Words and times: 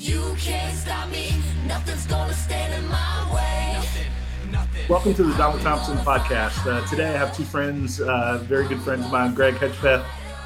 You 0.00 0.34
can't 0.38 0.74
stop 0.74 1.10
me, 1.10 1.30
nothing's 1.66 2.06
gonna 2.06 2.32
stand 2.32 2.72
in 2.72 2.88
my 2.88 3.34
way. 3.34 3.74
Nothing, 3.74 4.50
nothing. 4.50 4.88
Welcome 4.88 5.12
to 5.12 5.24
the 5.24 5.34
Donald 5.36 5.60
Thompson 5.60 5.98
podcast. 5.98 6.66
Uh, 6.66 6.88
today 6.88 7.10
I 7.10 7.18
have 7.18 7.36
two 7.36 7.44
friends, 7.44 8.00
uh, 8.00 8.42
very 8.44 8.66
good 8.66 8.80
friends 8.80 9.04
of 9.04 9.12
mine, 9.12 9.34
Greg 9.34 9.56
Hedgepeth 9.56 10.02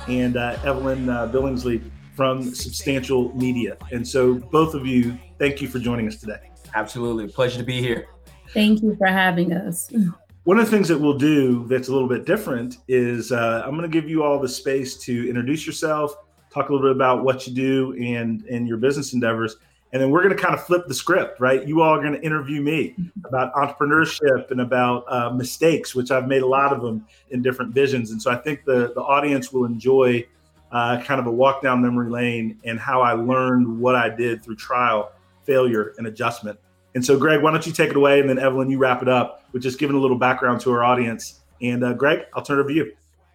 and 0.08 0.36
uh, 0.36 0.58
Evelyne 0.64 1.08
uh, 1.08 1.28
Billingsley 1.28 1.88
from 2.16 2.52
Substantial 2.52 3.32
Media. 3.36 3.76
And 3.92 4.06
so, 4.06 4.34
both 4.34 4.74
of 4.74 4.88
you, 4.88 5.16
thank 5.38 5.62
you 5.62 5.68
for 5.68 5.78
joining 5.78 6.08
us 6.08 6.16
today. 6.16 6.50
Absolutely. 6.74 7.28
Pleasure 7.28 7.58
to 7.58 7.64
be 7.64 7.80
here. 7.80 8.08
Thank 8.48 8.82
you 8.82 8.96
for 8.96 9.06
having 9.06 9.52
us. 9.52 9.88
One 10.42 10.58
of 10.58 10.64
the 10.64 10.70
things 10.72 10.88
that 10.88 10.98
we'll 10.98 11.16
do 11.16 11.64
that's 11.68 11.86
a 11.86 11.92
little 11.92 12.08
bit 12.08 12.26
different 12.26 12.78
is 12.88 13.30
uh, 13.30 13.62
I'm 13.64 13.76
going 13.78 13.88
to 13.88 14.00
give 14.00 14.10
you 14.10 14.24
all 14.24 14.40
the 14.40 14.48
space 14.48 14.96
to 15.04 15.28
introduce 15.28 15.64
yourself, 15.64 16.16
talk 16.54 16.68
a 16.68 16.72
little 16.72 16.86
bit 16.86 16.94
about 16.94 17.24
what 17.24 17.46
you 17.46 17.52
do 17.52 17.92
and, 18.02 18.44
and 18.44 18.68
your 18.68 18.76
business 18.76 19.12
endeavors. 19.12 19.56
And 19.92 20.02
then 20.02 20.10
we're 20.10 20.22
going 20.22 20.36
to 20.36 20.42
kind 20.42 20.54
of 20.54 20.64
flip 20.64 20.86
the 20.88 20.94
script, 20.94 21.38
right? 21.40 21.66
You 21.66 21.82
all 21.82 21.94
are 21.94 22.00
going 22.00 22.14
to 22.14 22.22
interview 22.22 22.60
me 22.60 22.96
about 23.24 23.54
entrepreneurship 23.54 24.50
and 24.50 24.60
about 24.60 25.04
uh, 25.08 25.30
mistakes, 25.30 25.94
which 25.94 26.10
I've 26.10 26.26
made 26.26 26.42
a 26.42 26.46
lot 26.46 26.72
of 26.72 26.82
them 26.82 27.06
in 27.30 27.42
different 27.42 27.72
visions. 27.72 28.10
And 28.10 28.20
so 28.20 28.30
I 28.30 28.36
think 28.36 28.64
the, 28.64 28.92
the 28.94 29.02
audience 29.02 29.52
will 29.52 29.66
enjoy 29.66 30.26
uh, 30.72 31.00
kind 31.02 31.20
of 31.20 31.26
a 31.26 31.30
walk 31.30 31.62
down 31.62 31.80
memory 31.80 32.10
lane 32.10 32.58
and 32.64 32.78
how 32.80 33.02
I 33.02 33.12
learned 33.12 33.78
what 33.78 33.94
I 33.94 34.08
did 34.08 34.42
through 34.42 34.56
trial, 34.56 35.12
failure, 35.44 35.94
and 35.98 36.08
adjustment. 36.08 36.58
And 36.96 37.04
so, 37.04 37.16
Greg, 37.16 37.42
why 37.42 37.52
don't 37.52 37.64
you 37.64 37.72
take 37.72 37.90
it 37.90 37.96
away? 37.96 38.18
And 38.18 38.28
then, 38.28 38.38
Evelyne, 38.38 38.70
you 38.70 38.78
wrap 38.78 39.00
it 39.00 39.08
up 39.08 39.44
with 39.52 39.62
just 39.62 39.78
giving 39.78 39.94
a 39.94 40.00
little 40.00 40.18
background 40.18 40.60
to 40.62 40.72
our 40.72 40.82
audience. 40.82 41.40
And, 41.62 41.84
uh, 41.84 41.92
Greg, 41.92 42.22
I'll 42.34 42.42
turn 42.42 42.58
it 42.58 42.62
over 42.62 42.70
to 42.70 42.74
you. 42.74 42.92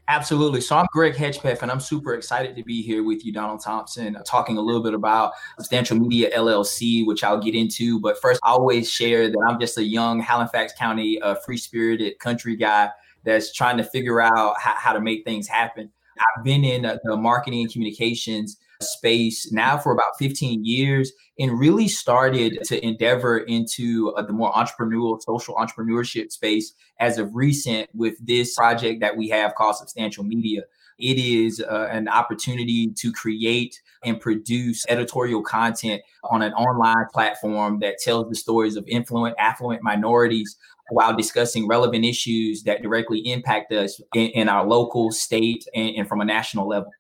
Absolutely. 0.10 0.60
So 0.60 0.76
I'm 0.76 0.88
Greg 0.92 1.14
Hedgepeth, 1.14 1.62
and 1.62 1.70
I'm 1.70 1.80
super 1.80 2.16
excited 2.16 2.56
to 2.56 2.64
be 2.64 2.82
here 2.82 3.04
with 3.04 3.24
you, 3.24 3.32
Donald 3.32 3.62
Thompson, 3.64 4.16
uh, 4.16 4.24
talking 4.24 4.58
a 4.58 4.62
little 4.62 4.82
bit 4.82 4.96
about 4.96 5.34
Substantial 5.60 6.00
Media 6.00 6.36
LLC, 6.36 7.06
which 7.06 7.24
I'll 7.24 7.40
get 7.40 7.54
into. 7.54 8.00
But 8.00 8.20
first, 8.20 8.40
I 8.44 8.50
always 8.50 8.92
share 8.92 9.30
that 9.30 9.46
I'm 9.48 9.60
just 9.60 9.78
a 9.78 9.84
young 9.84 10.20
Halifax 10.20 10.74
County, 10.74 11.22
uh, 11.22 11.36
free 11.36 11.58
spirited 11.58 12.18
country 12.18 12.56
guy 12.56 12.90
that's 13.24 13.54
trying 13.54 13.78
to 13.78 13.84
figure 13.84 14.20
out 14.20 14.60
how, 14.60 14.74
how 14.78 14.94
to 14.94 15.00
make 15.00 15.26
things 15.26 15.48
happen. 15.48 15.92
I've 16.18 16.44
been 16.44 16.64
in 16.64 16.82
the 17.04 17.16
marketing 17.16 17.62
and 17.62 17.72
communications 17.72 18.58
space 18.82 19.52
now 19.52 19.78
for 19.78 19.92
about 19.92 20.18
15 20.18 20.64
years 20.64 21.12
and 21.38 21.60
really 21.60 21.88
started 21.88 22.60
to 22.64 22.86
endeavor 22.86 23.40
into 23.40 24.14
uh, 24.16 24.22
the 24.22 24.32
more 24.32 24.52
entrepreneurial 24.54 25.22
social 25.22 25.56
entrepreneurship 25.56 26.32
space 26.32 26.74
as 27.00 27.18
of 27.18 27.36
recent 27.36 27.90
with 27.94 28.16
this 28.26 28.56
project 28.56 29.02
that 29.02 29.18
we 29.18 29.28
have 29.28 29.54
called 29.56 29.76
substantial 29.76 30.24
media 30.24 30.62
it 31.00 31.18
is 31.18 31.62
uh, 31.62 31.88
an 31.92 32.08
opportunity 32.08 32.92
to 32.92 33.12
create 33.12 33.82
and 34.04 34.20
produce 34.20 34.86
editorial 34.90 35.42
content 35.42 36.02
on 36.26 36.42
an 36.42 36.54
online 36.54 37.06
platform 37.12 37.80
that 37.80 37.98
tells 37.98 38.30
the 38.30 38.36
stories 38.36 38.76
of 38.76 38.86
influent 38.88 39.36
affluent 39.40 39.82
minorities 39.82 40.58
while 40.92 41.16
discussing 41.16 41.68
relevant 41.68 42.04
issues 42.04 42.64
that 42.64 42.82
directly 42.82 43.20
impact 43.20 43.72
us 43.72 44.02
in, 44.14 44.28
in 44.30 44.50
our 44.50 44.66
local, 44.66 45.12
state, 45.12 45.66
and, 45.76 45.96
and 45.96 46.08
from 46.08 46.20
a 46.20 46.26
national 46.26 46.68
level. 46.68 46.92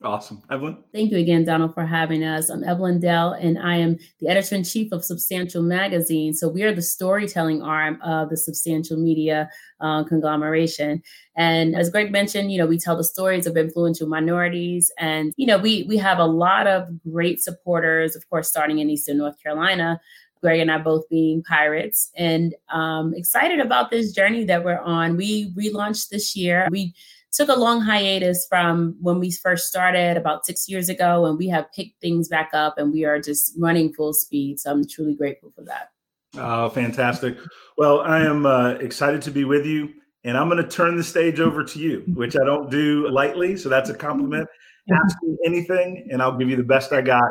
Awesome. 0.00 0.40
Evelyne? 0.48 0.78
Thank 0.92 1.10
you 1.10 1.18
again, 1.18 1.44
Donald, 1.44 1.74
for 1.74 1.84
having 1.84 2.22
us. 2.22 2.50
I'm 2.50 2.62
Evelyne 2.62 3.00
Del, 3.00 3.32
and 3.32 3.58
I 3.58 3.78
am 3.78 3.98
the 4.20 4.28
editor 4.28 4.54
in 4.54 4.62
chief 4.62 4.92
of 4.92 5.04
Substantial 5.04 5.60
Magazine. 5.60 6.34
So, 6.34 6.48
we 6.48 6.62
are 6.62 6.72
the 6.72 6.82
storytelling 6.82 7.62
arm 7.62 8.00
of 8.02 8.30
the 8.30 8.36
Substantial 8.36 8.96
Media 8.96 9.50
uh, 9.80 10.04
conglomeration. 10.04 11.02
And 11.36 11.74
as 11.74 11.90
Greg 11.90 12.12
mentioned, 12.12 12.52
you 12.52 12.58
know, 12.58 12.66
we 12.66 12.78
tell 12.78 12.96
the 12.96 13.02
stories 13.02 13.44
of 13.44 13.56
influential 13.56 14.06
minorities. 14.06 14.92
And, 14.98 15.32
you 15.36 15.46
know, 15.46 15.58
we, 15.58 15.84
we 15.88 15.96
have 15.96 16.20
a 16.20 16.26
lot 16.26 16.68
of 16.68 16.88
great 17.02 17.42
supporters, 17.42 18.14
of 18.14 18.28
course, 18.30 18.48
starting 18.48 18.78
in 18.78 18.90
Eastern 18.90 19.18
North 19.18 19.42
Carolina. 19.42 20.00
Greg 20.40 20.60
and 20.60 20.70
I 20.70 20.78
both 20.78 21.08
being 21.08 21.42
pirates, 21.42 22.12
and 22.14 22.54
um, 22.72 23.12
excited 23.14 23.58
about 23.58 23.90
this 23.90 24.12
journey 24.12 24.44
that 24.44 24.64
we're 24.64 24.78
on. 24.78 25.16
We 25.16 25.50
relaunched 25.54 26.10
this 26.10 26.36
year. 26.36 26.68
We 26.70 26.94
took 27.32 27.48
a 27.48 27.58
long 27.58 27.80
hiatus 27.80 28.46
from 28.48 28.96
when 29.00 29.18
we 29.18 29.30
first 29.30 29.66
started 29.66 30.16
about 30.16 30.46
six 30.46 30.68
years 30.68 30.88
ago, 30.88 31.26
and 31.26 31.38
we 31.38 31.48
have 31.48 31.70
picked 31.72 32.00
things 32.00 32.28
back 32.28 32.50
up, 32.52 32.78
and 32.78 32.92
we 32.92 33.04
are 33.04 33.20
just 33.20 33.54
running 33.58 33.92
full 33.92 34.12
speed. 34.12 34.60
So 34.60 34.70
I'm 34.70 34.86
truly 34.86 35.14
grateful 35.14 35.52
for 35.54 35.64
that. 35.64 35.90
Oh, 36.36 36.68
fantastic! 36.70 37.36
Well, 37.76 38.00
I 38.00 38.20
am 38.20 38.46
uh, 38.46 38.72
excited 38.74 39.22
to 39.22 39.30
be 39.30 39.44
with 39.44 39.66
you, 39.66 39.90
and 40.24 40.36
I'm 40.36 40.48
going 40.48 40.62
to 40.62 40.68
turn 40.68 40.96
the 40.96 41.04
stage 41.04 41.40
over 41.40 41.64
to 41.64 41.78
you, 41.78 42.04
which 42.14 42.36
I 42.36 42.44
don't 42.44 42.70
do 42.70 43.08
lightly. 43.10 43.56
So 43.56 43.68
that's 43.68 43.90
a 43.90 43.94
compliment. 43.94 44.48
Ask 44.92 45.16
me 45.22 45.36
anything, 45.44 46.08
and 46.10 46.22
I'll 46.22 46.36
give 46.36 46.48
you 46.48 46.56
the 46.56 46.62
best 46.62 46.92
I 46.92 47.02
got 47.02 47.22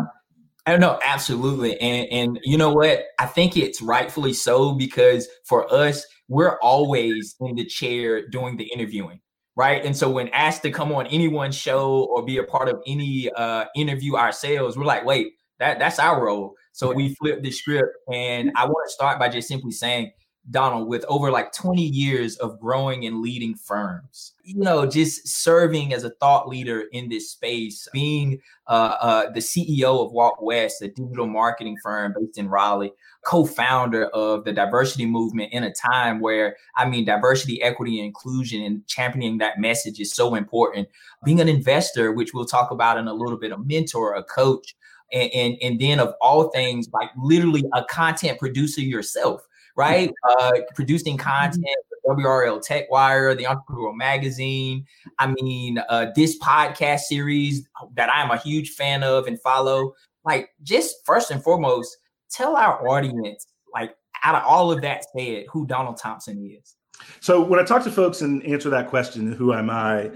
I 0.68 0.72
don't 0.72 0.81
know, 0.81 1.00
absolutely. 1.06 1.80
And 1.80 2.07
and 2.12 2.40
you 2.44 2.57
know 2.57 2.74
what? 2.74 3.06
I 3.19 3.25
think 3.25 3.56
it's 3.56 3.81
rightfully 3.81 4.34
so 4.34 4.74
because 4.74 5.30
for 5.46 5.74
us, 5.74 6.06
we're 6.28 6.59
always 6.59 7.38
in 7.40 7.56
the 7.56 7.63
chair 7.63 8.28
doing 8.28 8.57
the 8.57 8.66
interviewing. 8.66 9.22
Right. 9.57 9.84
And 9.84 9.97
so 9.97 10.07
when 10.12 10.28
asked 10.29 10.62
to 10.62 10.72
come 10.72 10.91
on 10.91 11.07
anyone's 11.07 11.56
show 11.56 12.03
or 12.12 12.23
be 12.23 12.38
a 12.38 12.44
part 12.44 12.69
of 12.69 12.79
any 12.85 13.31
uh, 13.31 13.66
interview 13.75 14.16
ourselves, 14.16 14.78
we're 14.78 14.85
like, 14.85 15.03
wait, 15.03 15.33
that 15.57 15.80
that's 15.80 15.98
our 15.98 16.24
role. 16.24 16.54
So 16.74 16.94
we 16.94 17.15
flip 17.15 17.42
the 17.42 17.50
script. 17.50 17.98
And 18.13 18.51
I 18.56 18.65
want 18.65 18.88
to 18.88 18.94
start 18.94 19.18
by 19.18 19.30
just 19.30 19.48
simply 19.48 19.71
saying 19.71 20.12
Donald, 20.51 20.88
with 20.88 21.04
over 21.09 21.31
like 21.31 21.51
20 21.51 21.81
years 21.81 22.38
of 22.38 22.59
growing 22.59 23.06
and 23.06 23.19
leading 23.19 23.56
firms, 23.56 24.33
you 24.44 24.56
know, 24.56 24.86
just 24.86 25.27
serving 25.27 25.92
as 25.92 26.04
a 26.04 26.12
thought 26.12 26.48
leader 26.48 26.86
in 26.94 27.09
this 27.09 27.31
space, 27.31 27.88
being 27.92 28.39
uh, 28.68 28.95
uh, 29.01 29.31
the 29.31 29.39
CEO 29.39 30.06
of 30.06 30.13
Walk 30.13 30.42
West, 30.42 30.81
a 30.81 30.88
digital 30.88 31.27
marketing 31.27 31.77
firm 31.83 32.13
based 32.18 32.38
in 32.38 32.48
Raleigh, 32.48 32.94
co 33.25 33.46
founder 33.46 34.06
of 34.08 34.46
the 34.46 34.54
diversity 34.54 35.06
movement 35.06 35.52
in 35.54 35.64
a 35.64 35.74
time 35.74 36.19
where, 36.19 36.56
I 36.75 36.88
mean, 36.88 37.06
diversity, 37.06 37.62
equity, 37.62 38.00
and 38.00 38.08
inclusion 38.08 38.62
and 38.64 38.86
championing 38.88 39.38
that 39.40 39.60
message 39.60 40.00
is 40.00 40.14
so 40.14 40.36
important. 40.36 40.88
Being 41.24 41.42
an 41.42 41.50
investor, 41.50 42.12
which 42.12 42.34
we'll 42.34 42.46
talk 42.46 42.72
about 42.72 42.98
in 42.98 43.08
a 43.08 43.14
little 43.14 43.38
bit, 43.38 43.52
a 43.52 43.58
mentor, 43.58 44.16
a 44.16 44.24
coach. 44.24 44.75
And, 45.14 45.31
and, 45.34 45.58
and 45.62 45.80
then 45.80 46.00
of 46.00 46.14
all 46.19 46.50
things, 46.50 46.90
like 46.92 47.10
literally 47.18 47.64
a 47.74 47.84
content 47.86 48.40
producer 48.40 48.81
yourself 48.81 49.48
right? 49.78 50.12
Uh, 50.28 50.52
producing 50.75 51.18
content, 51.18 51.66
WRAL 52.06 52.60
TechWire, 52.60 53.38
the 53.38 53.48
Entrepreneur 53.48 53.94
Magazine. 53.94 54.86
I 55.19 55.34
mean, 55.42 55.80
uh, 55.90 56.08
this 56.16 56.38
podcast 56.40 57.02
series 57.02 57.66
that 57.96 58.10
I 58.10 58.22
am 58.22 58.30
a 58.30 58.38
huge 58.38 58.72
fan 58.72 59.04
of 59.04 59.25
and 59.25 59.42
follow. 59.42 59.94
Like, 60.25 60.50
just 60.64 60.98
first 61.06 61.31
and 61.31 61.42
foremost, 61.42 61.98
tell 62.29 62.56
our 62.56 62.88
audience, 62.88 63.47
like, 63.74 63.95
out 64.24 64.35
of 64.35 64.44
all 64.44 64.71
of 64.71 64.81
that 64.81 65.06
said, 65.15 65.45
who 65.51 65.68
Donald 65.68 65.97
Thompson 65.97 66.44
is. 66.44 66.75
So 67.19 67.41
when 67.41 67.59
I 67.59 67.63
talk 67.63 67.83
to 67.83 67.91
folks 67.91 68.21
and 68.21 68.44
answer 68.44 68.69
that 68.71 68.89
question, 68.89 69.31
who 69.31 69.53
am 69.53 69.69
I? 69.69 70.12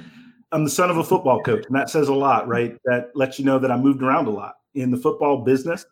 I'm 0.51 0.63
the 0.63 0.69
son 0.69 0.89
of 0.89 0.97
a 0.97 1.03
football 1.03 1.41
coach, 1.41 1.65
and 1.67 1.75
that 1.75 1.89
says 1.89 2.07
a 2.07 2.13
lot, 2.13 2.47
right? 2.47 2.75
That 2.85 3.11
lets 3.15 3.39
you 3.39 3.45
know 3.45 3.59
that 3.59 3.71
I 3.71 3.77
moved 3.77 4.01
around 4.01 4.27
a 4.27 4.31
lot 4.31 4.55
in 4.73 4.91
the 4.91 4.97
football 4.97 5.43
business, 5.43 5.85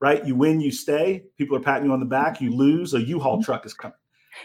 right? 0.00 0.24
You 0.24 0.34
win, 0.34 0.60
you 0.60 0.70
stay. 0.70 1.24
People 1.36 1.56
are 1.56 1.60
patting 1.60 1.86
you 1.86 1.92
on 1.92 2.00
the 2.00 2.06
back. 2.06 2.40
You 2.40 2.54
lose, 2.54 2.94
a 2.94 3.02
U-Haul 3.02 3.42
truck 3.42 3.66
is 3.66 3.74
coming, 3.74 3.96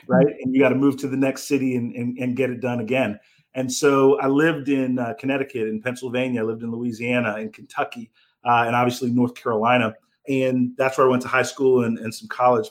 right? 0.07 0.27
And 0.27 0.53
you 0.53 0.59
got 0.59 0.69
to 0.69 0.75
move 0.75 0.97
to 0.97 1.07
the 1.07 1.15
next 1.15 1.47
city 1.47 1.75
and, 1.75 1.95
and, 1.95 2.17
and 2.17 2.35
get 2.35 2.49
it 2.49 2.59
done 2.59 2.79
again. 2.79 3.19
And 3.53 3.71
so 3.71 4.19
I 4.19 4.27
lived 4.27 4.69
in 4.69 4.97
uh, 4.97 5.13
Connecticut, 5.19 5.67
in 5.67 5.81
Pennsylvania, 5.81 6.41
I 6.41 6.45
lived 6.45 6.63
in 6.63 6.71
Louisiana, 6.71 7.37
in 7.37 7.51
Kentucky, 7.51 8.11
uh, 8.43 8.63
and 8.65 8.75
obviously 8.75 9.11
North 9.11 9.35
Carolina. 9.35 9.93
And 10.27 10.71
that's 10.77 10.97
where 10.97 11.07
I 11.07 11.09
went 11.09 11.21
to 11.23 11.27
high 11.27 11.41
school 11.43 11.83
and, 11.83 11.97
and 11.99 12.13
some 12.13 12.27
college. 12.27 12.69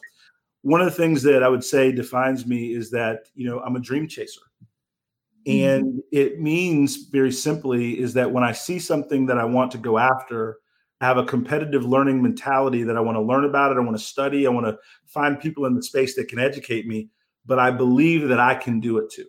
One 0.62 0.80
of 0.80 0.86
the 0.86 0.96
things 0.96 1.22
that 1.22 1.42
I 1.42 1.48
would 1.48 1.64
say 1.64 1.90
defines 1.90 2.46
me 2.46 2.74
is 2.74 2.90
that, 2.90 3.28
you 3.34 3.48
know, 3.48 3.60
I'm 3.60 3.76
a 3.76 3.80
dream 3.80 4.06
chaser. 4.06 4.42
And 5.46 5.84
mm-hmm. 5.84 5.98
it 6.12 6.40
means 6.40 7.08
very 7.10 7.32
simply 7.32 7.98
is 7.98 8.12
that 8.14 8.30
when 8.30 8.44
I 8.44 8.52
see 8.52 8.78
something 8.78 9.26
that 9.26 9.38
I 9.38 9.44
want 9.44 9.72
to 9.72 9.78
go 9.78 9.98
after, 9.98 10.58
I 11.00 11.06
have 11.06 11.16
a 11.16 11.24
competitive 11.24 11.86
learning 11.86 12.22
mentality 12.22 12.82
that 12.82 12.96
I 12.96 13.00
want 13.00 13.16
to 13.16 13.22
learn 13.22 13.46
about 13.46 13.72
it. 13.72 13.78
I 13.78 13.80
want 13.80 13.96
to 13.96 14.02
study. 14.02 14.46
I 14.46 14.50
want 14.50 14.66
to 14.66 14.78
find 15.06 15.40
people 15.40 15.64
in 15.64 15.74
the 15.74 15.82
space 15.82 16.14
that 16.16 16.28
can 16.28 16.38
educate 16.38 16.86
me, 16.86 17.08
but 17.46 17.58
I 17.58 17.70
believe 17.70 18.28
that 18.28 18.38
I 18.38 18.54
can 18.54 18.80
do 18.80 18.98
it 18.98 19.10
too. 19.10 19.24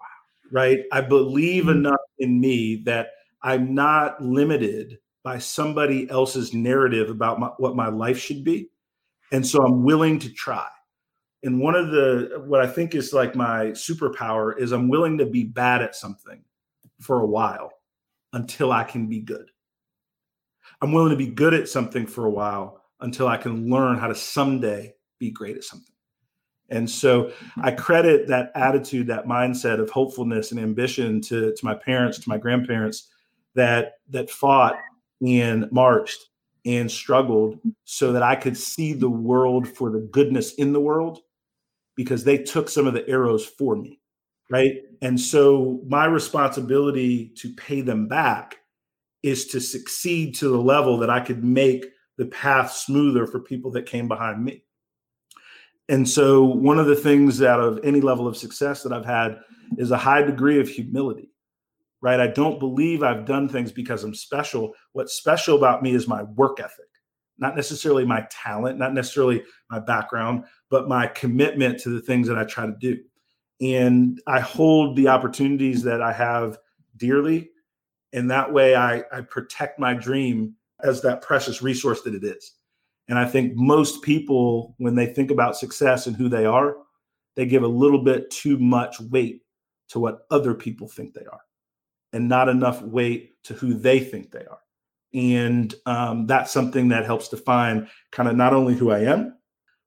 Wow. 0.00 0.06
Right. 0.50 0.80
I 0.90 1.00
believe 1.00 1.64
mm-hmm. 1.64 1.78
enough 1.78 2.00
in 2.18 2.40
me 2.40 2.82
that 2.86 3.10
I'm 3.42 3.72
not 3.72 4.20
limited 4.20 4.98
by 5.22 5.38
somebody 5.38 6.08
else's 6.10 6.54
narrative 6.54 7.10
about 7.10 7.38
my, 7.38 7.48
what 7.58 7.76
my 7.76 7.88
life 7.88 8.18
should 8.18 8.42
be. 8.42 8.70
And 9.32 9.46
so 9.46 9.62
I'm 9.62 9.84
willing 9.84 10.18
to 10.20 10.32
try 10.32 10.66
and 11.42 11.60
one 11.60 11.74
of 11.74 11.90
the 11.90 12.42
what 12.46 12.60
I 12.60 12.66
think 12.66 12.94
is 12.94 13.12
like 13.12 13.34
my 13.34 13.66
superpower 13.66 14.58
is 14.58 14.72
I'm 14.72 14.88
willing 14.88 15.18
to 15.18 15.26
be 15.26 15.44
bad 15.44 15.82
at 15.82 15.94
something 15.94 16.42
for 17.00 17.20
a 17.20 17.26
while 17.26 17.72
until 18.32 18.72
I 18.72 18.84
can 18.84 19.08
be 19.08 19.20
good. 19.20 19.50
I'm 20.82 20.92
willing 20.92 21.10
to 21.10 21.16
be 21.16 21.28
good 21.28 21.54
at 21.54 21.68
something 21.68 22.06
for 22.06 22.26
a 22.26 22.30
while 22.30 22.82
until 23.00 23.26
I 23.26 23.38
can 23.38 23.70
learn 23.70 23.98
how 23.98 24.08
to 24.08 24.14
someday 24.14 24.94
be 25.18 25.30
great 25.30 25.56
at 25.56 25.64
something. 25.64 25.94
And 26.68 26.88
so 26.88 27.24
mm-hmm. 27.24 27.60
I 27.64 27.72
credit 27.72 28.28
that 28.28 28.52
attitude, 28.54 29.06
that 29.08 29.26
mindset 29.26 29.80
of 29.80 29.90
hopefulness 29.90 30.52
and 30.52 30.60
ambition 30.60 31.20
to, 31.22 31.52
to 31.54 31.64
my 31.64 31.74
parents, 31.74 32.18
to 32.18 32.28
my 32.28 32.38
grandparents 32.38 33.08
that 33.54 33.94
that 34.10 34.30
fought 34.30 34.76
and 35.26 35.70
marched 35.70 36.28
and 36.64 36.90
struggled 36.90 37.56
mm-hmm. 37.56 37.70
so 37.84 38.12
that 38.12 38.22
I 38.22 38.36
could 38.36 38.56
see 38.56 38.92
the 38.92 39.10
world 39.10 39.68
for 39.68 39.90
the 39.90 40.00
goodness 40.00 40.54
in 40.54 40.72
the 40.72 40.80
world 40.80 41.20
because 41.96 42.24
they 42.24 42.38
took 42.38 42.68
some 42.68 42.86
of 42.86 42.94
the 42.94 43.08
arrows 43.08 43.44
for 43.44 43.76
me. 43.76 44.00
Right. 44.50 44.78
And 45.00 45.20
so 45.20 45.80
my 45.86 46.06
responsibility 46.06 47.32
to 47.36 47.52
pay 47.54 47.82
them 47.82 48.08
back 48.08 48.56
is 49.22 49.46
to 49.46 49.60
succeed 49.60 50.34
to 50.36 50.48
the 50.48 50.60
level 50.60 50.98
that 50.98 51.10
I 51.10 51.20
could 51.20 51.44
make 51.44 51.86
the 52.18 52.26
path 52.26 52.72
smoother 52.72 53.26
for 53.26 53.38
people 53.38 53.70
that 53.72 53.86
came 53.86 54.08
behind 54.08 54.44
me. 54.44 54.64
And 55.88 56.08
so 56.08 56.44
one 56.44 56.78
of 56.78 56.86
the 56.86 56.96
things 56.96 57.42
out 57.42 57.60
of 57.60 57.80
any 57.84 58.00
level 58.00 58.26
of 58.26 58.36
success 58.36 58.82
that 58.82 58.92
I've 58.92 59.04
had 59.04 59.38
is 59.78 59.90
a 59.90 59.96
high 59.96 60.22
degree 60.22 60.60
of 60.60 60.68
humility. 60.68 61.30
Right? 62.02 62.20
I 62.20 62.28
don't 62.28 62.58
believe 62.58 63.02
I've 63.02 63.26
done 63.26 63.48
things 63.48 63.72
because 63.72 64.04
I'm 64.04 64.14
special. 64.14 64.72
What's 64.92 65.14
special 65.14 65.56
about 65.56 65.82
me 65.82 65.94
is 65.94 66.08
my 66.08 66.22
work 66.22 66.58
ethic 66.58 66.86
not 67.40 67.56
necessarily 67.56 68.04
my 68.04 68.26
talent, 68.30 68.78
not 68.78 68.94
necessarily 68.94 69.42
my 69.70 69.80
background, 69.80 70.44
but 70.68 70.88
my 70.88 71.06
commitment 71.08 71.80
to 71.80 71.88
the 71.88 72.02
things 72.02 72.28
that 72.28 72.38
I 72.38 72.44
try 72.44 72.66
to 72.66 72.76
do. 72.78 72.98
And 73.60 74.20
I 74.26 74.40
hold 74.40 74.96
the 74.96 75.08
opportunities 75.08 75.82
that 75.82 76.02
I 76.02 76.12
have 76.12 76.58
dearly. 76.96 77.50
And 78.12 78.30
that 78.30 78.52
way 78.52 78.76
I, 78.76 79.02
I 79.10 79.22
protect 79.22 79.78
my 79.78 79.94
dream 79.94 80.54
as 80.82 81.00
that 81.02 81.22
precious 81.22 81.62
resource 81.62 82.02
that 82.02 82.14
it 82.14 82.24
is. 82.24 82.52
And 83.08 83.18
I 83.18 83.24
think 83.24 83.54
most 83.56 84.02
people, 84.02 84.74
when 84.78 84.94
they 84.94 85.06
think 85.06 85.30
about 85.30 85.56
success 85.56 86.06
and 86.06 86.14
who 86.14 86.28
they 86.28 86.44
are, 86.44 86.76
they 87.36 87.46
give 87.46 87.62
a 87.62 87.68
little 87.68 88.04
bit 88.04 88.30
too 88.30 88.58
much 88.58 89.00
weight 89.00 89.42
to 89.88 89.98
what 89.98 90.26
other 90.30 90.54
people 90.54 90.88
think 90.88 91.14
they 91.14 91.24
are 91.24 91.40
and 92.12 92.28
not 92.28 92.48
enough 92.48 92.82
weight 92.82 93.42
to 93.44 93.54
who 93.54 93.74
they 93.74 94.00
think 94.00 94.30
they 94.30 94.44
are. 94.44 94.60
And 95.12 95.74
um, 95.86 96.26
that's 96.26 96.52
something 96.52 96.88
that 96.88 97.04
helps 97.04 97.28
define 97.28 97.88
kind 98.12 98.28
of 98.28 98.36
not 98.36 98.52
only 98.52 98.74
who 98.74 98.90
I 98.90 99.00
am, 99.00 99.36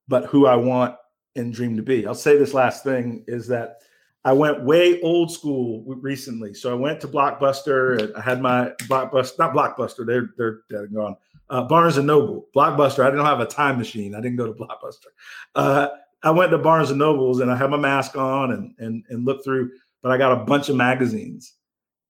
but 0.07 0.25
who 0.25 0.45
I 0.45 0.55
want 0.55 0.95
and 1.35 1.53
dream 1.53 1.75
to 1.77 1.83
be. 1.83 2.05
I'll 2.05 2.15
say 2.15 2.37
this 2.37 2.53
last 2.53 2.83
thing 2.83 3.23
is 3.27 3.47
that 3.47 3.77
I 4.25 4.33
went 4.33 4.63
way 4.63 5.01
old 5.01 5.31
school 5.31 5.83
recently. 5.85 6.53
So 6.53 6.71
I 6.71 6.75
went 6.75 7.01
to 7.01 7.07
Blockbuster. 7.07 8.15
I 8.15 8.21
had 8.21 8.41
my 8.41 8.71
Blockbuster, 8.83 9.39
not 9.39 9.53
Blockbuster, 9.53 10.05
they're 10.05 10.29
they're 10.37 10.61
dead 10.69 10.81
and 10.81 10.95
gone. 10.95 11.15
Uh, 11.49 11.63
Barnes 11.63 11.97
and 11.97 12.07
Noble, 12.07 12.47
Blockbuster. 12.55 13.05
I 13.05 13.09
didn't 13.09 13.25
have 13.25 13.41
a 13.41 13.45
time 13.45 13.77
machine. 13.77 14.15
I 14.15 14.21
didn't 14.21 14.37
go 14.37 14.45
to 14.45 14.53
Blockbuster. 14.53 15.11
Uh, 15.55 15.89
I 16.23 16.31
went 16.31 16.51
to 16.51 16.57
Barnes 16.57 16.89
and 16.89 16.99
Nobles 16.99 17.41
and 17.41 17.51
I 17.51 17.57
had 17.57 17.69
my 17.69 17.77
mask 17.77 18.15
on 18.15 18.51
and 18.51 18.73
and 18.79 19.03
and 19.09 19.25
looked 19.25 19.43
through. 19.43 19.71
But 20.01 20.11
I 20.11 20.17
got 20.17 20.33
a 20.33 20.43
bunch 20.45 20.69
of 20.69 20.75
magazines, 20.75 21.53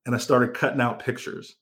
and 0.05 0.15
I 0.15 0.17
started 0.17 0.53
cutting 0.53 0.81
out 0.81 1.03
pictures 1.03 1.55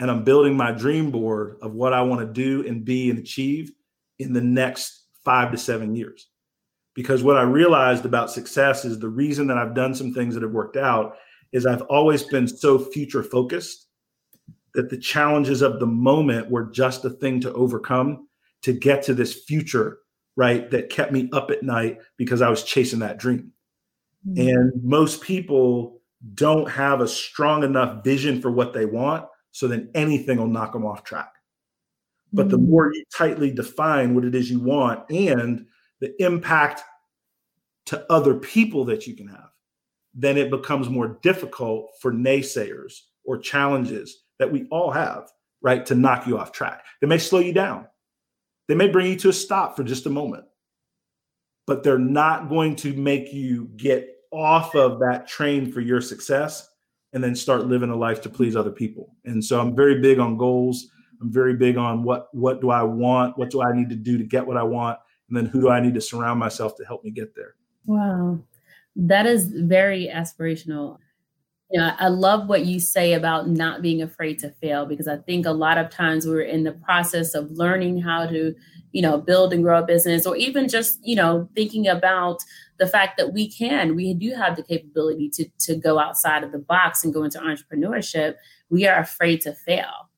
and 0.00 0.10
I'm 0.10 0.24
building 0.24 0.56
my 0.56 0.72
dream 0.72 1.10
board 1.10 1.58
of 1.62 1.74
what 1.74 1.92
I 1.92 2.02
want 2.02 2.20
to 2.20 2.26
do 2.26 2.66
and 2.66 2.84
be 2.84 3.08
and 3.10 3.18
achieve 3.18 3.72
in 4.18 4.32
the 4.32 4.40
next 4.40 5.04
five 5.24 5.52
to 5.52 5.56
seven 5.56 5.94
years. 5.94 6.28
Because 6.94 7.22
what 7.22 7.38
I 7.38 7.42
realized 7.42 8.04
about 8.04 8.30
success 8.30 8.84
is 8.84 8.98
the 8.98 9.08
reason 9.08 9.46
that 9.46 9.56
I've 9.56 9.74
done 9.74 9.94
some 9.94 10.12
things 10.12 10.34
that 10.34 10.42
have 10.42 10.52
worked 10.52 10.76
out 10.76 11.16
is 11.52 11.66
I've 11.66 11.82
always 11.82 12.24
been 12.24 12.48
so 12.48 12.78
future 12.78 13.22
focused 13.22 13.86
that 14.74 14.90
the 14.90 14.98
challenges 14.98 15.62
of 15.62 15.80
the 15.80 15.86
moment 15.86 16.50
were 16.50 16.64
just 16.64 17.04
a 17.04 17.10
thing 17.10 17.40
to 17.40 17.52
overcome 17.52 18.26
to 18.62 18.72
get 18.72 19.02
to 19.04 19.14
this 19.14 19.44
future, 19.44 19.98
right? 20.36 20.70
That 20.70 20.90
kept 20.90 21.12
me 21.12 21.28
up 21.32 21.50
at 21.50 21.62
night 21.62 21.98
because 22.16 22.42
I 22.42 22.48
was 22.48 22.64
chasing 22.64 22.98
that 23.00 23.18
dream. 23.18 23.52
Mm-hmm. 24.26 24.48
And 24.48 24.84
most 24.84 25.22
people 25.22 26.01
don't 26.34 26.70
have 26.70 27.00
a 27.00 27.08
strong 27.08 27.64
enough 27.64 28.04
vision 28.04 28.40
for 28.40 28.50
what 28.50 28.72
they 28.72 28.86
want 28.86 29.26
so 29.50 29.68
then 29.68 29.90
anything 29.94 30.38
will 30.38 30.46
knock 30.46 30.72
them 30.72 30.86
off 30.86 31.04
track. 31.04 31.32
But 32.32 32.48
the 32.48 32.58
mm. 32.58 32.68
more 32.68 32.92
you 32.92 33.04
tightly 33.16 33.50
define 33.50 34.14
what 34.14 34.24
it 34.24 34.34
is 34.34 34.50
you 34.50 34.60
want 34.60 35.08
and 35.10 35.66
the 36.00 36.14
impact 36.22 36.82
to 37.86 38.10
other 38.10 38.34
people 38.34 38.84
that 38.86 39.06
you 39.06 39.14
can 39.14 39.28
have, 39.28 39.50
then 40.14 40.38
it 40.38 40.50
becomes 40.50 40.88
more 40.88 41.18
difficult 41.22 41.90
for 42.00 42.12
naysayers 42.12 42.94
or 43.24 43.38
challenges 43.38 44.24
that 44.38 44.50
we 44.50 44.66
all 44.70 44.90
have, 44.90 45.30
right, 45.60 45.84
to 45.86 45.94
knock 45.94 46.26
you 46.26 46.38
off 46.38 46.52
track. 46.52 46.84
They 47.00 47.06
may 47.06 47.18
slow 47.18 47.40
you 47.40 47.52
down, 47.52 47.86
they 48.68 48.74
may 48.74 48.88
bring 48.88 49.06
you 49.06 49.16
to 49.16 49.28
a 49.28 49.32
stop 49.32 49.76
for 49.76 49.84
just 49.84 50.06
a 50.06 50.10
moment, 50.10 50.44
but 51.66 51.82
they're 51.82 51.98
not 51.98 52.48
going 52.48 52.76
to 52.76 52.94
make 52.94 53.32
you 53.32 53.68
get 53.76 54.11
off 54.32 54.74
of 54.74 54.98
that 55.00 55.28
train 55.28 55.70
for 55.70 55.80
your 55.80 56.00
success 56.00 56.68
and 57.12 57.22
then 57.22 57.34
start 57.34 57.66
living 57.66 57.90
a 57.90 57.96
life 57.96 58.22
to 58.22 58.28
please 58.28 58.56
other 58.56 58.70
people. 58.70 59.14
And 59.24 59.44
so 59.44 59.60
I'm 59.60 59.76
very 59.76 60.00
big 60.00 60.18
on 60.18 60.36
goals. 60.36 60.88
I'm 61.20 61.30
very 61.30 61.54
big 61.54 61.76
on 61.76 62.02
what 62.02 62.28
what 62.32 62.60
do 62.60 62.70
I 62.70 62.82
want? 62.82 63.38
What 63.38 63.50
do 63.50 63.62
I 63.62 63.74
need 63.74 63.88
to 63.90 63.96
do 63.96 64.18
to 64.18 64.24
get 64.24 64.46
what 64.46 64.56
I 64.56 64.62
want? 64.62 64.98
And 65.28 65.36
then 65.36 65.46
who 65.46 65.60
do 65.60 65.68
I 65.68 65.80
need 65.80 65.94
to 65.94 66.00
surround 66.00 66.40
myself 66.40 66.76
to 66.76 66.84
help 66.84 67.04
me 67.04 67.10
get 67.10 67.34
there? 67.34 67.54
Wow. 67.86 68.40
That 68.96 69.26
is 69.26 69.46
very 69.46 70.10
aspirational. 70.12 70.98
Yeah, 71.72 71.96
I 71.98 72.08
love 72.08 72.48
what 72.50 72.66
you 72.66 72.78
say 72.78 73.14
about 73.14 73.48
not 73.48 73.80
being 73.80 74.02
afraid 74.02 74.38
to 74.40 74.50
fail 74.50 74.84
because 74.84 75.08
I 75.08 75.16
think 75.16 75.46
a 75.46 75.52
lot 75.52 75.78
of 75.78 75.88
times 75.88 76.26
we're 76.26 76.42
in 76.42 76.64
the 76.64 76.72
process 76.72 77.34
of 77.34 77.50
learning 77.52 78.02
how 78.02 78.26
to, 78.26 78.54
you 78.92 79.00
know, 79.00 79.16
build 79.16 79.54
and 79.54 79.62
grow 79.62 79.78
a 79.78 79.86
business 79.86 80.26
or 80.26 80.36
even 80.36 80.68
just, 80.68 80.98
you 81.02 81.16
know, 81.16 81.48
thinking 81.54 81.88
about 81.88 82.44
the 82.78 82.86
fact 82.86 83.16
that 83.16 83.32
we 83.32 83.50
can, 83.50 83.96
we 83.96 84.12
do 84.12 84.34
have 84.34 84.54
the 84.54 84.62
capability 84.62 85.30
to, 85.30 85.46
to 85.60 85.74
go 85.74 85.98
outside 85.98 86.44
of 86.44 86.52
the 86.52 86.58
box 86.58 87.04
and 87.04 87.14
go 87.14 87.24
into 87.24 87.38
entrepreneurship. 87.38 88.34
We 88.68 88.86
are 88.86 88.98
afraid 88.98 89.40
to 89.42 89.54
fail. 89.54 90.10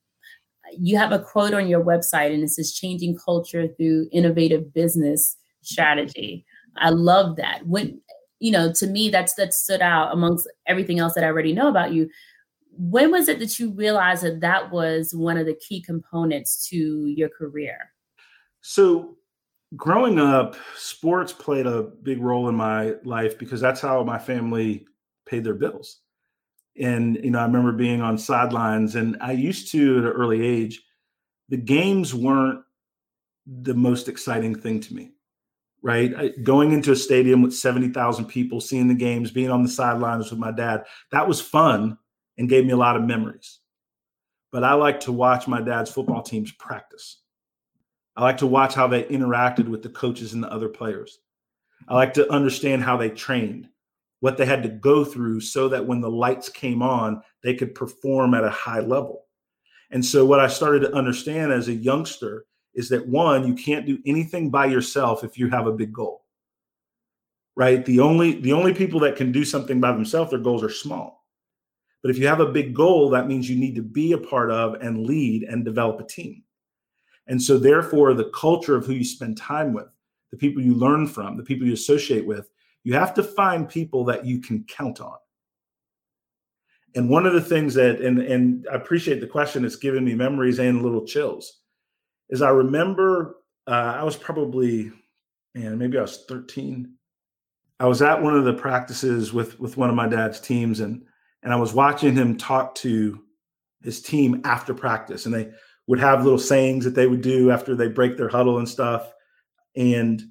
You 0.76 0.98
have 0.98 1.12
a 1.12 1.20
quote 1.20 1.54
on 1.54 1.68
your 1.68 1.84
website 1.84 2.34
and 2.34 2.42
it 2.42 2.50
says 2.50 2.72
changing 2.72 3.16
culture 3.24 3.68
through 3.68 4.08
innovative 4.10 4.74
business 4.74 5.36
strategy. 5.62 6.44
I 6.76 6.90
love 6.90 7.36
that. 7.36 7.64
When 7.66 8.00
you 8.44 8.50
know, 8.50 8.70
to 8.70 8.86
me, 8.86 9.08
that's 9.08 9.32
that 9.36 9.54
stood 9.54 9.80
out 9.80 10.12
amongst 10.12 10.46
everything 10.66 10.98
else 10.98 11.14
that 11.14 11.24
I 11.24 11.28
already 11.28 11.54
know 11.54 11.66
about 11.66 11.94
you. 11.94 12.10
When 12.76 13.10
was 13.10 13.26
it 13.26 13.38
that 13.38 13.58
you 13.58 13.72
realized 13.72 14.22
that 14.22 14.40
that 14.40 14.70
was 14.70 15.14
one 15.14 15.38
of 15.38 15.46
the 15.46 15.54
key 15.54 15.80
components 15.80 16.68
to 16.68 17.06
your 17.06 17.30
career? 17.30 17.90
So, 18.60 19.16
growing 19.76 20.18
up, 20.18 20.56
sports 20.76 21.32
played 21.32 21.66
a 21.66 21.84
big 22.02 22.20
role 22.20 22.50
in 22.50 22.54
my 22.54 22.96
life 23.04 23.38
because 23.38 23.62
that's 23.62 23.80
how 23.80 24.04
my 24.04 24.18
family 24.18 24.86
paid 25.24 25.42
their 25.42 25.54
bills. 25.54 26.00
And 26.78 27.16
you 27.24 27.30
know, 27.30 27.38
I 27.38 27.46
remember 27.46 27.72
being 27.72 28.02
on 28.02 28.18
sidelines, 28.18 28.94
and 28.94 29.16
I 29.22 29.32
used 29.32 29.72
to 29.72 30.00
at 30.00 30.04
an 30.04 30.10
early 30.10 30.44
age. 30.44 30.82
The 31.48 31.56
games 31.56 32.14
weren't 32.14 32.60
the 33.46 33.74
most 33.74 34.06
exciting 34.06 34.54
thing 34.54 34.80
to 34.80 34.92
me, 34.94 35.12
right? 35.84 36.42
Going 36.42 36.72
into 36.72 36.92
a 36.92 36.96
stadium 36.96 37.42
with 37.42 37.54
seventy 37.54 37.90
thousand 37.90 38.24
people, 38.24 38.60
seeing 38.60 38.88
the 38.88 38.94
games, 38.94 39.30
being 39.30 39.50
on 39.50 39.62
the 39.62 39.68
sidelines 39.68 40.30
with 40.30 40.40
my 40.40 40.50
dad, 40.50 40.84
that 41.12 41.28
was 41.28 41.40
fun 41.40 41.98
and 42.38 42.48
gave 42.48 42.64
me 42.64 42.72
a 42.72 42.76
lot 42.76 42.96
of 42.96 43.02
memories. 43.02 43.60
But 44.50 44.64
I 44.64 44.72
like 44.72 45.00
to 45.00 45.12
watch 45.12 45.46
my 45.46 45.60
dad's 45.60 45.90
football 45.90 46.22
teams 46.22 46.50
practice. 46.52 47.20
I 48.16 48.22
like 48.22 48.38
to 48.38 48.46
watch 48.46 48.74
how 48.74 48.86
they 48.86 49.04
interacted 49.04 49.68
with 49.68 49.82
the 49.82 49.90
coaches 49.90 50.32
and 50.32 50.42
the 50.42 50.50
other 50.50 50.68
players. 50.68 51.18
I 51.86 51.94
like 51.94 52.14
to 52.14 52.32
understand 52.32 52.82
how 52.82 52.96
they 52.96 53.10
trained, 53.10 53.68
what 54.20 54.38
they 54.38 54.46
had 54.46 54.62
to 54.62 54.68
go 54.70 55.04
through 55.04 55.40
so 55.40 55.68
that 55.68 55.84
when 55.84 56.00
the 56.00 56.10
lights 56.10 56.48
came 56.48 56.80
on, 56.80 57.22
they 57.42 57.54
could 57.54 57.74
perform 57.74 58.32
at 58.32 58.44
a 58.44 58.50
high 58.50 58.80
level. 58.80 59.26
And 59.90 60.02
so, 60.02 60.24
what 60.24 60.40
I 60.40 60.46
started 60.46 60.80
to 60.80 60.94
understand 60.94 61.52
as 61.52 61.68
a 61.68 61.74
youngster 61.74 62.46
is 62.74 62.88
that 62.88 63.06
one, 63.06 63.46
you 63.46 63.54
can't 63.54 63.86
do 63.86 63.98
anything 64.04 64.50
by 64.50 64.66
yourself 64.66 65.24
if 65.24 65.38
you 65.38 65.48
have 65.48 65.66
a 65.66 65.72
big 65.72 65.92
goal. 65.92 66.24
Right? 67.56 67.84
The 67.84 68.00
only 68.00 68.40
the 68.40 68.52
only 68.52 68.74
people 68.74 68.98
that 69.00 69.16
can 69.16 69.30
do 69.30 69.44
something 69.44 69.80
by 69.80 69.92
themselves, 69.92 70.30
their 70.30 70.40
goals 70.40 70.64
are 70.64 70.70
small. 70.70 71.24
But 72.02 72.10
if 72.10 72.18
you 72.18 72.26
have 72.26 72.40
a 72.40 72.52
big 72.52 72.74
goal, 72.74 73.08
that 73.10 73.28
means 73.28 73.48
you 73.48 73.56
need 73.56 73.74
to 73.76 73.82
be 73.82 74.12
a 74.12 74.18
part 74.18 74.50
of 74.50 74.74
and 74.82 75.06
lead 75.06 75.44
and 75.44 75.64
develop 75.64 76.00
a 76.00 76.04
team. 76.04 76.42
And 77.28 77.40
so, 77.40 77.56
therefore, 77.56 78.12
the 78.12 78.30
culture 78.30 78.76
of 78.76 78.84
who 78.84 78.92
you 78.92 79.04
spend 79.04 79.38
time 79.38 79.72
with, 79.72 79.86
the 80.30 80.36
people 80.36 80.62
you 80.62 80.74
learn 80.74 81.06
from, 81.06 81.36
the 81.36 81.42
people 81.42 81.66
you 81.66 81.72
associate 81.72 82.26
with, 82.26 82.50
you 82.82 82.92
have 82.92 83.14
to 83.14 83.22
find 83.22 83.68
people 83.68 84.04
that 84.04 84.26
you 84.26 84.40
can 84.40 84.64
count 84.64 85.00
on. 85.00 85.16
And 86.94 87.08
one 87.08 87.26
of 87.26 87.32
the 87.32 87.40
things 87.40 87.74
that, 87.74 88.00
and, 88.00 88.18
and 88.18 88.66
I 88.70 88.74
appreciate 88.74 89.20
the 89.20 89.26
question, 89.26 89.64
it's 89.64 89.76
given 89.76 90.04
me 90.04 90.14
memories 90.14 90.58
and 90.58 90.82
little 90.82 91.06
chills, 91.06 91.60
is 92.30 92.42
I 92.42 92.50
remember 92.50 93.36
uh, 93.66 93.96
I 93.98 94.02
was 94.02 94.16
probably, 94.16 94.92
man, 95.54 95.78
maybe 95.78 95.98
I 95.98 96.02
was 96.02 96.24
13. 96.28 96.92
I 97.80 97.86
was 97.86 98.02
at 98.02 98.22
one 98.22 98.36
of 98.36 98.44
the 98.44 98.54
practices 98.54 99.32
with 99.32 99.58
with 99.58 99.76
one 99.76 99.90
of 99.90 99.96
my 99.96 100.08
dad's 100.08 100.40
teams, 100.40 100.80
and 100.80 101.04
and 101.42 101.52
I 101.52 101.56
was 101.56 101.74
watching 101.74 102.14
him 102.14 102.36
talk 102.36 102.74
to 102.76 103.20
his 103.82 104.00
team 104.00 104.40
after 104.44 104.72
practice, 104.72 105.26
and 105.26 105.34
they 105.34 105.50
would 105.86 105.98
have 105.98 106.22
little 106.22 106.38
sayings 106.38 106.84
that 106.84 106.94
they 106.94 107.06
would 107.06 107.20
do 107.20 107.50
after 107.50 107.74
they 107.74 107.88
break 107.88 108.16
their 108.16 108.28
huddle 108.28 108.58
and 108.58 108.68
stuff. 108.68 109.12
And 109.76 110.22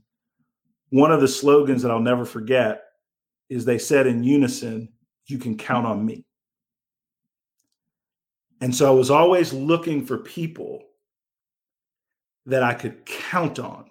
one 0.89 1.12
of 1.12 1.21
the 1.21 1.27
slogans 1.27 1.81
that 1.81 1.91
I'll 1.91 2.00
never 2.00 2.25
forget 2.25 2.83
is 3.50 3.65
they 3.65 3.77
said 3.77 4.07
in 4.07 4.23
unison, 4.23 4.89
You 5.27 5.38
can 5.38 5.57
count 5.57 5.85
on 5.85 6.03
me. 6.05 6.25
And 8.62 8.73
so 8.73 8.88
I 8.88 8.95
was 8.95 9.12
always 9.12 9.51
looking 9.53 10.05
for 10.05 10.17
people 10.17 10.83
that 12.45 12.63
I 12.63 12.73
could 12.73 13.05
count 13.05 13.59
on 13.59 13.89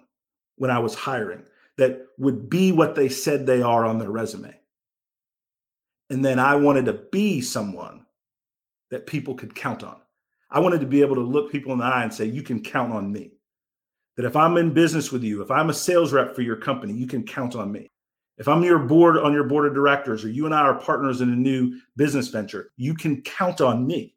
when 0.57 0.71
I 0.71 0.79
was 0.79 0.95
hiring 0.95 1.43
that 1.77 2.07
would 2.17 2.49
be 2.49 2.71
what 2.71 2.95
they 2.95 3.09
said 3.09 3.45
they 3.45 3.61
are 3.61 3.85
on 3.85 3.97
their 3.97 4.11
resume. 4.11 4.53
And 6.09 6.23
then 6.23 6.39
I 6.39 6.55
wanted 6.55 6.85
to 6.85 6.93
be 7.11 7.41
someone 7.41 8.05
that 8.91 9.07
people 9.07 9.33
could 9.33 9.55
count 9.55 9.83
on. 9.83 9.97
I 10.51 10.59
wanted 10.59 10.81
to 10.81 10.85
be 10.85 11.01
able 11.01 11.15
to 11.15 11.21
look 11.21 11.51
people 11.51 11.73
in 11.73 11.79
the 11.79 11.85
eye 11.85 12.03
and 12.03 12.13
say, 12.13 12.25
you 12.25 12.43
can 12.43 12.61
count 12.61 12.93
on 12.93 13.11
me. 13.11 13.31
That 14.15 14.25
if 14.25 14.35
I'm 14.35 14.57
in 14.57 14.73
business 14.73 15.11
with 15.11 15.23
you, 15.23 15.41
if 15.41 15.49
I'm 15.49 15.71
a 15.71 15.73
sales 15.73 16.13
rep 16.13 16.35
for 16.35 16.43
your 16.43 16.57
company, 16.57 16.93
you 16.93 17.07
can 17.07 17.23
count 17.23 17.55
on 17.55 17.71
me. 17.71 17.89
If 18.37 18.47
I'm 18.47 18.63
your 18.63 18.79
board 18.79 19.17
on 19.17 19.33
your 19.33 19.45
board 19.45 19.65
of 19.65 19.73
directors, 19.73 20.23
or 20.23 20.29
you 20.29 20.45
and 20.45 20.53
I 20.53 20.59
are 20.59 20.79
partners 20.79 21.21
in 21.21 21.33
a 21.33 21.35
new 21.35 21.79
business 21.97 22.27
venture, 22.27 22.71
you 22.77 22.93
can 22.93 23.21
count 23.23 23.61
on 23.61 23.87
me. 23.87 24.15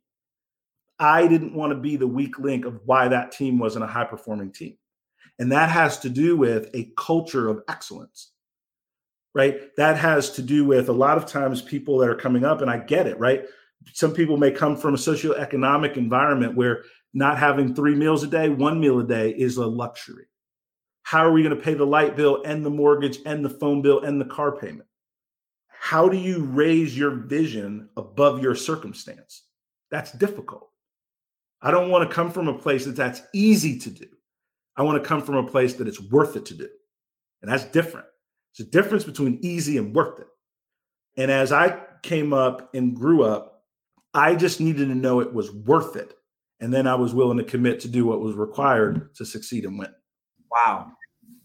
I 0.99 1.27
didn't 1.27 1.55
want 1.55 1.73
to 1.73 1.79
be 1.79 1.97
the 1.97 2.07
weak 2.07 2.39
link 2.39 2.65
of 2.65 2.81
why 2.85 3.09
that 3.09 3.33
team 3.33 3.59
wasn't 3.59 3.85
a 3.85 3.89
high 3.89 4.05
performing 4.05 4.53
team. 4.53 4.77
And 5.39 5.53
that 5.53 5.69
has 5.69 5.99
to 6.01 6.09
do 6.09 6.37
with 6.37 6.71
a 6.75 6.91
culture 6.97 7.49
of 7.49 7.63
excellence, 7.69 8.33
right? 9.35 9.75
That 9.77 9.99
has 9.99 10.31
to 10.33 10.43
do 10.43 10.65
with 10.65 10.89
a 10.89 10.95
lot 10.95 11.19
of 11.19 11.27
times 11.27 11.61
people 11.61 11.99
that 11.99 12.09
are 12.09 12.15
coming 12.15 12.45
up, 12.45 12.63
and 12.63 12.71
I 12.71 12.79
get 12.79 13.07
it, 13.07 13.19
right? 13.19 13.45
some 13.93 14.13
people 14.13 14.37
may 14.37 14.51
come 14.51 14.77
from 14.77 14.95
a 14.95 14.99
socioeconomic 14.99 15.97
environment 15.97 16.57
where 16.57 16.85
not 17.15 17.39
having 17.39 17.75
three 17.75 17.95
meals 17.95 18.23
a 18.23 18.27
day, 18.27 18.49
one 18.49 18.81
meal 18.81 19.01
a 19.01 19.07
day 19.07 19.31
is 19.31 19.57
a 19.57 19.67
luxury. 19.67 20.27
How 21.03 21.25
are 21.25 21.33
we 21.33 21.43
going 21.43 21.57
to 21.57 21.63
pay 21.63 21.75
the 21.75 21.87
light 21.87 22.17
bill 22.17 22.43
and 22.45 22.65
the 22.65 22.71
mortgage 22.71 23.19
and 23.25 23.45
the 23.45 23.51
phone 23.51 23.81
bill 23.81 24.03
and 24.03 24.21
the 24.21 24.25
car 24.25 24.57
payment? 24.57 24.89
How 25.69 26.09
do 26.09 26.17
you 26.17 26.43
raise 26.43 26.99
your 26.99 27.11
vision 27.11 27.89
above 27.97 28.43
your 28.43 28.55
circumstance? 28.55 29.45
That's 29.91 30.11
difficult. 30.13 30.69
I 31.67 31.73
don't 31.73 31.91
want 31.91 32.09
to 32.09 32.15
come 32.15 32.31
from 32.31 32.47
a 32.47 32.57
place 32.57 32.85
that 32.85 32.95
that's 32.95 33.23
easy 33.35 33.77
to 33.81 33.91
do. 33.91 34.07
I 34.77 34.85
want 34.85 35.03
to 35.03 35.09
come 35.09 35.21
from 35.21 35.35
a 35.35 35.43
place 35.43 35.75
that 35.75 35.89
it's 35.89 36.01
worth 36.01 36.37
it 36.37 36.47
to 36.47 36.55
do. 36.55 36.69
And 37.43 37.51
that's 37.51 37.65
different. 37.65 38.07
It's 38.53 38.61
a 38.61 38.71
difference 38.71 39.03
between 39.03 39.41
easy 39.43 39.77
and 39.77 39.93
worth 39.93 40.21
it. 40.21 40.29
And 41.17 41.29
as 41.29 41.51
I 41.51 41.81
came 42.05 42.33
up 42.33 42.73
and 42.73 42.95
grew 42.95 43.25
up, 43.25 43.65
I 44.15 44.37
just 44.37 44.61
needed 44.61 44.87
to 44.87 44.95
know 44.95 45.19
it 45.19 45.35
was 45.35 45.51
worth 45.51 45.97
it. 45.97 46.15
And 46.61 46.73
then 46.73 46.87
I 46.87 46.95
was 46.95 47.15
willing 47.15 47.39
to 47.39 47.43
commit 47.43 47.81
to 47.81 47.89
do 47.89 48.07
what 48.07 48.21
was 48.21 48.37
required 48.37 49.13
to 49.17 49.25
succeed 49.27 49.65
and 49.65 49.77
win. 49.77 49.93
Wow. 50.53 50.93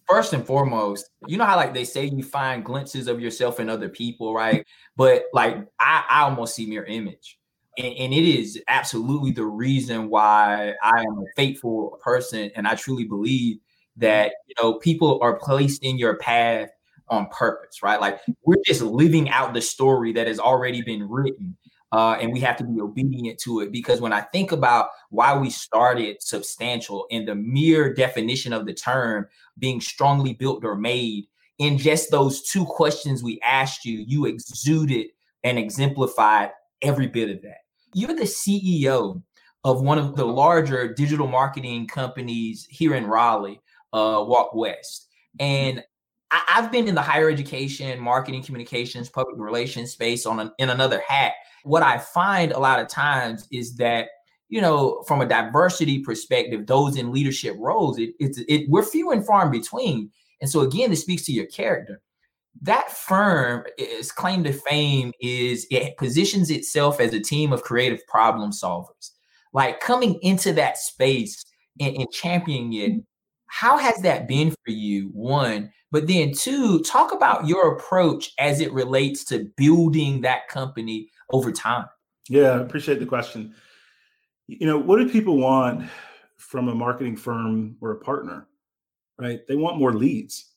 First 0.07 0.33
and 0.33 0.45
foremost, 0.45 1.09
you 1.25 1.37
know 1.37 1.45
how 1.45 1.55
like 1.55 1.73
they 1.73 1.83
say 1.83 2.05
you 2.05 2.21
find 2.21 2.63
glimpses 2.63 3.07
of 3.07 3.19
yourself 3.19 3.59
in 3.59 3.71
other 3.71 3.89
people, 3.89 4.35
right? 4.35 4.63
But 4.95 5.23
like 5.33 5.57
I, 5.79 6.05
I 6.07 6.21
almost 6.25 6.53
see 6.53 6.67
mirror 6.67 6.85
image. 6.85 7.39
And, 7.77 7.93
and 7.95 8.13
it 8.13 8.23
is 8.23 8.61
absolutely 8.67 9.31
the 9.31 9.45
reason 9.45 10.09
why 10.09 10.73
I 10.83 11.01
am 11.01 11.19
a 11.19 11.25
faithful 11.35 11.99
person. 12.03 12.51
And 12.55 12.67
I 12.67 12.75
truly 12.75 13.05
believe 13.05 13.57
that 13.97 14.33
you 14.47 14.55
know 14.61 14.75
people 14.75 15.19
are 15.21 15.37
placed 15.37 15.83
in 15.83 15.97
your 15.97 16.17
path 16.17 16.69
on 17.09 17.27
purpose, 17.27 17.83
right? 17.83 17.99
Like 17.99 18.21
we're 18.43 18.55
just 18.65 18.81
living 18.81 19.29
out 19.29 19.53
the 19.53 19.61
story 19.61 20.13
that 20.13 20.27
has 20.27 20.39
already 20.39 20.81
been 20.81 21.07
written 21.09 21.57
uh, 21.91 22.17
and 22.21 22.31
we 22.31 22.39
have 22.39 22.55
to 22.57 22.63
be 22.63 22.79
obedient 22.79 23.37
to 23.39 23.59
it 23.59 23.71
because 23.71 23.99
when 23.99 24.13
I 24.13 24.21
think 24.21 24.51
about 24.51 24.89
why 25.09 25.37
we 25.37 25.49
started 25.49 26.21
substantial 26.21 27.05
in 27.09 27.25
the 27.25 27.35
mere 27.35 27.93
definition 27.93 28.53
of 28.53 28.65
the 28.65 28.73
term 28.73 29.27
being 29.59 29.81
strongly 29.81 30.33
built 30.33 30.63
or 30.63 30.75
made, 30.75 31.25
in 31.59 31.77
just 31.77 32.09
those 32.09 32.41
two 32.43 32.65
questions 32.65 33.21
we 33.21 33.39
asked 33.41 33.83
you, 33.83 34.03
you 34.07 34.25
exuded 34.25 35.07
and 35.43 35.59
exemplified 35.59 36.51
every 36.81 37.07
bit 37.07 37.29
of 37.29 37.41
that. 37.43 37.59
You're 37.93 38.15
the 38.15 38.23
CEO 38.23 39.21
of 39.63 39.81
one 39.81 39.97
of 39.97 40.15
the 40.15 40.25
larger 40.25 40.93
digital 40.93 41.27
marketing 41.27 41.87
companies 41.87 42.65
here 42.69 42.95
in 42.95 43.05
Raleigh, 43.05 43.61
uh, 43.93 44.23
Walk 44.27 44.55
West. 44.55 45.07
And 45.39 45.83
I, 46.31 46.41
have 46.47 46.71
been 46.71 46.87
in 46.87 46.95
the 46.95 47.01
higher 47.01 47.29
education, 47.29 47.99
marketing, 47.99 48.43
communications, 48.43 49.09
public 49.09 49.35
relations 49.37 49.91
space 49.91 50.25
on 50.25 50.39
an, 50.39 50.51
in 50.57 50.69
another 50.69 51.01
hat 51.07 51.33
what 51.63 51.83
I 51.83 51.97
find 51.97 52.51
a 52.51 52.59
lot 52.59 52.79
of 52.79 52.87
times 52.87 53.47
is 53.51 53.75
that 53.75 54.09
you 54.49 54.59
know, 54.59 55.01
from 55.07 55.21
a 55.21 55.25
diversity 55.25 55.99
perspective, 55.99 56.67
those 56.67 56.97
in 56.97 57.13
leadership 57.13 57.55
roles, 57.57 57.97
it, 57.97 58.09
it's 58.19 58.37
it 58.49 58.69
we're 58.69 58.83
few 58.83 59.11
and 59.11 59.25
far 59.25 59.45
in 59.45 59.51
between. 59.51 60.11
And 60.41 60.49
so 60.49 60.59
again, 60.61 60.89
this 60.89 61.01
speaks 61.01 61.23
to 61.23 61.31
your 61.31 61.45
character. 61.45 62.01
That 62.61 62.91
firm 62.91 63.65
is 63.77 64.11
claim 64.11 64.43
to 64.43 64.53
fame 64.53 65.13
is 65.19 65.65
it 65.71 65.97
positions 65.97 66.49
itself 66.49 66.99
as 66.99 67.13
a 67.13 67.19
team 67.19 67.53
of 67.53 67.63
creative 67.63 68.05
problem 68.07 68.51
solvers. 68.51 69.11
Like 69.53 69.79
coming 69.79 70.19
into 70.21 70.53
that 70.53 70.77
space 70.77 71.43
and, 71.79 71.95
and 71.95 72.11
championing 72.11 72.73
it, 72.73 73.03
how 73.47 73.77
has 73.77 74.01
that 74.03 74.27
been 74.27 74.51
for 74.51 74.71
you? 74.71 75.09
One, 75.13 75.71
but 75.91 76.07
then 76.07 76.31
two, 76.33 76.81
talk 76.83 77.13
about 77.13 77.47
your 77.47 77.75
approach 77.75 78.31
as 78.39 78.61
it 78.61 78.71
relates 78.71 79.25
to 79.25 79.51
building 79.57 80.21
that 80.21 80.47
company 80.47 81.09
over 81.31 81.51
time? 81.51 81.85
Yeah, 82.29 82.51
I 82.51 82.61
appreciate 82.61 82.99
the 82.99 83.05
question. 83.05 83.53
You 84.47 84.67
know, 84.67 84.77
what 84.77 84.99
do 84.99 85.09
people 85.09 85.37
want 85.37 85.89
from 86.37 86.69
a 86.69 86.75
marketing 86.75 87.17
firm 87.17 87.75
or 87.81 87.91
a 87.91 87.99
partner? 87.99 88.47
Right? 89.17 89.41
They 89.47 89.55
want 89.55 89.79
more 89.79 89.93
leads. 89.93 90.50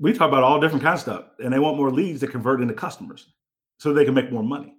We 0.00 0.12
talk 0.12 0.28
about 0.28 0.44
all 0.44 0.60
different 0.60 0.84
kinds 0.84 1.00
of 1.00 1.14
stuff, 1.14 1.24
and 1.42 1.52
they 1.52 1.58
want 1.58 1.76
more 1.76 1.90
leads 1.90 2.20
that 2.20 2.30
convert 2.30 2.60
into 2.60 2.74
customers 2.74 3.26
so 3.78 3.92
they 3.92 4.04
can 4.04 4.14
make 4.14 4.30
more 4.30 4.42
money. 4.42 4.74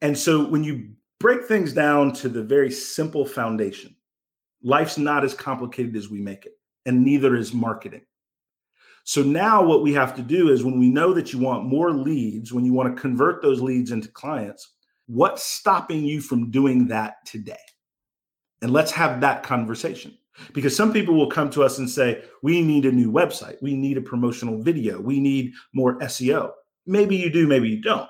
And 0.00 0.16
so 0.16 0.44
when 0.46 0.64
you 0.64 0.90
break 1.20 1.44
things 1.44 1.72
down 1.72 2.12
to 2.14 2.28
the 2.28 2.42
very 2.42 2.70
simple 2.70 3.26
foundation, 3.26 3.94
life's 4.62 4.98
not 4.98 5.24
as 5.24 5.34
complicated 5.34 5.96
as 5.96 6.08
we 6.08 6.20
make 6.20 6.46
it, 6.46 6.54
and 6.86 7.04
neither 7.04 7.36
is 7.36 7.52
marketing. 7.52 8.02
So 9.04 9.22
now 9.22 9.62
what 9.62 9.82
we 9.82 9.92
have 9.92 10.16
to 10.16 10.22
do 10.22 10.48
is 10.48 10.64
when 10.64 10.78
we 10.78 10.88
know 10.88 11.12
that 11.12 11.32
you 11.32 11.38
want 11.38 11.66
more 11.66 11.92
leads, 11.92 12.52
when 12.52 12.64
you 12.64 12.72
want 12.72 12.94
to 12.94 13.00
convert 13.00 13.42
those 13.42 13.60
leads 13.60 13.90
into 13.90 14.08
clients, 14.08 14.72
what's 15.06 15.42
stopping 15.42 16.04
you 16.04 16.22
from 16.22 16.50
doing 16.50 16.88
that 16.88 17.16
today? 17.26 17.56
And 18.62 18.72
let's 18.72 18.92
have 18.92 19.20
that 19.20 19.42
conversation. 19.42 20.16
Because 20.52 20.76
some 20.76 20.92
people 20.92 21.14
will 21.14 21.30
come 21.30 21.50
to 21.50 21.62
us 21.62 21.78
and 21.78 21.88
say, 21.88 22.24
we 22.42 22.60
need 22.60 22.86
a 22.86 22.92
new 22.92 23.10
website, 23.10 23.60
we 23.62 23.74
need 23.74 23.96
a 23.96 24.02
promotional 24.02 24.60
video, 24.60 25.00
we 25.00 25.20
need 25.20 25.52
more 25.72 25.98
SEO. 26.00 26.52
Maybe 26.86 27.16
you 27.16 27.30
do, 27.30 27.46
maybe 27.46 27.68
you 27.68 27.80
don't. 27.80 28.08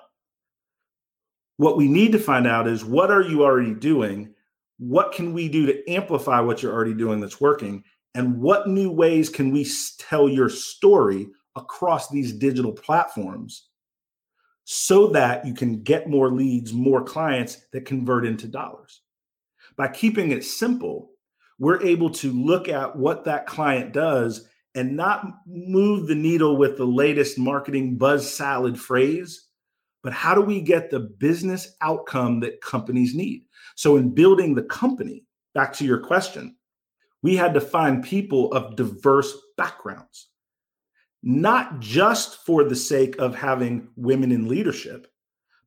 What 1.57 1.77
we 1.77 1.87
need 1.87 2.13
to 2.13 2.19
find 2.19 2.47
out 2.47 2.67
is 2.67 2.85
what 2.85 3.11
are 3.11 3.23
you 3.23 3.45
already 3.45 3.75
doing? 3.75 4.35
What 4.79 5.13
can 5.13 5.33
we 5.33 5.49
do 5.49 5.67
to 5.67 5.91
amplify 5.91 6.41
what 6.41 6.63
you're 6.63 6.73
already 6.73 6.95
doing 6.95 7.21
that's 7.21 7.41
working? 7.41 7.85
And 8.15 8.41
what 8.41 8.69
new 8.69 8.91
ways 8.91 9.29
can 9.29 9.53
we 9.53 9.69
tell 9.99 10.29
your 10.29 10.49
story 10.49 11.29
across 11.57 12.09
these 12.09 12.33
digital 12.33 12.73
platforms 12.73 13.69
so 14.65 15.09
that 15.09 15.47
you 15.47 15.55
can 15.55 15.83
get 15.83 16.09
more 16.09 16.31
leads, 16.31 16.73
more 16.73 17.03
clients 17.03 17.67
that 17.73 17.85
convert 17.85 18.27
into 18.27 18.49
dollars? 18.49 19.03
By 19.77 19.89
keeping 19.89 20.33
it 20.33 20.45
simple, 20.45 21.11
we're 21.59 21.83
able 21.83 22.11
to 22.11 22.33
look 22.33 22.69
at 22.69 22.97
what 22.97 23.25
that 23.25 23.47
client 23.47 23.93
does 23.93 24.49
and 24.75 24.97
not 24.97 25.27
move 25.47 26.07
the 26.07 26.15
needle 26.15 26.57
with 26.57 26.77
the 26.77 26.87
latest 26.87 27.39
marketing 27.39 27.97
buzz 27.97 28.29
salad 28.31 28.79
phrase, 28.79 29.49
but 30.03 30.13
how 30.13 30.35
do 30.35 30.41
we 30.41 30.61
get 30.61 30.91
the 30.91 31.01
business 31.01 31.77
outcome 31.81 32.41
that 32.41 32.61
companies 32.61 33.15
need? 33.15 33.47
So, 33.77 33.97
in 33.97 34.15
building 34.15 34.55
the 34.55 34.65
company, 34.65 35.25
back 35.55 35.73
to 35.75 35.85
your 35.85 35.99
question, 35.99 36.57
we 37.23 37.37
had 37.37 37.55
to 37.55 37.61
find 37.61 38.05
people 38.05 38.53
of 38.53 38.77
diverse 38.77 39.35
backgrounds, 39.57 40.29
not 41.23 41.81
just 41.81 42.45
for 42.45 42.65
the 42.65 42.77
sake 42.77 43.17
of 43.19 43.35
having 43.35 43.89
women 43.97 44.31
in 44.31 44.49
leadership, 44.49 45.07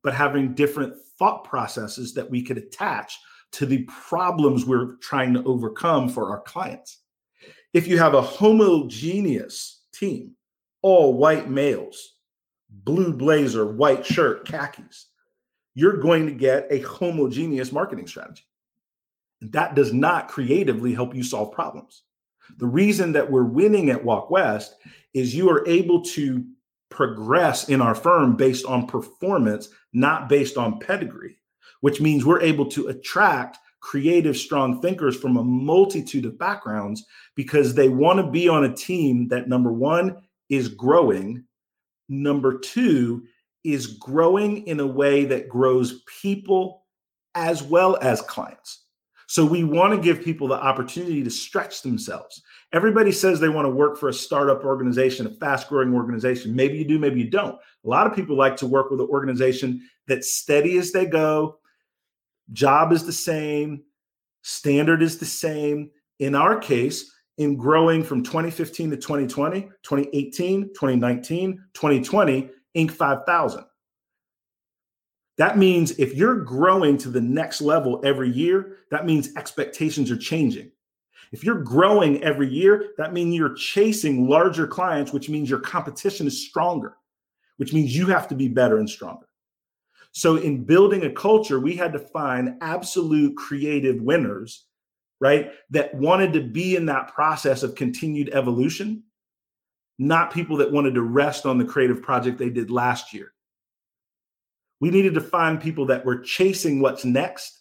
but 0.02 0.14
having 0.14 0.54
different 0.54 0.94
thought 1.18 1.44
processes 1.44 2.14
that 2.14 2.30
we 2.30 2.42
could 2.42 2.58
attach 2.58 3.18
to 3.52 3.66
the 3.66 3.84
problems 3.84 4.64
we're 4.64 4.96
trying 4.96 5.34
to 5.34 5.44
overcome 5.44 6.08
for 6.08 6.30
our 6.30 6.40
clients. 6.42 6.98
If 7.72 7.86
you 7.86 7.98
have 7.98 8.14
a 8.14 8.22
homogeneous 8.22 9.82
team, 9.92 10.32
all 10.82 11.14
white 11.14 11.50
males, 11.50 12.14
blue 12.70 13.12
blazer, 13.12 13.66
white 13.66 14.04
shirt, 14.04 14.46
khakis, 14.46 15.06
you're 15.74 15.98
going 15.98 16.26
to 16.26 16.32
get 16.32 16.66
a 16.70 16.80
homogeneous 16.80 17.72
marketing 17.72 18.06
strategy. 18.06 18.44
That 19.40 19.74
does 19.74 19.92
not 19.92 20.28
creatively 20.28 20.92
help 20.92 21.14
you 21.14 21.22
solve 21.22 21.52
problems. 21.52 22.02
The 22.56 22.66
reason 22.66 23.12
that 23.12 23.30
we're 23.30 23.44
winning 23.44 23.90
at 23.90 24.04
Walk 24.04 24.30
West 24.30 24.76
is 25.14 25.34
you 25.34 25.50
are 25.50 25.66
able 25.68 26.02
to 26.02 26.44
progress 26.90 27.68
in 27.68 27.80
our 27.80 27.94
firm 27.94 28.36
based 28.36 28.64
on 28.64 28.86
performance, 28.86 29.68
not 29.92 30.28
based 30.28 30.56
on 30.56 30.80
pedigree 30.80 31.37
which 31.80 32.00
means 32.00 32.24
we're 32.24 32.40
able 32.40 32.66
to 32.66 32.88
attract 32.88 33.58
creative, 33.80 34.36
strong 34.36 34.80
thinkers 34.80 35.16
from 35.16 35.36
a 35.36 35.44
multitude 35.44 36.24
of 36.24 36.38
backgrounds 36.38 37.06
because 37.34 37.74
they 37.74 37.88
want 37.88 38.18
to 38.18 38.30
be 38.30 38.48
on 38.48 38.64
a 38.64 38.74
team 38.74 39.28
that 39.28 39.48
number 39.48 39.72
one 39.72 40.16
is 40.48 40.68
growing, 40.68 41.44
number 42.08 42.58
two 42.58 43.24
is 43.64 43.86
growing 43.86 44.66
in 44.66 44.80
a 44.80 44.86
way 44.86 45.24
that 45.24 45.48
grows 45.48 46.02
people 46.20 46.86
as 47.34 47.62
well 47.62 47.98
as 48.02 48.20
clients. 48.22 48.84
So 49.28 49.44
we 49.44 49.62
want 49.62 49.94
to 49.94 50.00
give 50.00 50.24
people 50.24 50.48
the 50.48 50.54
opportunity 50.54 51.22
to 51.22 51.30
stretch 51.30 51.82
themselves. 51.82 52.42
Everybody 52.72 53.12
says 53.12 53.38
they 53.38 53.50
want 53.50 53.66
to 53.66 53.70
work 53.70 53.98
for 53.98 54.08
a 54.08 54.12
startup 54.12 54.64
organization, 54.64 55.26
a 55.26 55.30
fast 55.30 55.68
growing 55.68 55.94
organization. 55.94 56.56
Maybe 56.56 56.78
you 56.78 56.84
do, 56.86 56.98
maybe 56.98 57.20
you 57.20 57.30
don't. 57.30 57.54
A 57.54 57.88
lot 57.88 58.06
of 58.06 58.14
people 58.14 58.36
like 58.36 58.56
to 58.56 58.66
work 58.66 58.90
with 58.90 59.00
an 59.00 59.08
organization 59.08 59.82
that's 60.06 60.34
steady 60.34 60.78
as 60.78 60.92
they 60.92 61.04
go, 61.04 61.57
job 62.52 62.92
is 62.92 63.04
the 63.04 63.12
same, 63.12 63.82
standard 64.42 65.02
is 65.02 65.18
the 65.18 65.26
same. 65.26 65.90
In 66.18 66.34
our 66.34 66.58
case, 66.58 67.12
in 67.38 67.56
growing 67.56 68.02
from 68.02 68.22
2015 68.22 68.90
to 68.90 68.96
2020, 68.96 69.62
2018, 69.82 70.68
2019, 70.68 71.64
2020, 71.72 72.50
Inc. 72.76 72.90
5000. 72.90 73.64
That 75.38 75.56
means 75.56 75.92
if 75.92 76.14
you're 76.14 76.40
growing 76.40 76.98
to 76.98 77.08
the 77.08 77.20
next 77.20 77.60
level 77.60 78.00
every 78.04 78.28
year, 78.28 78.78
that 78.90 79.06
means 79.06 79.34
expectations 79.36 80.10
are 80.10 80.16
changing. 80.16 80.72
If 81.30 81.44
you're 81.44 81.62
growing 81.62 82.22
every 82.24 82.48
year, 82.48 82.92
that 82.98 83.12
means 83.12 83.36
you're 83.36 83.54
chasing 83.54 84.28
larger 84.28 84.66
clients, 84.66 85.12
which 85.12 85.28
means 85.28 85.48
your 85.48 85.60
competition 85.60 86.26
is 86.26 86.44
stronger, 86.44 86.96
which 87.58 87.72
means 87.72 87.94
you 87.94 88.06
have 88.06 88.26
to 88.28 88.34
be 88.34 88.48
better 88.48 88.78
and 88.78 88.90
stronger. 88.90 89.27
So, 90.12 90.36
in 90.36 90.64
building 90.64 91.04
a 91.04 91.10
culture, 91.10 91.60
we 91.60 91.76
had 91.76 91.92
to 91.92 91.98
find 91.98 92.56
absolute 92.60 93.36
creative 93.36 94.00
winners, 94.00 94.66
right? 95.20 95.50
That 95.70 95.94
wanted 95.94 96.32
to 96.32 96.40
be 96.40 96.76
in 96.76 96.86
that 96.86 97.12
process 97.14 97.62
of 97.62 97.74
continued 97.74 98.30
evolution, 98.32 99.04
not 99.98 100.32
people 100.32 100.56
that 100.58 100.72
wanted 100.72 100.94
to 100.94 101.02
rest 101.02 101.46
on 101.46 101.58
the 101.58 101.64
creative 101.64 102.02
project 102.02 102.38
they 102.38 102.50
did 102.50 102.70
last 102.70 103.12
year. 103.12 103.32
We 104.80 104.90
needed 104.90 105.14
to 105.14 105.20
find 105.20 105.60
people 105.60 105.86
that 105.86 106.04
were 106.04 106.20
chasing 106.20 106.80
what's 106.80 107.04
next, 107.04 107.60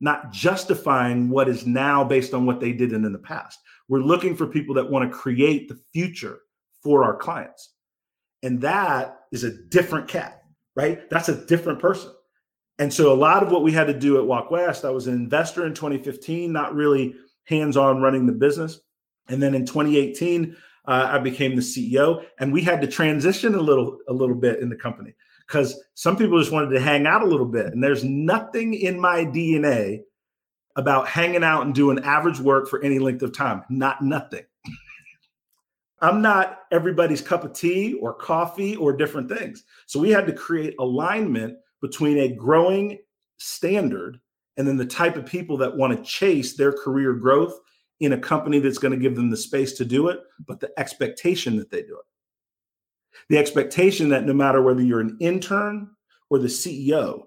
not 0.00 0.32
justifying 0.32 1.30
what 1.30 1.48
is 1.48 1.66
now 1.66 2.02
based 2.02 2.34
on 2.34 2.46
what 2.46 2.60
they 2.60 2.72
did 2.72 2.92
in, 2.92 3.04
in 3.04 3.12
the 3.12 3.18
past. 3.18 3.58
We're 3.88 4.00
looking 4.00 4.36
for 4.36 4.46
people 4.46 4.74
that 4.74 4.90
want 4.90 5.10
to 5.10 5.16
create 5.16 5.68
the 5.68 5.78
future 5.92 6.40
for 6.82 7.04
our 7.04 7.16
clients. 7.16 7.74
And 8.42 8.60
that 8.62 9.20
is 9.30 9.44
a 9.44 9.56
different 9.68 10.08
cat 10.08 10.41
right? 10.76 11.08
That's 11.10 11.28
a 11.28 11.44
different 11.46 11.78
person. 11.78 12.12
And 12.78 12.92
so 12.92 13.12
a 13.12 13.14
lot 13.14 13.42
of 13.42 13.52
what 13.52 13.62
we 13.62 13.72
had 13.72 13.86
to 13.86 13.98
do 13.98 14.18
at 14.18 14.26
Walk 14.26 14.50
West, 14.50 14.84
I 14.84 14.90
was 14.90 15.06
an 15.06 15.14
investor 15.14 15.66
in 15.66 15.74
2015, 15.74 16.52
not 16.52 16.74
really 16.74 17.14
hands-on 17.44 18.00
running 18.00 18.26
the 18.26 18.32
business. 18.32 18.80
And 19.28 19.42
then 19.42 19.54
in 19.54 19.66
2018, 19.66 20.56
uh, 20.86 21.08
I 21.12 21.18
became 21.18 21.54
the 21.54 21.62
CEO, 21.62 22.24
and 22.40 22.52
we 22.52 22.62
had 22.62 22.80
to 22.80 22.88
transition 22.88 23.54
a 23.54 23.60
little, 23.60 23.98
a 24.08 24.12
little 24.12 24.34
bit 24.34 24.58
in 24.58 24.68
the 24.68 24.76
company 24.76 25.14
because 25.46 25.80
some 25.94 26.16
people 26.16 26.38
just 26.40 26.50
wanted 26.50 26.70
to 26.70 26.80
hang 26.80 27.06
out 27.06 27.22
a 27.22 27.26
little 27.26 27.46
bit. 27.46 27.66
And 27.66 27.82
there's 27.82 28.02
nothing 28.02 28.74
in 28.74 28.98
my 28.98 29.24
DNA 29.24 30.00
about 30.74 31.06
hanging 31.06 31.44
out 31.44 31.66
and 31.66 31.74
doing 31.74 31.98
average 32.00 32.40
work 32.40 32.68
for 32.68 32.82
any 32.82 32.98
length 32.98 33.22
of 33.22 33.36
time. 33.36 33.62
Not 33.68 34.02
nothing. 34.02 34.44
I'm 36.02 36.20
not 36.20 36.62
everybody's 36.72 37.20
cup 37.20 37.44
of 37.44 37.52
tea 37.52 37.94
or 37.94 38.12
coffee 38.12 38.74
or 38.74 38.92
different 38.92 39.30
things. 39.30 39.62
So 39.86 40.00
we 40.00 40.10
had 40.10 40.26
to 40.26 40.32
create 40.32 40.74
alignment 40.80 41.56
between 41.80 42.18
a 42.18 42.34
growing 42.34 42.98
standard 43.38 44.18
and 44.56 44.66
then 44.66 44.76
the 44.76 44.84
type 44.84 45.16
of 45.16 45.24
people 45.24 45.56
that 45.58 45.76
want 45.76 45.96
to 45.96 46.02
chase 46.04 46.56
their 46.56 46.72
career 46.72 47.14
growth 47.14 47.58
in 48.00 48.14
a 48.14 48.18
company 48.18 48.58
that's 48.58 48.78
going 48.78 48.92
to 48.92 48.98
give 48.98 49.14
them 49.14 49.30
the 49.30 49.36
space 49.36 49.74
to 49.74 49.84
do 49.84 50.08
it, 50.08 50.20
but 50.44 50.58
the 50.58 50.72
expectation 50.76 51.56
that 51.56 51.70
they 51.70 51.82
do 51.82 51.96
it. 51.96 52.04
The 53.28 53.38
expectation 53.38 54.08
that 54.08 54.24
no 54.24 54.32
matter 54.32 54.60
whether 54.60 54.82
you're 54.82 55.00
an 55.00 55.16
intern 55.20 55.88
or 56.30 56.40
the 56.40 56.48
CEO, 56.48 57.22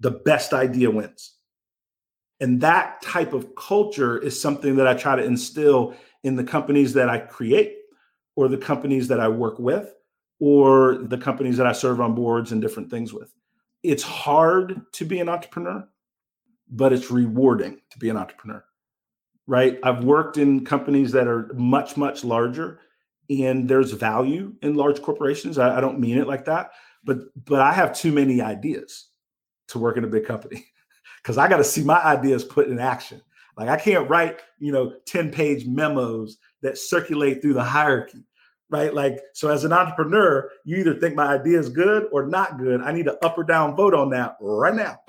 the 0.00 0.10
best 0.10 0.52
idea 0.52 0.90
wins. 0.90 1.34
And 2.40 2.60
that 2.62 3.00
type 3.00 3.32
of 3.32 3.54
culture 3.54 4.18
is 4.18 4.40
something 4.40 4.76
that 4.76 4.88
I 4.88 4.94
try 4.94 5.14
to 5.14 5.24
instill 5.24 5.94
in 6.24 6.34
the 6.34 6.44
companies 6.44 6.92
that 6.94 7.08
I 7.08 7.18
create 7.18 7.77
or 8.38 8.46
the 8.46 8.56
companies 8.56 9.08
that 9.08 9.18
I 9.18 9.26
work 9.26 9.58
with 9.58 9.92
or 10.38 10.98
the 10.98 11.18
companies 11.18 11.56
that 11.56 11.66
I 11.66 11.72
serve 11.72 12.00
on 12.00 12.14
boards 12.14 12.52
and 12.52 12.62
different 12.62 12.88
things 12.88 13.12
with. 13.12 13.34
It's 13.82 14.04
hard 14.04 14.80
to 14.92 15.04
be 15.04 15.18
an 15.18 15.28
entrepreneur, 15.28 15.84
but 16.70 16.92
it's 16.92 17.10
rewarding 17.10 17.80
to 17.90 17.98
be 17.98 18.10
an 18.10 18.16
entrepreneur. 18.16 18.64
Right? 19.48 19.80
I've 19.82 20.04
worked 20.04 20.36
in 20.36 20.64
companies 20.64 21.10
that 21.12 21.26
are 21.26 21.52
much, 21.54 21.96
much 21.96 22.22
larger, 22.22 22.78
and 23.28 23.68
there's 23.68 23.90
value 23.90 24.54
in 24.62 24.76
large 24.76 25.02
corporations. 25.02 25.58
I, 25.58 25.78
I 25.78 25.80
don't 25.80 25.98
mean 25.98 26.16
it 26.16 26.28
like 26.28 26.44
that, 26.44 26.70
but 27.02 27.18
but 27.44 27.60
I 27.60 27.72
have 27.72 27.92
too 27.92 28.12
many 28.12 28.40
ideas 28.40 29.08
to 29.68 29.80
work 29.80 29.96
in 29.96 30.04
a 30.04 30.08
big 30.08 30.26
company 30.26 30.64
because 31.22 31.38
I 31.38 31.48
got 31.48 31.56
to 31.56 31.64
see 31.64 31.82
my 31.82 32.00
ideas 32.04 32.44
put 32.44 32.68
in 32.68 32.78
action. 32.78 33.20
Like 33.56 33.68
I 33.68 33.78
can't 33.78 34.08
write, 34.08 34.38
you 34.60 34.70
know, 34.70 34.92
10 35.06 35.32
page 35.32 35.66
memos 35.66 36.38
that 36.62 36.78
circulate 36.78 37.42
through 37.42 37.54
the 37.54 37.64
hierarchy 37.64 38.24
right? 38.70 38.92
Like, 38.92 39.20
so 39.34 39.48
as 39.48 39.64
an 39.64 39.72
entrepreneur, 39.72 40.50
you 40.64 40.76
either 40.78 40.94
think 40.94 41.14
my 41.14 41.34
idea 41.34 41.58
is 41.58 41.68
good 41.68 42.08
or 42.12 42.26
not 42.26 42.58
good. 42.58 42.80
I 42.82 42.92
need 42.92 43.08
an 43.08 43.16
up 43.22 43.38
or 43.38 43.44
down 43.44 43.76
vote 43.76 43.94
on 43.94 44.10
that 44.10 44.36
right 44.40 44.74
now. 44.74 45.00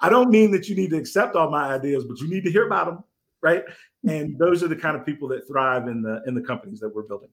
I 0.00 0.08
don't 0.08 0.30
mean 0.30 0.50
that 0.52 0.68
you 0.68 0.76
need 0.76 0.90
to 0.90 0.96
accept 0.96 1.36
all 1.36 1.50
my 1.50 1.74
ideas, 1.74 2.04
but 2.04 2.18
you 2.20 2.28
need 2.28 2.44
to 2.44 2.50
hear 2.50 2.66
about 2.66 2.86
them, 2.86 3.04
right? 3.42 3.64
Mm-hmm. 3.64 4.08
And 4.10 4.38
those 4.38 4.62
are 4.62 4.68
the 4.68 4.76
kind 4.76 4.96
of 4.96 5.06
people 5.06 5.28
that 5.28 5.46
thrive 5.46 5.88
in 5.88 6.02
the 6.02 6.22
in 6.26 6.34
the 6.34 6.42
companies 6.42 6.80
that 6.80 6.94
we're 6.94 7.02
building. 7.02 7.30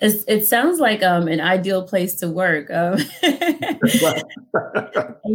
It's, 0.00 0.24
it 0.28 0.46
sounds 0.46 0.78
like 0.78 1.02
um, 1.02 1.26
an 1.26 1.40
ideal 1.40 1.82
place 1.82 2.14
to 2.16 2.28
work. 2.28 2.70
Um, 2.70 2.98
you 3.22 3.38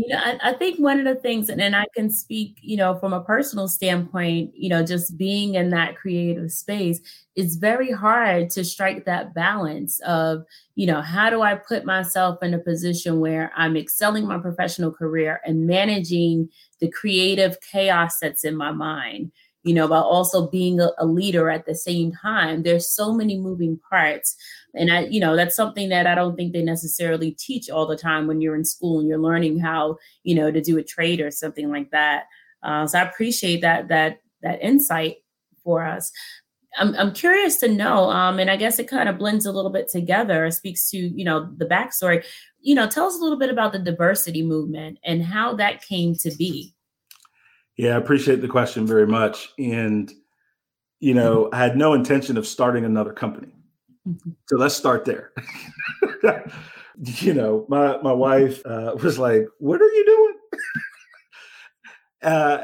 know, 0.08 0.18
I, 0.18 0.40
I, 0.42 0.54
think 0.54 0.80
one 0.80 1.00
of 1.00 1.06
the 1.06 1.20
things, 1.22 1.50
and, 1.50 1.62
and 1.62 1.76
I 1.76 1.86
can 1.94 2.10
speak, 2.10 2.60
you 2.62 2.78
know, 2.78 2.98
from 2.98 3.12
a 3.12 3.22
personal 3.22 3.68
standpoint, 3.68 4.54
you 4.56 4.70
know, 4.70 4.86
just 4.86 5.18
being 5.18 5.56
in 5.56 5.72
that 5.72 5.98
creative 5.98 6.50
space, 6.50 7.02
it's 7.36 7.56
very 7.56 7.92
hard 7.92 8.50
to 8.52 8.64
strike 8.64 9.04
that 9.04 9.34
balance 9.34 10.00
of, 10.02 10.46
you 10.76 10.88
know, 10.88 11.02
how 11.02 11.30
do 11.30 11.42
I 11.42 11.56
put 11.56 11.84
myself 11.84 12.42
in 12.42 12.54
a 12.54 12.60
position 12.60 13.20
where 13.20 13.52
I'm 13.58 13.76
excelling 13.76 14.26
my 14.26 14.38
professional 14.38 14.92
career 14.92 15.42
and 15.46 15.68
managing 15.68 16.50
the 16.80 16.90
creative 16.90 17.60
chaos 17.60 18.20
that's 18.20 18.46
in 18.46 18.56
my 18.56 18.72
mind 18.72 19.34
you 19.64 19.74
know, 19.74 19.88
but 19.88 20.04
also 20.04 20.50
being 20.50 20.80
a, 20.80 20.90
a, 20.98 21.06
leader 21.06 21.50
at 21.50 21.66
the 21.66 21.74
same 21.74 22.12
time. 22.12 22.64
There's 22.64 22.90
so 22.90 23.14
many 23.14 23.40
moving 23.40 23.80
parts. 23.90 24.36
And 24.76 24.92
I, 24.92 25.06
you 25.06 25.20
know, 25.20 25.36
that's 25.36 25.56
something 25.56 25.90
that 25.90 26.06
I 26.06 26.16
don't 26.16 26.36
think 26.36 26.52
they 26.52 26.64
necessarily 26.64 27.32
teach 27.32 27.70
all 27.70 27.88
the 27.88 27.98
time 27.98 28.28
when 28.28 28.42
you're 28.42 28.56
in 28.56 28.66
school 28.66 29.00
and 29.00 29.08
you're 29.08 29.20
learning 29.20 29.60
how, 29.60 29.98
you 30.24 30.36
know, 30.36 30.52
to 30.52 30.62
do 30.62 30.78
a 30.78 30.84
trade 30.84 31.22
or 31.22 31.32
something 31.32 31.72
like 31.72 31.92
that. 31.92 32.26
Uh, 32.62 32.88
so 32.88 33.00
I 33.00 33.04
appreciate 33.04 33.62
that 33.62 33.88
that 33.90 34.20
that 34.42 34.62
insight 34.62 35.18
for 35.64 35.86
us. 35.86 36.12
I'm, 36.78 36.96
I'm 36.96 37.14
curious 37.14 37.58
to 37.58 37.68
know, 37.68 38.10
um, 38.10 38.40
and 38.40 38.50
I 38.50 38.56
guess 38.56 38.80
it 38.80 38.88
kind 38.88 39.08
of 39.08 39.20
blends 39.20 39.46
a 39.46 39.52
little 39.52 39.70
bit 39.72 39.90
together, 39.90 40.50
speaks 40.50 40.90
to, 40.90 40.98
you 40.98 41.24
know, 41.24 41.52
the 41.58 41.66
backstory. 41.66 42.26
You 42.62 42.76
know, 42.76 42.88
tell 42.88 43.06
us 43.06 43.16
a 43.16 43.22
little 43.22 43.38
bit 43.38 43.52
about 43.52 43.74
the 43.74 43.80
diversity 43.80 44.42
movement 44.42 44.98
and 45.04 45.24
how 45.24 45.56
that 45.56 45.84
came 45.84 46.16
to 46.16 46.32
be. 46.32 46.74
Yeah, 47.78 47.96
I 47.96 47.98
appreciate 47.98 48.42
the 48.42 48.48
question 48.48 48.86
very 48.86 49.08
much. 49.08 49.50
And, 49.58 50.12
you 51.00 51.14
know, 51.14 51.50
I 51.52 51.58
had 51.58 51.76
no 51.76 51.94
intention 51.94 52.38
of 52.38 52.46
starting 52.46 52.86
another 52.86 53.14
company. 53.14 53.54
Mm-hmm. 54.08 54.32
So 54.48 54.58
let's 54.58 54.76
start 54.76 55.06
there. 55.06 55.32
you 57.02 57.34
know, 57.34 57.66
my, 57.70 57.98
my 58.02 58.14
wife 58.14 58.64
uh, 58.66 58.96
was 59.02 59.18
like, 59.18 59.48
What 59.60 59.82
are 59.82 59.92
you 59.92 60.06
doing? 60.06 60.62
uh, 62.32 62.64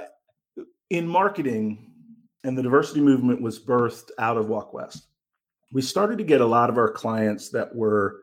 in 0.90 1.08
marketing, 1.08 1.86
and 2.44 2.58
the 2.58 2.64
diversity 2.64 3.02
movement 3.02 3.42
was 3.42 3.60
birthed 3.60 4.12
out 4.18 4.38
of 4.38 4.48
Walk 4.48 4.74
West. 4.74 5.08
We 5.72 5.82
started 5.82 6.18
to 6.18 6.24
get 6.24 6.42
a 6.42 6.46
lot 6.46 6.70
of 6.70 6.78
our 6.78 6.92
clients 6.92 7.50
that 7.50 7.76
were 7.76 8.22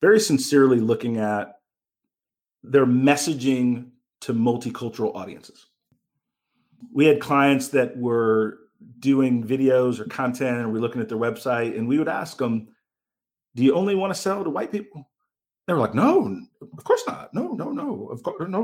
very 0.00 0.18
sincerely 0.18 0.80
looking 0.80 1.18
at 1.18 1.54
their 2.62 2.86
messaging 2.86 3.90
to 4.22 4.34
multicultural 4.34 5.14
audiences 5.14 5.67
we 6.92 7.06
had 7.06 7.20
clients 7.20 7.68
that 7.68 7.96
were 7.96 8.58
doing 9.00 9.44
videos 9.44 9.98
or 9.98 10.04
content 10.04 10.58
and 10.58 10.72
we're 10.72 10.80
looking 10.80 11.00
at 11.00 11.08
their 11.08 11.18
website 11.18 11.76
and 11.76 11.86
we 11.86 11.98
would 11.98 12.08
ask 12.08 12.38
them 12.38 12.68
do 13.54 13.64
you 13.64 13.74
only 13.74 13.94
want 13.94 14.14
to 14.14 14.20
sell 14.20 14.44
to 14.44 14.50
white 14.50 14.70
people? 14.70 15.08
They 15.66 15.72
were 15.72 15.80
like 15.80 15.94
no 15.94 16.40
of 16.60 16.84
course 16.84 17.02
not. 17.06 17.32
No 17.34 17.52
no 17.52 17.70
no. 17.70 18.08
Of 18.08 18.22
course 18.22 18.48
no. 18.48 18.60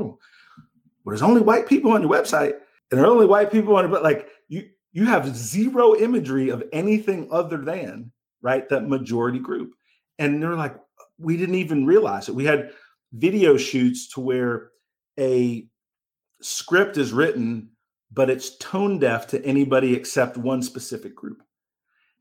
Well, 1.03 1.11
there's 1.11 1.21
only 1.21 1.41
white 1.41 1.67
people 1.67 1.91
on 1.91 2.01
your 2.01 2.11
website 2.11 2.53
and 2.91 2.99
there 2.99 3.05
are 3.05 3.11
only 3.11 3.25
white 3.25 3.51
people 3.51 3.75
on 3.75 3.85
it 3.85 3.89
but 3.89 4.03
like 4.03 4.27
you 4.47 4.69
you 4.93 5.05
have 5.05 5.35
zero 5.35 5.95
imagery 5.95 6.49
of 6.49 6.63
anything 6.71 7.27
other 7.31 7.57
than 7.57 8.11
right 8.41 8.67
that 8.69 8.87
majority 8.87 9.39
group. 9.39 9.73
And 10.19 10.41
they're 10.41 10.55
like 10.55 10.77
we 11.17 11.37
didn't 11.37 11.55
even 11.55 11.85
realize 11.85 12.29
it. 12.29 12.35
We 12.35 12.45
had 12.45 12.71
video 13.13 13.57
shoots 13.57 14.09
to 14.13 14.19
where 14.19 14.71
a 15.19 15.67
script 16.41 16.97
is 16.97 17.13
written 17.13 17.69
but 18.15 18.29
it's 18.29 18.57
tone 18.57 18.97
deaf 18.97 19.27
to 19.27 19.45
anybody 19.45 19.93
except 19.93 20.37
one 20.37 20.61
specific 20.63 21.13
group. 21.13 21.43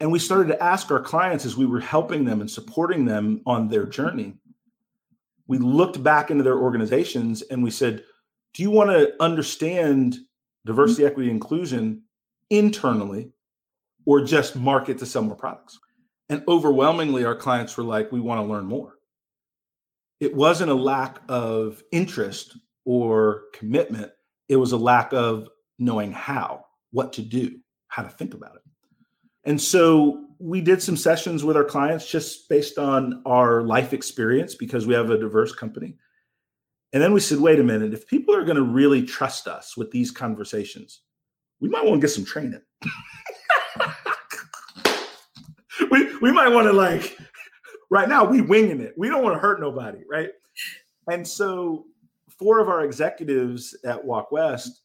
And 0.00 0.10
we 0.10 0.18
started 0.18 0.48
to 0.48 0.62
ask 0.62 0.90
our 0.90 1.00
clients 1.00 1.46
as 1.46 1.56
we 1.56 1.66
were 1.66 1.80
helping 1.80 2.24
them 2.24 2.40
and 2.40 2.50
supporting 2.50 3.04
them 3.04 3.40
on 3.46 3.68
their 3.68 3.86
journey. 3.86 4.34
We 5.46 5.58
looked 5.58 6.02
back 6.02 6.30
into 6.30 6.42
their 6.42 6.58
organizations 6.58 7.42
and 7.42 7.62
we 7.62 7.70
said, 7.70 8.02
Do 8.54 8.62
you 8.64 8.70
want 8.70 8.90
to 8.90 9.14
understand 9.20 10.18
diversity, 10.66 11.02
mm-hmm. 11.02 11.12
equity, 11.12 11.30
inclusion 11.30 12.02
internally 12.50 13.30
or 14.04 14.24
just 14.24 14.56
market 14.56 14.98
to 14.98 15.06
sell 15.06 15.22
more 15.22 15.36
products? 15.36 15.78
And 16.28 16.42
overwhelmingly, 16.48 17.24
our 17.24 17.36
clients 17.36 17.76
were 17.76 17.84
like, 17.84 18.10
We 18.10 18.20
want 18.20 18.40
to 18.40 18.52
learn 18.52 18.64
more. 18.64 18.94
It 20.18 20.34
wasn't 20.34 20.72
a 20.72 20.74
lack 20.74 21.20
of 21.28 21.84
interest 21.92 22.56
or 22.84 23.44
commitment, 23.52 24.10
it 24.48 24.56
was 24.56 24.72
a 24.72 24.76
lack 24.76 25.12
of 25.12 25.48
knowing 25.78 26.12
how, 26.12 26.64
what 26.90 27.12
to 27.14 27.22
do, 27.22 27.58
how 27.88 28.02
to 28.02 28.08
think 28.08 28.34
about 28.34 28.56
it. 28.56 28.62
And 29.44 29.60
so 29.60 30.26
we 30.38 30.60
did 30.60 30.82
some 30.82 30.96
sessions 30.96 31.44
with 31.44 31.56
our 31.56 31.64
clients 31.64 32.10
just 32.10 32.48
based 32.48 32.78
on 32.78 33.22
our 33.26 33.62
life 33.62 33.92
experience 33.92 34.54
because 34.54 34.86
we 34.86 34.94
have 34.94 35.10
a 35.10 35.18
diverse 35.18 35.54
company. 35.54 35.96
And 36.92 37.02
then 37.02 37.12
we 37.12 37.20
said, 37.20 37.38
wait 37.38 37.58
a 37.58 37.64
minute, 37.64 37.92
if 37.92 38.06
people 38.06 38.36
are 38.36 38.44
going 38.44 38.56
to 38.56 38.62
really 38.62 39.02
trust 39.02 39.48
us 39.48 39.76
with 39.76 39.90
these 39.90 40.10
conversations, 40.10 41.00
we 41.60 41.68
might 41.68 41.84
want 41.84 42.00
to 42.00 42.06
get 42.06 42.14
some 42.14 42.24
training. 42.24 42.60
we, 45.90 46.16
we 46.18 46.32
might 46.32 46.48
want 46.48 46.66
to 46.66 46.72
like 46.72 47.16
right 47.90 48.08
now 48.08 48.24
we 48.24 48.40
winging 48.40 48.80
it. 48.80 48.94
We 48.96 49.08
don't 49.08 49.22
want 49.22 49.34
to 49.34 49.40
hurt 49.40 49.60
nobody, 49.60 49.98
right? 50.10 50.30
And 51.10 51.26
so 51.26 51.86
four 52.38 52.60
of 52.60 52.68
our 52.68 52.84
executives 52.84 53.76
at 53.84 54.04
Walk 54.04 54.32
West 54.32 54.82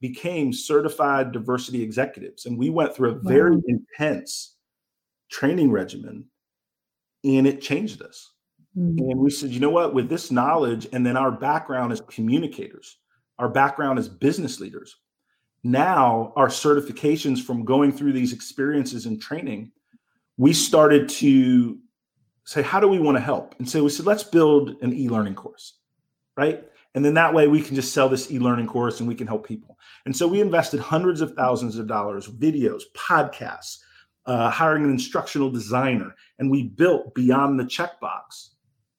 became 0.00 0.52
certified 0.52 1.32
diversity 1.32 1.82
executives. 1.82 2.46
And 2.46 2.58
we 2.58 2.70
went 2.70 2.94
through 2.94 3.10
a 3.10 3.18
very 3.18 3.56
wow. 3.56 3.62
intense 3.66 4.56
training 5.30 5.70
regimen 5.70 6.24
and 7.24 7.46
it 7.46 7.60
changed 7.60 8.02
us. 8.02 8.32
Mm-hmm. 8.76 9.10
And 9.10 9.18
we 9.18 9.30
said, 9.30 9.50
you 9.50 9.60
know 9.60 9.70
what, 9.70 9.94
with 9.94 10.08
this 10.08 10.30
knowledge, 10.30 10.86
and 10.92 11.04
then 11.04 11.16
our 11.16 11.32
background 11.32 11.92
as 11.92 12.02
communicators, 12.02 12.98
our 13.38 13.48
background 13.48 13.98
as 13.98 14.08
business 14.08 14.60
leaders, 14.60 14.96
now 15.64 16.32
our 16.36 16.48
certifications 16.48 17.42
from 17.42 17.64
going 17.64 17.90
through 17.90 18.12
these 18.12 18.32
experiences 18.32 19.06
and 19.06 19.20
training, 19.20 19.72
we 20.36 20.52
started 20.52 21.08
to 21.08 21.78
say, 22.44 22.62
how 22.62 22.78
do 22.78 22.86
we 22.86 22.98
want 22.98 23.16
to 23.16 23.22
help? 23.22 23.54
And 23.58 23.68
so 23.68 23.82
we 23.82 23.90
said, 23.90 24.06
let's 24.06 24.22
build 24.22 24.76
an 24.82 24.92
e 24.92 25.08
learning 25.08 25.34
course, 25.34 25.78
right? 26.36 26.64
And 26.96 27.04
then 27.04 27.12
that 27.14 27.34
way 27.34 27.46
we 27.46 27.60
can 27.60 27.76
just 27.76 27.92
sell 27.92 28.08
this 28.08 28.32
e 28.32 28.38
learning 28.38 28.66
course 28.66 29.00
and 29.00 29.08
we 29.08 29.14
can 29.14 29.26
help 29.26 29.46
people. 29.46 29.78
And 30.06 30.16
so 30.16 30.26
we 30.26 30.40
invested 30.40 30.80
hundreds 30.80 31.20
of 31.20 31.34
thousands 31.34 31.76
of 31.76 31.86
dollars, 31.86 32.26
videos, 32.26 32.84
podcasts, 32.96 33.78
uh, 34.24 34.50
hiring 34.50 34.84
an 34.84 34.90
instructional 34.90 35.50
designer, 35.50 36.14
and 36.38 36.50
we 36.50 36.64
built 36.64 37.14
beyond 37.14 37.60
the 37.60 37.64
checkbox. 37.64 38.54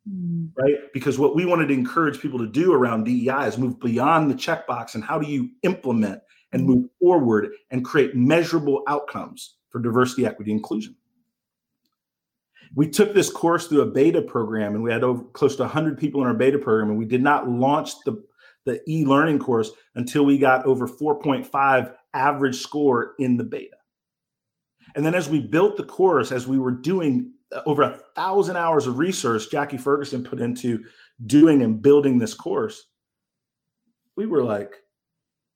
Mm. 0.08 0.52
Right. 0.56 0.94
Because 0.94 1.18
what 1.18 1.36
we 1.36 1.46
wanted 1.46 1.68
to 1.68 1.74
encourage 1.74 2.22
people 2.22 2.38
to 2.38 2.48
do 2.48 2.72
around 2.72 3.06
DEI 3.06 3.48
is 3.48 3.58
move 3.58 3.80
beyond 3.80 4.30
the 4.30 4.36
checkbox 4.36 4.94
and 4.94 5.04
how 5.04 5.18
do 5.18 5.28
you 5.28 5.50
implement 5.64 6.22
and 6.54 6.66
move 6.66 6.86
forward 7.00 7.50
and 7.72 7.84
create 7.84 8.16
measurable 8.16 8.84
outcomes 8.88 9.56
for 9.70 9.80
diversity, 9.80 10.26
equity, 10.26 10.52
inclusion 10.52 10.96
we 12.76 12.88
took 12.88 13.14
this 13.14 13.30
course 13.30 13.68
through 13.68 13.82
a 13.82 13.86
beta 13.86 14.22
program 14.22 14.76
and 14.76 14.84
we 14.84 14.92
had 14.92 15.04
over 15.04 15.24
close 15.34 15.56
to 15.56 15.64
100 15.64 15.98
people 15.98 16.22
in 16.22 16.28
our 16.28 16.34
beta 16.34 16.58
program 16.58 16.90
and 16.90 16.98
we 16.98 17.06
did 17.06 17.22
not 17.22 17.50
launch 17.50 17.92
the 18.06 18.24
the 18.66 18.82
e-learning 18.90 19.40
course 19.40 19.72
until 19.96 20.26
we 20.26 20.38
got 20.38 20.66
over 20.66 20.90
4.5 20.90 21.94
average 22.14 22.58
score 22.58 23.14
in 23.18 23.38
the 23.38 23.44
beta. 23.46 23.78
And 24.94 25.06
then 25.06 25.16
as 25.16 25.30
we 25.30 25.40
built 25.40 25.78
the 25.78 25.86
course 25.86 26.34
as 26.34 26.48
we 26.48 26.60
were 26.60 26.72
doing 26.72 27.32
uh, 27.56 27.62
over 27.66 27.84
a 27.84 28.00
thousand 28.16 28.58
hours 28.58 28.88
of 28.88 28.98
research 28.98 29.50
jackie 29.50 29.78
ferguson 29.78 30.24
put 30.24 30.42
into 30.42 30.84
doing 31.26 31.62
and 31.62 31.82
building 31.82 32.18
this 32.18 32.34
course 32.34 32.88
we 34.18 34.26
were 34.26 34.44
like 34.44 34.74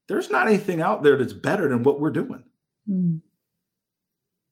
there's 0.08 0.30
not 0.30 0.48
anything 0.48 0.82
out 0.82 1.04
there 1.04 1.18
that's 1.18 1.34
better 1.34 1.68
than 1.68 1.84
what 1.84 2.00
we're 2.00 2.12
doing. 2.12 2.44
Mm 2.90 3.22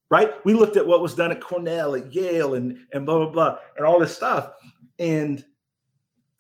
right? 0.09 0.33
We 0.45 0.53
looked 0.53 0.77
at 0.77 0.85
what 0.85 1.01
was 1.01 1.15
done 1.15 1.31
at 1.31 1.41
Cornell, 1.41 1.95
at 1.95 2.13
Yale, 2.13 2.55
and 2.55 2.77
and 2.93 3.05
blah 3.05 3.17
blah 3.17 3.31
blah, 3.31 3.57
and 3.77 3.85
all 3.85 3.99
this 3.99 4.15
stuff, 4.15 4.51
and 4.97 5.43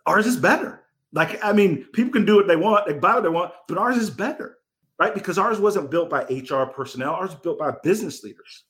ours 0.05 0.25
is 0.25 0.37
better. 0.37 0.83
Like, 1.11 1.43
I 1.43 1.53
mean, 1.53 1.85
people 1.93 2.11
can 2.11 2.25
do 2.25 2.35
what 2.35 2.47
they 2.47 2.55
want, 2.55 2.85
they 2.85 2.93
buy 2.93 3.15
what 3.15 3.23
they 3.23 3.29
want, 3.29 3.53
but 3.67 3.77
ours 3.77 3.97
is 3.97 4.09
better, 4.09 4.57
right? 4.99 5.13
Because 5.13 5.37
ours 5.37 5.59
wasn't 5.59 5.89
built 5.89 6.09
by 6.09 6.23
HR 6.23 6.65
personnel, 6.65 7.13
ours 7.13 7.31
was 7.31 7.39
built 7.39 7.59
by 7.59 7.73
business 7.83 8.23
leaders. 8.23 8.65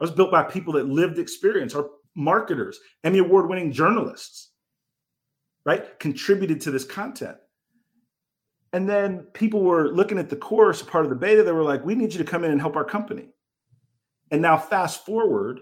Ours 0.00 0.10
was 0.10 0.16
built 0.16 0.30
by 0.30 0.42
people 0.42 0.72
that 0.74 0.88
lived 0.88 1.18
experience, 1.18 1.74
our 1.74 1.88
marketers, 2.14 2.78
Emmy 3.04 3.18
Award 3.18 3.48
winning 3.48 3.72
journalists, 3.72 4.52
right? 5.66 5.98
Contributed 5.98 6.60
to 6.62 6.70
this 6.70 6.84
content. 6.84 7.36
And 8.72 8.88
then 8.88 9.20
people 9.34 9.62
were 9.62 9.88
looking 9.88 10.18
at 10.18 10.28
the 10.28 10.36
course, 10.36 10.82
part 10.82 11.04
of 11.04 11.10
the 11.10 11.16
beta, 11.16 11.42
they 11.42 11.52
were 11.52 11.62
like, 11.62 11.84
we 11.84 11.94
need 11.94 12.12
you 12.12 12.18
to 12.18 12.24
come 12.24 12.42
in 12.42 12.50
and 12.50 12.60
help 12.60 12.74
our 12.74 12.84
company. 12.84 13.28
And 14.34 14.42
now, 14.42 14.58
fast 14.58 15.06
forward 15.06 15.60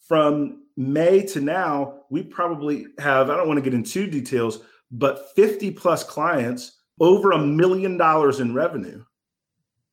from 0.00 0.62
May 0.78 1.26
to 1.26 1.42
now, 1.42 2.04
we 2.08 2.22
probably 2.22 2.86
have, 2.98 3.28
I 3.28 3.36
don't 3.36 3.46
want 3.46 3.58
to 3.58 3.62
get 3.62 3.74
into 3.74 4.06
details, 4.06 4.60
but 4.90 5.36
50 5.36 5.72
plus 5.72 6.04
clients, 6.04 6.78
over 7.00 7.32
a 7.32 7.38
million 7.38 7.98
dollars 7.98 8.40
in 8.40 8.54
revenue. 8.54 9.04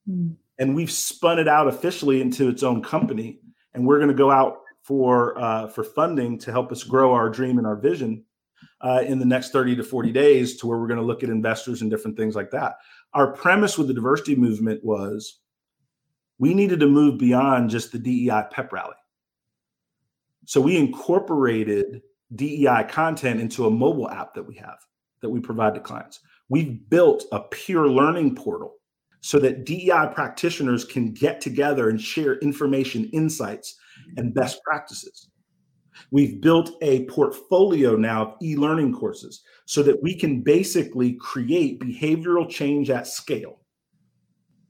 Mm. 0.09 0.37
And 0.57 0.73
we've 0.73 0.89
spun 0.89 1.39
it 1.39 1.49
out 1.49 1.67
officially 1.67 2.21
into 2.21 2.47
its 2.47 2.63
own 2.63 2.81
company. 2.81 3.41
And 3.73 3.85
we're 3.85 3.97
going 3.97 4.07
to 4.07 4.15
go 4.15 4.31
out 4.31 4.59
for 4.81 5.37
uh, 5.37 5.67
for 5.67 5.83
funding 5.83 6.39
to 6.39 6.53
help 6.53 6.71
us 6.71 6.83
grow 6.83 7.11
our 7.11 7.29
dream 7.29 7.57
and 7.57 7.67
our 7.67 7.75
vision 7.75 8.23
uh, 8.79 9.03
in 9.05 9.19
the 9.19 9.25
next 9.25 9.51
30 9.51 9.75
to 9.75 9.83
40 9.83 10.13
days 10.13 10.55
to 10.55 10.67
where 10.67 10.79
we're 10.79 10.87
going 10.87 11.01
to 11.01 11.05
look 11.05 11.21
at 11.21 11.29
investors 11.29 11.81
and 11.81 11.91
different 11.91 12.15
things 12.15 12.33
like 12.33 12.51
that. 12.51 12.77
Our 13.13 13.33
premise 13.33 13.77
with 13.77 13.89
the 13.89 13.93
diversity 13.93 14.37
movement 14.37 14.85
was 14.85 15.41
we 16.37 16.53
needed 16.53 16.79
to 16.81 16.87
move 16.87 17.17
beyond 17.17 17.69
just 17.69 17.91
the 17.91 17.99
DEI 17.99 18.43
pep 18.51 18.71
rally. 18.73 18.95
So 20.45 20.61
we 20.61 20.77
incorporated 20.77 22.01
DEI 22.35 22.85
content 22.89 23.39
into 23.39 23.65
a 23.65 23.71
mobile 23.71 24.09
app 24.09 24.33
that 24.33 24.43
we 24.43 24.55
have 24.55 24.77
that 25.21 25.29
we 25.29 25.39
provide 25.39 25.73
to 25.75 25.79
clients. 25.79 26.19
We've 26.49 26.87
built 26.89 27.25
a 27.31 27.39
peer 27.39 27.87
learning 27.87 28.35
portal 28.35 28.75
so 29.21 29.39
that 29.39 29.65
DEI 29.65 30.09
practitioners 30.13 30.85
can 30.85 31.11
get 31.11 31.41
together 31.41 31.89
and 31.89 31.99
share 31.99 32.37
information, 32.39 33.09
insights, 33.11 33.75
and 34.17 34.35
best 34.35 34.61
practices. 34.63 35.29
We've 36.11 36.41
built 36.41 36.71
a 36.81 37.05
portfolio 37.05 37.95
now 37.95 38.21
of 38.23 38.33
e 38.41 38.55
learning 38.55 38.93
courses 38.93 39.41
so 39.65 39.81
that 39.83 40.01
we 40.03 40.15
can 40.15 40.41
basically 40.41 41.13
create 41.13 41.79
behavioral 41.79 42.47
change 42.47 42.89
at 42.89 43.07
scale. 43.07 43.61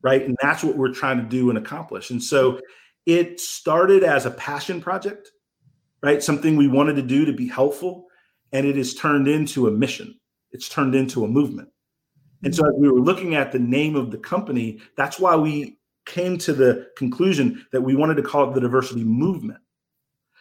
Right. 0.05 0.23
And 0.23 0.37
that's 0.39 0.63
what 0.63 0.77
we're 0.77 0.93
trying 0.93 1.17
to 1.17 1.23
do 1.23 1.49
and 1.49 1.57
accomplish. 1.57 2.11
And 2.11 2.21
so 2.21 2.59
it 3.07 3.39
started 3.39 4.03
as 4.03 4.27
a 4.27 4.31
passion 4.31 4.79
project, 4.79 5.31
right? 6.03 6.21
Something 6.21 6.55
we 6.55 6.67
wanted 6.67 6.95
to 6.97 7.01
do 7.01 7.25
to 7.25 7.33
be 7.33 7.47
helpful. 7.47 8.05
And 8.51 8.67
it 8.67 8.75
has 8.75 8.93
turned 8.93 9.27
into 9.27 9.67
a 9.67 9.71
mission, 9.71 10.19
it's 10.51 10.69
turned 10.69 10.93
into 10.93 11.25
a 11.25 11.27
movement. 11.27 11.69
And 12.43 12.55
so, 12.55 12.67
as 12.67 12.73
we 12.77 12.87
were 12.87 13.01
looking 13.01 13.33
at 13.33 13.51
the 13.51 13.57
name 13.57 13.95
of 13.95 14.11
the 14.11 14.19
company, 14.19 14.79
that's 14.95 15.19
why 15.19 15.35
we 15.35 15.79
came 16.05 16.37
to 16.37 16.53
the 16.53 16.87
conclusion 16.95 17.65
that 17.71 17.81
we 17.81 17.95
wanted 17.95 18.15
to 18.17 18.21
call 18.21 18.47
it 18.47 18.53
the 18.53 18.61
diversity 18.61 19.03
movement 19.03 19.59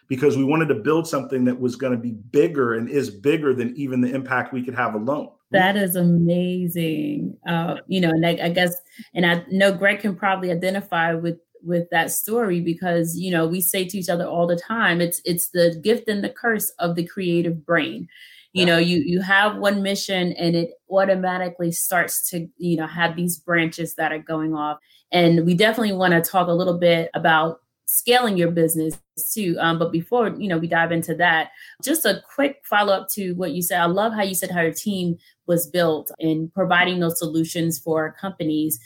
because 0.09 0.37
we 0.37 0.45
wanted 0.45 0.69
to 0.69 0.75
build 0.75 1.09
something 1.09 1.45
that 1.45 1.59
was 1.59 1.77
going 1.77 1.93
to 1.93 1.99
be 1.99 2.12
bigger 2.12 2.75
and 2.75 2.88
is 2.88 3.11
bigger 3.11 3.55
than 3.55 3.75
even 3.77 4.01
the 4.01 4.14
impact 4.14 4.53
we 4.53 4.62
could 4.62 4.75
have 4.75 4.95
alone. 4.95 5.31
That 5.51 5.77
is 5.77 5.97
amazing. 5.97 7.37
Uh, 7.47 7.77
you 7.87 8.01
know, 8.01 8.11
and 8.11 8.27
I, 8.27 8.38
I 8.43 8.49
guess, 8.51 8.75
and 9.14 9.25
I 9.25 9.45
know 9.51 9.73
Greg 9.73 10.01
can 10.01 10.17
probably 10.17 10.51
identify 10.51 11.14
with 11.14 11.38
with 11.62 11.88
that 11.90 12.11
story 12.11 12.61
because 12.61 13.17
you 13.17 13.31
know 13.31 13.47
we 13.47 13.61
say 13.61 13.85
to 13.87 13.97
each 13.97 14.11
other 14.11 14.27
all 14.27 14.47
the 14.47 14.55
time 14.57 15.01
it's 15.01 15.23
it's 15.25 15.49
the 15.49 15.81
gift 15.83 16.09
and 16.09 16.23
the 16.23 16.29
curse 16.29 16.71
of 16.79 16.95
the 16.95 17.07
creative 17.07 17.64
brain 17.64 18.07
you 18.53 18.67
know 18.67 18.77
you 18.77 18.99
you 18.99 19.21
have 19.21 19.57
one 19.57 19.83
mission 19.83 20.33
and 20.35 20.55
it 20.55 20.73
automatically 20.90 21.73
starts 21.73 22.29
to 22.29 22.47
you 22.59 22.77
know 22.77 22.87
have 22.87 23.17
these 23.17 23.38
branches 23.38 23.95
that 23.95 24.12
are 24.12 24.19
going 24.19 24.55
off 24.55 24.79
and 25.11 25.47
we 25.47 25.55
definitely 25.55 25.93
want 25.93 26.12
to 26.12 26.21
talk 26.21 26.49
a 26.49 26.53
little 26.53 26.79
bit 26.79 27.11
about 27.14 27.61
scaling 27.87 28.37
your 28.37 28.51
business 28.51 28.99
too. 29.33 29.57
Um, 29.61 29.79
but 29.79 29.92
before 29.92 30.29
you 30.29 30.49
know 30.49 30.59
we 30.59 30.66
dive 30.66 30.92
into 30.92 31.14
that, 31.16 31.51
just 31.83 32.05
a 32.05 32.23
quick 32.35 32.62
follow 32.64 32.92
up 32.92 33.09
to 33.14 33.33
what 33.35 33.53
you 33.53 33.62
said. 33.62 33.81
I 33.81 33.87
love 33.87 34.12
how 34.12 34.23
you 34.23 34.35
said 34.35 34.51
how 34.51 34.62
your 34.62 34.73
team 34.73 35.16
was 35.47 35.66
built 35.66 36.11
in 36.18 36.51
providing 36.55 37.01
those 37.01 37.18
solutions 37.18 37.79
for 37.79 38.16
companies. 38.20 38.79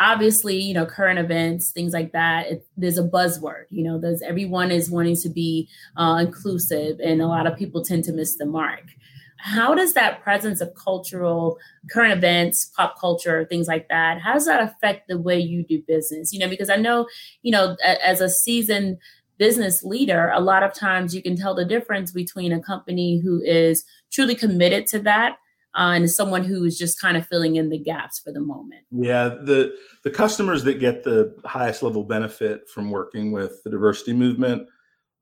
Obviously, 0.00 0.56
you 0.56 0.74
know, 0.74 0.84
current 0.84 1.20
events, 1.20 1.70
things 1.70 1.92
like 1.92 2.12
that. 2.12 2.46
It, 2.46 2.66
there's 2.76 2.98
a 2.98 3.04
buzzword. 3.04 3.66
You 3.70 3.84
know, 3.84 4.00
there's 4.00 4.22
everyone 4.22 4.72
is 4.72 4.90
wanting 4.90 5.16
to 5.16 5.28
be 5.28 5.68
uh, 5.96 6.18
inclusive, 6.20 6.98
and 7.00 7.22
a 7.22 7.26
lot 7.26 7.46
of 7.46 7.56
people 7.56 7.84
tend 7.84 8.04
to 8.04 8.12
miss 8.12 8.36
the 8.36 8.46
mark 8.46 8.82
how 9.42 9.74
does 9.74 9.92
that 9.94 10.22
presence 10.22 10.60
of 10.60 10.72
cultural 10.76 11.58
current 11.90 12.12
events 12.12 12.70
pop 12.76 12.98
culture 12.98 13.44
things 13.44 13.66
like 13.66 13.88
that 13.88 14.20
how 14.20 14.32
does 14.32 14.46
that 14.46 14.62
affect 14.62 15.08
the 15.08 15.18
way 15.18 15.38
you 15.38 15.64
do 15.64 15.82
business? 15.82 16.32
You 16.32 16.38
know 16.38 16.48
because 16.48 16.70
i 16.70 16.76
know 16.76 17.08
you 17.42 17.50
know 17.50 17.76
as 17.82 18.20
a 18.20 18.28
seasoned 18.28 18.98
business 19.38 19.82
leader 19.82 20.30
a 20.32 20.40
lot 20.40 20.62
of 20.62 20.72
times 20.72 21.14
you 21.14 21.22
can 21.22 21.36
tell 21.36 21.54
the 21.54 21.64
difference 21.64 22.12
between 22.12 22.52
a 22.52 22.62
company 22.62 23.18
who 23.18 23.42
is 23.42 23.84
truly 24.12 24.36
committed 24.36 24.86
to 24.86 25.00
that 25.00 25.38
uh, 25.74 25.92
and 25.96 26.08
someone 26.08 26.44
who 26.44 26.64
is 26.64 26.78
just 26.78 27.00
kind 27.00 27.16
of 27.16 27.26
filling 27.26 27.56
in 27.56 27.70
the 27.70 27.78
gaps 27.78 28.20
for 28.20 28.30
the 28.30 28.40
moment. 28.40 28.82
Yeah 28.92 29.28
the 29.28 29.74
the 30.04 30.10
customers 30.10 30.62
that 30.64 30.78
get 30.78 31.02
the 31.02 31.34
highest 31.44 31.82
level 31.82 32.04
benefit 32.04 32.68
from 32.72 32.90
working 32.90 33.32
with 33.32 33.60
the 33.64 33.70
diversity 33.70 34.12
movement 34.12 34.68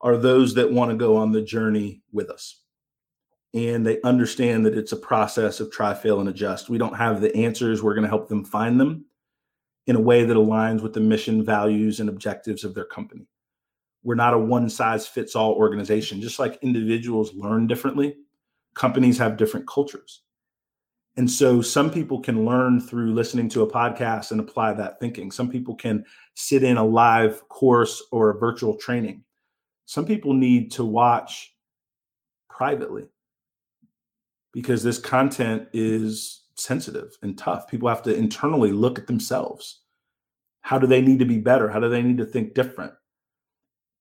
are 0.03 0.19
those 0.19 0.55
that 0.55 0.73
want 0.73 0.91
to 0.91 0.97
go 0.97 1.17
on 1.17 1.33
the 1.33 1.43
journey 1.43 2.03
with 2.13 2.29
us 2.29 2.61
and 3.53 3.85
they 3.85 4.01
understand 4.03 4.65
that 4.65 4.79
it's 4.79 4.93
a 4.93 4.97
process 4.97 5.61
of 5.61 5.73
try, 5.73 5.93
fail, 5.93 6.21
and 6.21 6.29
adjust. 6.29 6.69
We 6.69 6.79
don't 6.79 6.97
have 6.97 7.21
the 7.21 7.35
answers. 7.35 7.83
We're 7.83 7.95
going 7.95 8.05
to 8.05 8.09
help 8.09 8.29
them 8.29 8.45
find 8.45 8.79
them 8.79 9.05
in 9.87 9.97
a 9.97 10.01
way 10.01 10.25
that 10.25 10.37
aligns 10.37 10.83
with 10.83 10.93
the 10.93 11.01
mission, 11.01 11.45
values, 11.45 11.99
and 11.99 12.09
objectives 12.09 12.63
of 12.63 12.75
their 12.75 12.85
company. 12.85 13.27
We're 14.03 14.15
not 14.15 14.35
a 14.35 14.39
one 14.39 14.71
size 14.71 15.07
fits 15.07 15.35
all 15.35 15.53
organization. 15.55 16.21
Just 16.21 16.39
like 16.39 16.59
individuals 16.63 17.35
learn 17.35 17.67
differently, 17.67 18.17
companies 18.75 19.19
have 19.19 19.37
different 19.37 19.67
cultures. 19.67 20.23
And 21.17 21.29
so 21.29 21.61
some 21.61 21.91
people 21.91 22.21
can 22.21 22.47
learn 22.47 22.81
through 22.81 23.15
listening 23.15 23.49
to 23.51 23.63
a 23.63 23.71
podcast 23.71 24.31
and 24.31 24.41
apply 24.41 24.75
that 24.75 25.01
thinking. 25.01 25.33
Some 25.33 25.51
people 25.51 25.75
can 25.75 26.05
sit 26.35 26.63
in 26.63 26.77
a 26.77 26.85
live 26.85 27.47
course 27.49 28.03
or 28.13 28.31
a 28.31 28.39
virtual 28.39 28.77
training. 28.77 29.25
Some 29.87 30.07
people 30.07 30.35
need 30.35 30.71
to 30.73 30.85
watch 30.85 31.53
privately 32.49 33.07
because 34.53 34.83
this 34.83 34.99
content 34.99 35.69
is 35.73 36.43
sensitive 36.57 37.17
and 37.23 37.39
tough. 37.39 37.69
People 37.69 37.89
have 37.89 38.03
to 38.03 38.15
internally 38.15 38.73
look 38.73 38.99
at 38.99 39.07
themselves. 39.07 39.81
How 40.63 40.79
do 40.79 40.87
they 40.87 41.01
need 41.01 41.19
to 41.21 41.25
be 41.25 41.39
better? 41.39 41.69
How 41.69 41.81
do 41.81 41.89
they 41.89 42.03
need 42.03 42.19
to 42.19 42.27
think 42.27 42.55
different? 42.55 42.93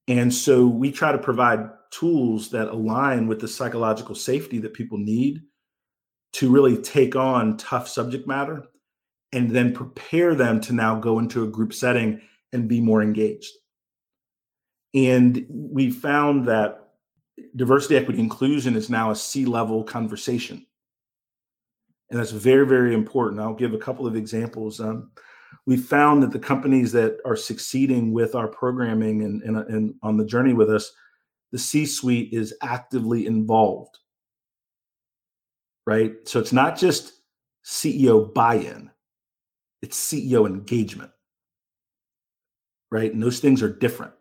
And 0.08 0.34
so 0.34 0.68
we 0.68 0.92
try 0.92 1.12
to 1.12 1.18
provide 1.18 1.70
tools 1.92 2.50
that 2.50 2.70
align 2.70 3.28
with 3.28 3.40
the 3.40 3.48
psychological 3.48 4.16
safety 4.16 4.60
that 4.60 4.74
people 4.74 4.98
need 4.98 5.42
to 6.34 6.52
really 6.52 6.78
take 6.78 7.16
on 7.16 7.58
tough 7.58 7.88
subject 7.88 8.28
matter 8.28 8.64
and 9.32 9.52
then 9.52 9.74
prepare 9.74 10.36
them 10.36 10.60
to 10.62 10.74
now 10.74 11.00
go 11.00 11.20
into 11.20 11.44
a 11.44 11.48
group 11.48 11.74
setting 11.74 12.22
and 12.52 12.68
be 12.68 12.82
more 12.82 13.02
engaged. 13.02 13.52
And 14.94 15.46
we 15.50 15.92
found 15.92 16.48
that 16.48 16.79
diversity, 17.56 17.97
equity, 17.97 18.19
inclusion 18.19 18.75
is 18.75 18.89
now 18.89 19.12
a 19.12 19.15
C 19.15 19.45
level 19.45 19.84
conversation. 19.84 20.65
And 22.10 22.19
that's 22.19 22.32
very, 22.32 22.65
very 22.65 22.93
important. 22.93 23.39
I'll 23.39 23.54
give 23.54 23.73
a 23.73 23.78
couple 23.78 24.08
of 24.08 24.15
examples. 24.15 24.80
Um, 24.80 25.12
we 25.65 25.78
found 25.78 26.23
that 26.23 26.32
the 26.32 26.39
companies 26.39 26.91
that 26.93 27.19
are 27.25 27.36
succeeding 27.36 28.12
with 28.12 28.36
our 28.36 28.47
programming 28.47 29.23
and, 29.23 29.43
and, 29.43 29.58
and 29.58 29.93
on 30.02 30.17
the 30.17 30.25
journey 30.25 30.54
with 30.54 30.69
us, 30.69 30.91
the 31.52 31.60
C 31.60 31.86
suite 31.86 32.34
is 32.34 32.56
actively 32.62 33.25
involved. 33.25 33.97
Right. 35.86 36.13
So 36.28 36.39
it's 36.39 36.54
not 36.54 36.78
just 36.78 37.13
CEO 37.65 38.32
buy 38.34 38.56
in, 38.56 38.91
it's 39.82 39.97
CEO 39.97 40.45
engagement. 40.47 41.12
Right. 42.91 43.13
And 43.13 43.21
those 43.21 43.39
things 43.39 43.62
are 43.62 43.71
different. 43.71 44.13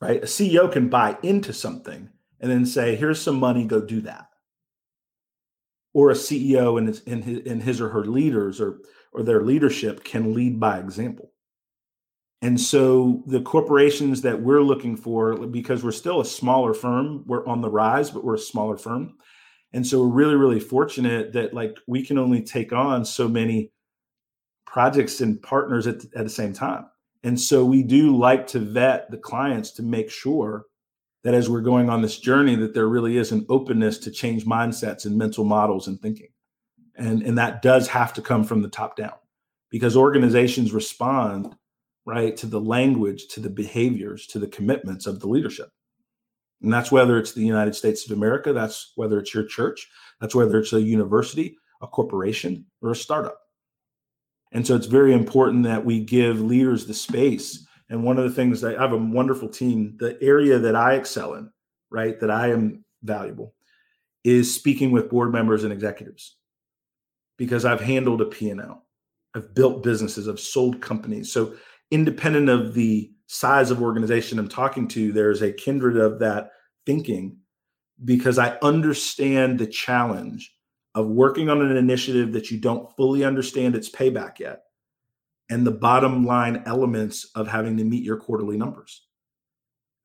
Right. 0.00 0.22
A 0.22 0.26
CEO 0.26 0.70
can 0.70 0.88
buy 0.88 1.16
into 1.22 1.52
something, 1.52 2.08
and 2.40 2.50
then 2.50 2.66
say, 2.66 2.96
here's 2.96 3.20
some 3.20 3.38
money, 3.38 3.64
go 3.64 3.80
do 3.80 4.00
that. 4.02 4.28
Or 5.92 6.10
a 6.10 6.14
CEO 6.14 6.78
and 6.78 6.88
his, 6.88 7.02
and 7.06 7.24
his, 7.24 7.46
and 7.46 7.62
his 7.62 7.80
or 7.80 7.88
her 7.88 8.04
leaders 8.04 8.60
or, 8.60 8.78
or 9.12 9.22
their 9.22 9.42
leadership 9.42 10.04
can 10.04 10.34
lead 10.34 10.60
by 10.60 10.78
example. 10.78 11.32
And 12.40 12.60
so 12.60 13.24
the 13.26 13.40
corporations 13.40 14.22
that 14.22 14.40
we're 14.40 14.62
looking 14.62 14.96
for, 14.96 15.36
because 15.46 15.82
we're 15.82 15.90
still 15.90 16.20
a 16.20 16.24
smaller 16.24 16.72
firm, 16.72 17.24
we're 17.26 17.46
on 17.46 17.60
the 17.60 17.70
rise, 17.70 18.10
but 18.10 18.22
we're 18.22 18.36
a 18.36 18.38
smaller 18.38 18.76
firm. 18.76 19.14
And 19.72 19.86
so 19.86 20.00
we're 20.00 20.14
really, 20.14 20.36
really 20.36 20.60
fortunate 20.60 21.32
that 21.32 21.52
like 21.52 21.76
we 21.86 22.04
can 22.04 22.16
only 22.16 22.42
take 22.42 22.72
on 22.72 23.04
so 23.04 23.28
many 23.28 23.72
projects 24.66 25.20
and 25.20 25.42
partners 25.42 25.86
at, 25.86 25.96
at 26.14 26.24
the 26.24 26.30
same 26.30 26.52
time. 26.52 26.86
And 27.24 27.38
so 27.40 27.64
we 27.64 27.82
do 27.82 28.16
like 28.16 28.46
to 28.48 28.60
vet 28.60 29.10
the 29.10 29.16
clients 29.16 29.72
to 29.72 29.82
make 29.82 30.10
sure 30.10 30.66
that 31.24 31.34
as 31.34 31.48
we're 31.48 31.60
going 31.60 31.90
on 31.90 32.02
this 32.02 32.18
journey 32.18 32.54
that 32.56 32.74
there 32.74 32.88
really 32.88 33.16
is 33.16 33.32
an 33.32 33.44
openness 33.48 33.98
to 33.98 34.10
change 34.10 34.44
mindsets 34.44 35.04
and 35.04 35.16
mental 35.16 35.44
models 35.44 35.88
and 35.88 36.00
thinking. 36.00 36.28
And 36.96 37.22
and 37.22 37.38
that 37.38 37.62
does 37.62 37.88
have 37.88 38.12
to 38.14 38.22
come 38.22 38.44
from 38.44 38.62
the 38.62 38.68
top 38.68 38.96
down 38.96 39.14
because 39.70 39.96
organizations 39.96 40.72
respond 40.72 41.54
right 42.06 42.36
to 42.38 42.46
the 42.46 42.60
language 42.60 43.28
to 43.28 43.40
the 43.40 43.50
behaviors 43.50 44.26
to 44.28 44.38
the 44.38 44.48
commitments 44.48 45.06
of 45.06 45.20
the 45.20 45.28
leadership. 45.28 45.70
And 46.62 46.72
that's 46.72 46.90
whether 46.90 47.18
it's 47.18 47.32
the 47.32 47.46
united 47.46 47.76
states 47.76 48.04
of 48.04 48.16
america 48.16 48.52
that's 48.52 48.92
whether 48.96 49.20
it's 49.20 49.32
your 49.32 49.44
church 49.44 49.86
that's 50.20 50.34
whether 50.34 50.58
it's 50.58 50.72
a 50.72 50.80
university 50.80 51.56
a 51.80 51.86
corporation 51.86 52.66
or 52.82 52.90
a 52.90 52.96
startup. 52.96 53.38
And 54.52 54.66
so 54.66 54.74
it's 54.74 54.86
very 54.86 55.12
important 55.12 55.64
that 55.64 55.84
we 55.84 56.04
give 56.04 56.40
leaders 56.40 56.86
the 56.86 56.94
space 56.94 57.66
and 57.90 58.02
one 58.02 58.18
of 58.18 58.24
the 58.24 58.34
things 58.34 58.60
that 58.60 58.76
I 58.76 58.82
have 58.82 58.92
a 58.92 58.96
wonderful 58.96 59.48
team, 59.48 59.96
the 59.98 60.18
area 60.22 60.58
that 60.58 60.76
I 60.76 60.94
excel 60.94 61.34
in, 61.34 61.50
right, 61.90 62.18
that 62.20 62.30
I 62.30 62.48
am 62.50 62.84
valuable 63.02 63.54
is 64.24 64.54
speaking 64.54 64.90
with 64.90 65.08
board 65.08 65.32
members 65.32 65.64
and 65.64 65.72
executives 65.72 66.36
because 67.38 67.64
I've 67.64 67.80
handled 67.80 68.20
a 68.20 68.26
P&L. 68.26 68.84
I've 69.34 69.54
built 69.54 69.82
businesses, 69.82 70.28
I've 70.28 70.40
sold 70.40 70.82
companies. 70.82 71.32
So 71.32 71.54
independent 71.90 72.48
of 72.48 72.74
the 72.74 73.10
size 73.26 73.70
of 73.70 73.80
organization 73.80 74.38
I'm 74.38 74.48
talking 74.48 74.88
to, 74.88 75.12
there's 75.12 75.42
a 75.42 75.52
kindred 75.52 75.96
of 75.96 76.18
that 76.18 76.50
thinking 76.84 77.38
because 78.04 78.38
I 78.38 78.58
understand 78.62 79.58
the 79.58 79.66
challenge 79.66 80.52
of 80.94 81.06
working 81.06 81.48
on 81.48 81.62
an 81.62 81.76
initiative 81.76 82.32
that 82.32 82.50
you 82.50 82.58
don't 82.58 82.94
fully 82.96 83.24
understand 83.24 83.74
its 83.74 83.90
payback 83.90 84.38
yet 84.38 84.62
and 85.50 85.66
the 85.66 85.72
bottom 85.72 86.24
line 86.24 86.62
elements 86.66 87.30
of 87.34 87.48
having 87.48 87.76
to 87.76 87.84
meet 87.84 88.04
your 88.04 88.16
quarterly 88.16 88.56
numbers. 88.56 89.06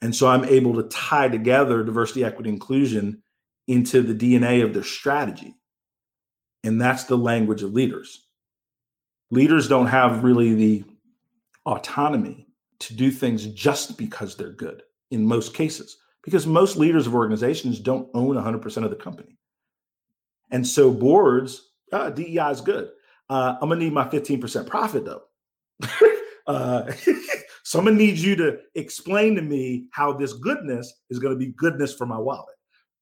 And 0.02 0.16
so 0.16 0.28
I'm 0.28 0.46
able 0.46 0.76
to 0.76 0.90
tie 0.90 1.30
together 1.30 1.84
diversity, 1.84 2.24
equity, 2.24 2.50
inclusion 2.50 3.24
into 3.68 4.02
the 4.02 4.14
DNA 4.14 4.64
of 4.64 4.74
their 4.74 4.84
strategy. 4.84 5.56
And 6.64 6.80
that's 6.80 7.06
the 7.06 7.18
language 7.18 7.64
of 7.64 7.74
leaders. 7.74 8.26
Leaders 9.32 9.68
don't 9.68 9.88
have 9.88 10.24
really 10.24 10.54
the 10.54 10.84
autonomy 11.66 12.48
to 12.80 12.94
do 12.94 13.12
things 13.12 13.46
just 13.48 13.98
because 13.98 14.36
they're 14.36 14.52
good 14.52 14.84
in 15.12 15.26
most 15.26 15.54
cases, 15.54 15.98
because 16.24 16.46
most 16.46 16.76
leaders 16.76 17.08
of 17.08 17.16
organizations 17.16 17.80
don't 17.80 18.10
own 18.14 18.36
100% 18.36 18.84
of 18.84 18.90
the 18.90 18.96
company. 18.96 19.38
And 20.52 20.68
so 20.68 20.92
boards, 20.92 21.70
uh, 21.92 22.10
DEI 22.10 22.52
is 22.52 22.62
good. 22.62 22.90
Uh, 23.30 23.56
I'm 23.62 23.70
gonna 23.70 23.82
need 23.82 23.94
my 23.94 24.08
15% 24.08 24.68
profit 24.68 25.06
though. 25.06 25.24
uh, 26.48 26.92
so 27.64 27.80
I'm 27.80 27.86
gonna 27.86 27.98
need 27.98 28.18
you 28.18 28.36
to 28.38 28.60
explain 28.76 29.36
to 29.36 29.42
me 29.42 29.88
how 29.92 30.14
this 30.14 30.34
goodness 30.34 31.02
is 31.10 31.20
gonna 31.20 31.36
be 31.36 31.48
goodness 31.48 31.94
for 31.94 32.06
my 32.06 32.18
wallet, 32.18 32.56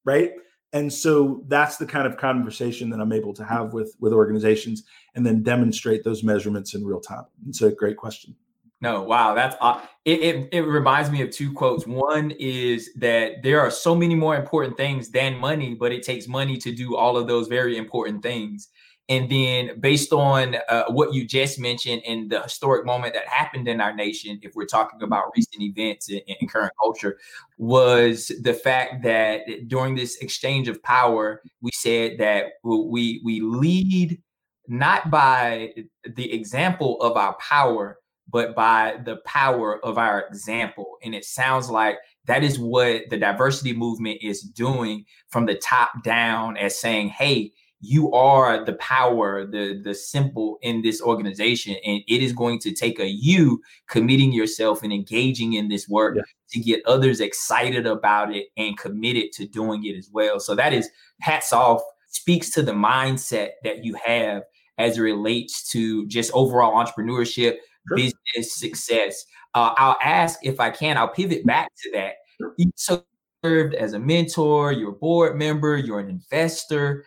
right? 0.05 0.31
And 0.73 0.91
so 0.91 1.43
that's 1.47 1.77
the 1.77 1.85
kind 1.85 2.07
of 2.07 2.17
conversation 2.17 2.89
that 2.91 3.01
I'm 3.01 3.11
able 3.11 3.33
to 3.33 3.43
have 3.43 3.73
with 3.73 3.95
with 3.99 4.13
organizations, 4.13 4.83
and 5.15 5.25
then 5.25 5.43
demonstrate 5.43 6.03
those 6.03 6.23
measurements 6.23 6.73
in 6.73 6.85
real 6.85 7.01
time. 7.01 7.25
It's 7.47 7.61
a 7.61 7.71
great 7.71 7.97
question. 7.97 8.35
No, 8.81 9.03
wow, 9.03 9.35
that's 9.35 9.55
uh, 9.61 9.79
it, 10.05 10.21
it. 10.21 10.49
It 10.51 10.61
reminds 10.61 11.11
me 11.11 11.21
of 11.21 11.29
two 11.29 11.53
quotes. 11.53 11.85
One 11.85 12.31
is 12.31 12.89
that 12.95 13.43
there 13.43 13.59
are 13.61 13.69
so 13.69 13.93
many 13.93 14.15
more 14.15 14.35
important 14.35 14.75
things 14.75 15.09
than 15.09 15.37
money, 15.37 15.75
but 15.75 15.91
it 15.91 16.01
takes 16.01 16.27
money 16.27 16.57
to 16.57 16.71
do 16.71 16.95
all 16.95 17.15
of 17.15 17.27
those 17.27 17.47
very 17.47 17.77
important 17.77 18.23
things. 18.23 18.69
And 19.09 19.29
then, 19.29 19.79
based 19.79 20.13
on 20.13 20.55
uh, 20.69 20.85
what 20.89 21.13
you 21.13 21.27
just 21.27 21.59
mentioned 21.59 22.01
and 22.07 22.29
the 22.29 22.41
historic 22.41 22.85
moment 22.85 23.13
that 23.13 23.27
happened 23.27 23.67
in 23.67 23.81
our 23.81 23.93
nation, 23.93 24.39
if 24.41 24.53
we're 24.55 24.65
talking 24.65 25.01
about 25.01 25.31
recent 25.35 25.61
events 25.61 26.09
and, 26.09 26.21
in 26.27 26.47
current 26.47 26.71
culture, 26.81 27.17
was 27.57 28.31
the 28.41 28.53
fact 28.53 29.03
that 29.03 29.41
during 29.67 29.95
this 29.95 30.17
exchange 30.17 30.69
of 30.69 30.81
power, 30.83 31.41
we 31.61 31.71
said 31.73 32.19
that 32.19 32.53
we 32.63 33.21
we 33.25 33.41
lead 33.41 34.21
not 34.67 35.11
by 35.11 35.73
the 36.15 36.31
example 36.31 37.01
of 37.01 37.17
our 37.17 37.35
power, 37.37 37.97
but 38.29 38.55
by 38.55 38.97
the 39.03 39.17
power 39.25 39.83
of 39.83 39.97
our 39.97 40.25
example. 40.27 40.97
And 41.03 41.13
it 41.13 41.25
sounds 41.25 41.69
like 41.69 41.97
that 42.25 42.43
is 42.43 42.57
what 42.57 43.09
the 43.09 43.17
diversity 43.17 43.73
movement 43.73 44.19
is 44.21 44.41
doing 44.41 45.05
from 45.27 45.47
the 45.47 45.55
top 45.55 46.03
down 46.03 46.55
as 46.55 46.79
saying, 46.79 47.09
hey, 47.09 47.51
you 47.81 48.13
are 48.13 48.63
the 48.63 48.73
power, 48.73 49.45
the 49.45 49.81
the 49.83 49.93
simple 49.93 50.59
in 50.61 50.83
this 50.83 51.01
organization, 51.01 51.75
and 51.85 52.01
it 52.07 52.21
is 52.21 52.31
going 52.31 52.59
to 52.59 52.73
take 52.73 52.99
a 52.99 53.07
you 53.07 53.61
committing 53.87 54.31
yourself 54.31 54.83
and 54.83 54.93
engaging 54.93 55.53
in 55.53 55.67
this 55.67 55.89
work 55.89 56.15
yeah. 56.15 56.23
to 56.51 56.59
get 56.59 56.85
others 56.85 57.19
excited 57.19 57.87
about 57.87 58.33
it 58.33 58.47
and 58.55 58.77
committed 58.77 59.31
to 59.33 59.47
doing 59.47 59.83
it 59.85 59.97
as 59.97 60.09
well. 60.13 60.39
So 60.39 60.53
that 60.55 60.73
is 60.73 60.89
hats 61.21 61.51
off, 61.51 61.81
speaks 62.09 62.51
to 62.51 62.61
the 62.61 62.73
mindset 62.73 63.51
that 63.63 63.83
you 63.83 63.97
have 64.05 64.43
as 64.77 64.97
it 64.97 65.01
relates 65.01 65.69
to 65.71 66.07
just 66.07 66.31
overall 66.33 66.83
entrepreneurship, 66.83 67.57
sure. 67.87 67.97
business 67.97 68.53
success. 68.53 69.25
Uh, 69.55 69.73
I'll 69.75 69.97
ask 70.03 70.39
if 70.43 70.59
I 70.59 70.69
can. 70.69 70.97
I'll 70.97 71.07
pivot 71.07 71.45
back 71.45 71.71
to 71.83 71.91
that. 71.93 72.13
Sure. 72.39 72.55
So 72.75 73.03
served 73.43 73.73
as 73.73 73.93
a 73.93 73.99
mentor, 73.99 74.71
you're 74.71 74.91
a 74.91 74.93
board 74.93 75.35
member, 75.35 75.77
you're 75.77 75.99
an 75.99 76.09
investor. 76.09 77.03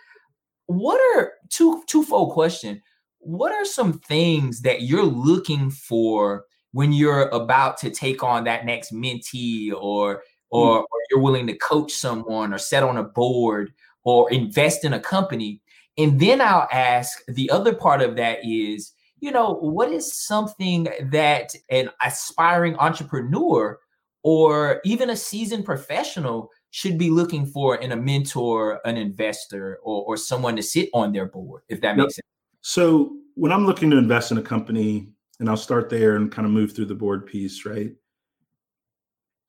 What 0.67 1.01
are 1.17 1.33
two 1.51 1.83
twofold 1.87 2.33
question? 2.33 2.83
What 3.19 3.53
are 3.53 3.65
some 3.65 4.01
things 4.01 4.63
that 4.63 4.83
you're 4.83 5.05
looking 5.05 5.71
for 5.71 6.45
when 6.73 6.93
you're 6.93 7.29
about 7.29 7.79
to 7.79 7.91
take 7.91 8.23
on 8.23 8.45
that 8.45 8.67
next 8.67 8.93
mentee 8.93 9.73
or 9.73 10.23
or, 10.51 10.81
mm. 10.81 10.83
or 10.83 10.99
you're 11.11 11.21
willing 11.21 11.47
to 11.49 11.57
coach 11.59 11.93
someone 11.93 12.53
or 12.53 12.59
set 12.59 12.83
on 12.83 12.97
a 12.97 13.03
board 13.05 13.73
or 14.05 14.31
invest 14.33 14.85
in 14.85 14.93
a 14.93 15.01
company? 15.01 15.61
And 15.97 16.21
then 16.21 16.41
I'll 16.41 16.69
ask 16.73 17.25
the 17.29 17.51
other 17.51 17.75
part 17.75 18.03
of 18.03 18.17
that 18.17 18.39
is 18.45 18.93
you 19.25 19.31
know, 19.31 19.55
what 19.55 19.91
is 19.91 20.13
something 20.13 20.87
that 21.01 21.55
an 21.71 21.89
aspiring 22.05 22.77
entrepreneur 22.77 23.79
or 24.23 24.83
even 24.85 25.09
a 25.09 25.17
seasoned 25.17 25.65
professional 25.65 26.51
should 26.75 26.99
be 26.99 27.09
looking 27.09 27.47
for 27.47 27.77
in 27.77 27.93
a 27.93 27.97
mentor, 27.97 28.81
an 28.85 28.97
investor, 28.97 29.79
or, 29.85 30.03
or 30.07 30.17
someone 30.17 30.57
to 30.57 30.63
sit 30.63 30.89
on 30.93 31.13
their 31.13 31.27
board, 31.27 31.63
if 31.69 31.81
that 31.81 31.97
makes 31.97 32.17
sense? 32.17 32.27
So, 32.63 33.13
when 33.37 33.53
I'm 33.53 33.65
looking 33.65 33.93
to 33.93 33.97
invest 33.97 34.33
in 34.33 34.39
a 34.39 34.43
company, 34.43 35.07
and 35.39 35.49
I'll 35.49 35.57
start 35.57 35.89
there 35.89 36.17
and 36.17 36.33
kind 36.33 36.47
of 36.47 36.53
move 36.53 36.75
through 36.75 36.87
the 36.87 36.95
board 36.97 37.27
piece, 37.27 37.65
right? 37.65 37.93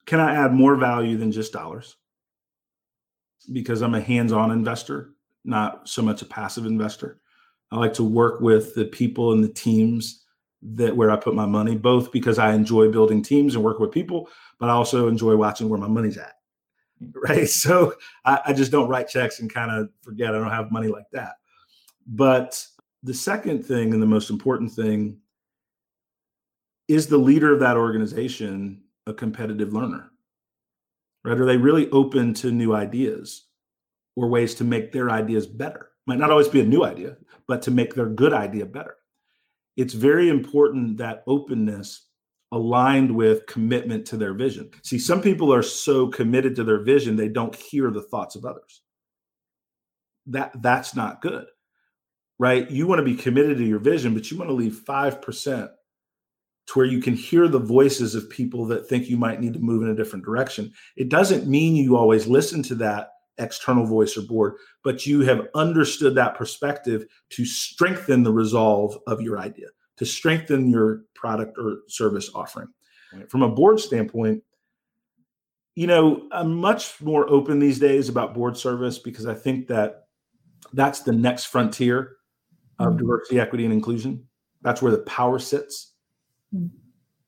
Can 0.06 0.20
I 0.20 0.36
add 0.36 0.54
more 0.54 0.76
value 0.76 1.18
than 1.18 1.32
just 1.32 1.52
dollars? 1.52 1.96
Because 3.52 3.82
I'm 3.82 3.96
a 3.96 4.02
hands 4.02 4.32
on 4.32 4.52
investor, 4.52 5.16
not 5.44 5.90
so 5.90 6.04
much 6.04 6.22
a 6.22 6.26
passive 6.26 6.68
investor. 6.68 7.22
I 7.72 7.78
like 7.78 7.94
to 7.94 8.04
work 8.04 8.40
with 8.40 8.76
the 8.76 8.86
people 8.86 9.32
and 9.32 9.44
the 9.44 9.50
teams 9.50 10.26
that 10.62 10.96
where 10.96 11.10
I 11.10 11.16
put 11.16 11.34
my 11.34 11.48
money, 11.48 11.76
both 11.76 12.12
because 12.12 12.38
I 12.38 12.54
enjoy 12.54 12.92
building 12.92 13.24
teams 13.24 13.56
and 13.56 13.64
work 13.64 13.80
with 13.80 13.92
people, 13.92 14.30
but 14.60 14.70
I 14.70 14.74
also 14.74 15.08
enjoy 15.08 15.36
watching 15.36 15.70
where 15.70 15.80
my 15.80 15.88
money's 15.88 16.18
at. 16.18 16.36
Right. 17.14 17.48
So 17.50 17.96
I, 18.24 18.40
I 18.48 18.54
just 18.54 18.72
don't 18.72 18.90
write 18.90 19.10
checks 19.10 19.40
and 19.40 19.54
kind 19.54 19.72
of 19.72 19.90
forget 20.02 20.34
I 20.34 20.40
don't 20.40 20.50
have 20.50 20.72
money 20.72 20.88
like 20.88 21.10
that. 21.12 21.36
But 22.08 22.64
the 23.04 23.14
second 23.14 23.66
thing 23.66 23.94
and 23.94 24.02
the 24.02 24.08
most 24.08 24.30
important 24.30 24.72
thing 24.72 25.18
is 26.88 27.08
the 27.08 27.18
leader 27.18 27.54
of 27.54 27.60
that 27.60 27.78
organization 27.78 28.82
a 29.08 29.14
competitive 29.14 29.74
learner? 29.74 30.12
Right? 31.24 31.40
Are 31.40 31.46
they 31.46 31.58
really 31.58 31.90
open 31.92 32.34
to 32.36 32.52
new 32.52 32.76
ideas 32.76 33.46
or 34.16 34.28
ways 34.28 34.56
to 34.56 34.64
make 34.64 34.92
their 34.92 35.10
ideas 35.10 35.48
better? 35.48 35.90
Might 36.08 36.20
not 36.20 36.32
always 36.32 36.48
be 36.48 36.62
a 36.62 36.66
new 36.66 36.84
idea, 36.84 37.18
but 37.48 37.62
to 37.64 37.72
make 37.72 37.96
their 37.96 38.08
good 38.08 38.34
idea 38.34 38.66
better. 38.66 38.96
It's 39.76 39.94
very 39.94 40.30
important 40.30 40.98
that 40.98 41.24
openness 41.28 42.08
aligned 42.52 43.14
with 43.14 43.46
commitment 43.48 44.06
to 44.08 44.18
their 44.18 44.34
vision. 44.34 44.70
See, 44.84 45.00
some 45.00 45.22
people 45.22 45.54
are 45.54 45.64
so 45.64 46.08
committed 46.08 46.56
to 46.56 46.64
their 46.64 46.84
vision 46.84 47.16
they 47.16 47.30
don't 47.30 47.56
hear 47.56 47.92
the 47.92 48.04
thoughts 48.04 48.36
of 48.36 48.46
others. 48.46 48.82
That 50.28 50.62
that's 50.62 50.96
not 50.96 51.22
good. 51.22 51.46
Right? 52.38 52.70
You 52.70 52.88
want 52.88 53.00
to 53.00 53.06
be 53.06 53.16
committed 53.16 53.58
to 53.58 53.66
your 53.66 53.80
vision, 53.80 54.14
but 54.14 54.30
you 54.30 54.38
want 54.38 54.50
to 54.50 54.56
leave 54.56 54.82
5% 54.86 55.70
to 56.68 56.74
where 56.74 56.86
you 56.86 57.02
can 57.02 57.14
hear 57.14 57.48
the 57.48 57.60
voices 57.60 58.16
of 58.16 58.30
people 58.30 58.66
that 58.66 58.88
think 58.88 59.08
you 59.08 59.18
might 59.18 59.40
need 59.40 59.54
to 59.54 59.60
move 59.60 59.84
in 59.84 59.90
a 59.90 59.96
different 59.96 60.26
direction. 60.26 60.74
It 60.98 61.10
doesn't 61.10 61.48
mean 61.48 61.76
you 61.76 61.96
always 61.96 62.28
listen 62.28 62.64
to 62.64 62.76
that 62.76 63.10
external 63.38 63.86
voice 63.86 64.18
or 64.18 64.22
board, 64.22 64.56
but 64.84 65.06
you 65.06 65.22
have 65.22 65.48
understood 65.56 66.16
that 66.16 66.36
perspective 66.36 67.06
to 67.32 67.46
strengthen 67.46 68.24
the 68.24 68.34
resolve 68.34 68.98
of 69.08 69.22
your 69.22 69.38
idea, 69.38 69.68
to 69.98 70.06
strengthen 70.06 70.70
your 70.70 71.04
product 71.14 71.58
or 71.58 71.80
service 71.88 72.30
offering. 72.36 72.68
From 73.30 73.44
a 73.44 73.50
board 73.50 73.80
standpoint, 73.80 74.44
you 75.76 75.88
know, 75.88 76.28
I'm 76.32 76.56
much 76.56 77.02
more 77.02 77.30
open 77.30 77.60
these 77.60 77.80
days 77.80 78.10
about 78.10 78.34
board 78.34 78.58
service 78.58 79.00
because 79.00 79.26
I 79.26 79.34
think 79.34 79.68
that 79.68 80.08
that's 80.74 81.02
the 81.02 81.14
next 81.14 81.46
frontier 81.46 82.18
of 82.78 82.90
mm-hmm. 82.90 82.98
diversity, 82.98 83.40
equity, 83.40 83.64
and 83.64 83.74
inclusion. 83.74 84.26
That's 84.64 84.82
where 84.82 84.92
the 84.92 85.00
power 85.00 85.40
sits. 85.40 85.94
Mm-hmm. 86.54 86.76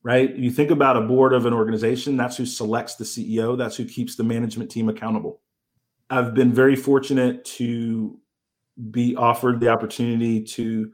Right? 0.03 0.35
You 0.35 0.51
think 0.51 0.71
about 0.71 0.97
a 0.97 1.01
board 1.01 1.33
of 1.33 1.45
an 1.45 1.53
organization, 1.53 2.17
that's 2.17 2.37
who 2.37 2.45
selects 2.45 2.95
the 2.95 3.03
CEO, 3.03 3.57
that's 3.57 3.75
who 3.75 3.85
keeps 3.85 4.15
the 4.15 4.23
management 4.23 4.71
team 4.71 4.89
accountable 4.89 5.41
I've 6.09 6.33
been 6.33 6.53
very 6.53 6.75
fortunate 6.75 7.43
to 7.45 8.19
be 8.91 9.15
offered 9.15 9.59
the 9.59 9.69
opportunity 9.69 10.41
to 10.41 10.91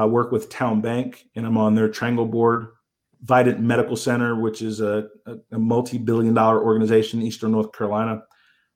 uh, 0.00 0.06
work 0.06 0.32
with 0.32 0.48
TowneBank, 0.50 1.16
and 1.36 1.46
I'm 1.46 1.58
on 1.58 1.74
their 1.74 1.88
Triangle 1.88 2.26
board. 2.26 2.68
Vidant 3.24 3.60
Medical 3.60 3.96
Center, 3.96 4.34
which 4.40 4.62
is 4.62 4.80
a, 4.80 5.08
a, 5.26 5.36
a 5.52 5.58
multi-billion 5.58 6.34
dollar 6.34 6.62
organization 6.62 7.20
in 7.20 7.26
Eastern 7.26 7.52
North 7.52 7.72
Carolina. 7.72 8.22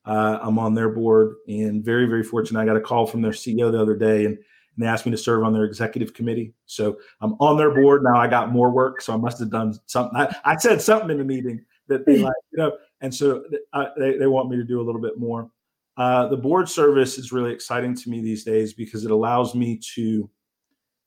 Uh, 0.05 0.39
I'm 0.41 0.59
on 0.59 0.75
their 0.75 0.89
board, 0.91 1.35
and 1.49 1.85
very, 1.85 2.07
very 2.07 2.23
fortunate. 2.23 2.61
I 2.61 2.65
got 2.65 2.77
a 2.77 2.81
call 2.81 3.07
from 3.07 3.23
their 3.23 3.33
CEO 3.33 3.73
the 3.73 3.81
other 3.81 3.97
day, 3.97 4.25
and, 4.25 4.37
and 4.37 4.39
they 4.79 4.87
asked 4.87 5.05
me 5.05 5.11
to 5.11 5.19
serve 5.19 5.43
on 5.43 5.53
their 5.53 5.65
executive 5.65 6.15
committee. 6.15 6.55
So 6.67 6.97
I'm 7.21 7.33
on 7.41 7.57
their 7.57 7.75
board 7.75 8.05
now. 8.05 8.17
I 8.17 8.29
got 8.29 8.53
more 8.53 8.71
work, 8.71 9.01
so 9.01 9.13
I 9.13 9.17
must 9.17 9.41
have 9.41 9.51
done 9.51 9.75
something. 9.87 10.17
I, 10.17 10.35
I 10.45 10.57
said 10.57 10.81
something 10.81 11.11
in 11.11 11.19
the 11.19 11.25
meeting 11.25 11.65
that 11.89 12.07
they 12.07 12.19
like, 12.23 12.35
you 12.53 12.59
know, 12.59 12.73
and 13.01 13.13
so 13.13 13.43
uh, 13.73 13.87
they, 13.99 14.17
they 14.17 14.27
want 14.29 14.49
me 14.49 14.57
to 14.57 14.65
do 14.65 14.81
a 14.81 14.85
little 14.85 15.01
bit 15.01 15.19
more. 15.19 15.51
Uh, 15.97 16.29
the 16.29 16.37
board 16.37 16.69
service 16.69 17.19
is 17.19 17.33
really 17.33 17.53
exciting 17.53 17.95
to 17.97 18.11
me 18.11 18.21
these 18.21 18.45
days 18.45 18.75
because 18.75 19.05
it 19.05 19.11
allows 19.11 19.55
me 19.55 19.81
to 19.95 20.31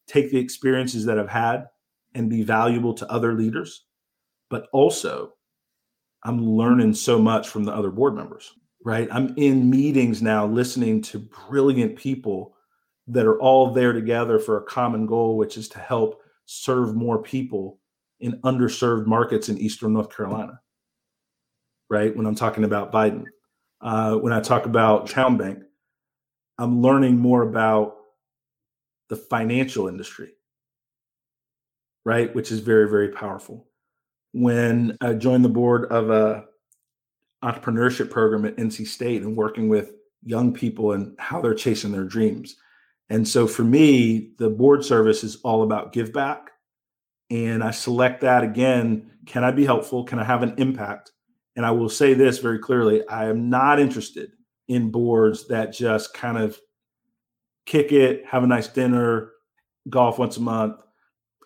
take 0.10 0.32
the 0.32 0.40
experiences 0.40 1.06
that 1.06 1.20
I've 1.20 1.30
had 1.30 1.68
and 2.16 2.30
be 2.30 2.44
valuable 2.44 2.94
to 2.96 3.10
other 3.12 3.34
leaders. 3.34 3.86
but 4.50 4.68
also 4.74 5.34
I'm 6.24 6.44
learning 6.44 6.94
so 6.96 7.20
much 7.20 7.48
from 7.48 7.64
the 7.64 7.74
other 7.74 7.92
board 7.92 8.16
members, 8.16 8.54
right? 8.84 9.08
I'm 9.12 9.34
in 9.38 9.70
meetings 9.70 10.22
now 10.22 10.46
listening 10.46 11.02
to 11.04 11.20
brilliant 11.20 11.96
people 11.96 12.56
that 13.08 13.26
are 13.26 13.40
all 13.40 13.72
there 13.74 13.94
together 13.94 14.38
for 14.40 14.58
a 14.58 14.64
common 14.64 15.06
goal, 15.06 15.38
which 15.38 15.58
is 15.58 15.70
to 15.70 15.80
help 15.80 16.22
serve 16.46 16.96
more 16.96 17.22
people 17.22 17.80
in 18.20 18.34
underserved 18.42 19.06
markets 19.06 19.50
in 19.50 19.58
Eastern 19.58 19.94
North 19.94 20.16
Carolina, 20.16 20.60
right? 21.90 22.16
When 22.16 22.26
I'm 22.26 22.36
talking 22.36 22.66
about 22.66 22.92
Vidant, 22.92 23.28
uh, 23.82 24.16
when 24.16 24.34
I 24.34 24.42
talk 24.42 24.66
about 24.66 25.08
TowneBank, 25.08 25.64
I'm 26.58 26.82
learning 26.82 27.18
more 27.18 27.44
about 27.44 27.96
the 29.10 29.16
financial 29.16 29.88
industry, 29.88 30.32
right? 32.06 32.34
Which 32.34 32.52
is 32.52 32.60
very, 32.60 32.90
very 32.90 33.10
powerful. 33.10 33.68
When 34.32 34.98
I 35.02 35.14
joined 35.14 35.44
the 35.44 35.50
board 35.50 35.86
of 35.92 36.10
a 36.10 36.46
entrepreneurship 37.44 38.10
program 38.10 38.46
at 38.46 38.58
NC 38.58 38.88
State 38.88 39.22
and 39.22 39.36
working 39.36 39.70
with 39.70 39.94
young 40.24 40.54
people 40.54 40.92
and 40.92 41.16
how 41.20 41.42
they're 41.42 41.54
chasing 41.54 41.92
their 41.92 42.04
dreams. 42.04 42.56
And 43.10 43.28
so 43.28 43.48
for 43.48 43.64
me, 43.64 44.32
the 44.38 44.50
board 44.50 44.84
service 44.84 45.24
is 45.24 45.38
all 45.38 45.64
about 45.64 45.94
give 45.94 46.14
back. 46.14 46.52
And 47.30 47.64
I 47.64 47.72
select 47.72 48.22
that 48.22 48.44
again. 48.44 49.12
Can 49.26 49.44
I 49.44 49.52
be 49.52 49.66
helpful? 49.66 50.04
Can 50.04 50.20
I 50.20 50.24
have 50.24 50.44
an 50.44 50.56
impact? 50.58 51.12
And 51.56 51.66
I 51.66 51.72
will 51.72 51.90
say 51.90 52.14
this 52.14 52.40
very 52.40 52.60
clearly 52.60 53.08
I 53.08 53.26
am 53.28 53.50
not 53.50 53.80
interested 53.80 54.32
in 54.68 54.92
boards 54.92 55.48
that 55.48 55.74
just 55.74 56.14
kind 56.14 56.38
of 56.38 56.60
kick 57.70 57.92
it, 57.92 58.26
have 58.26 58.44
a 58.44 58.48
nice 58.48 58.68
dinner, 58.68 59.32
golf 59.90 60.18
once 60.18 60.38
a 60.38 60.42
month. 60.42 60.82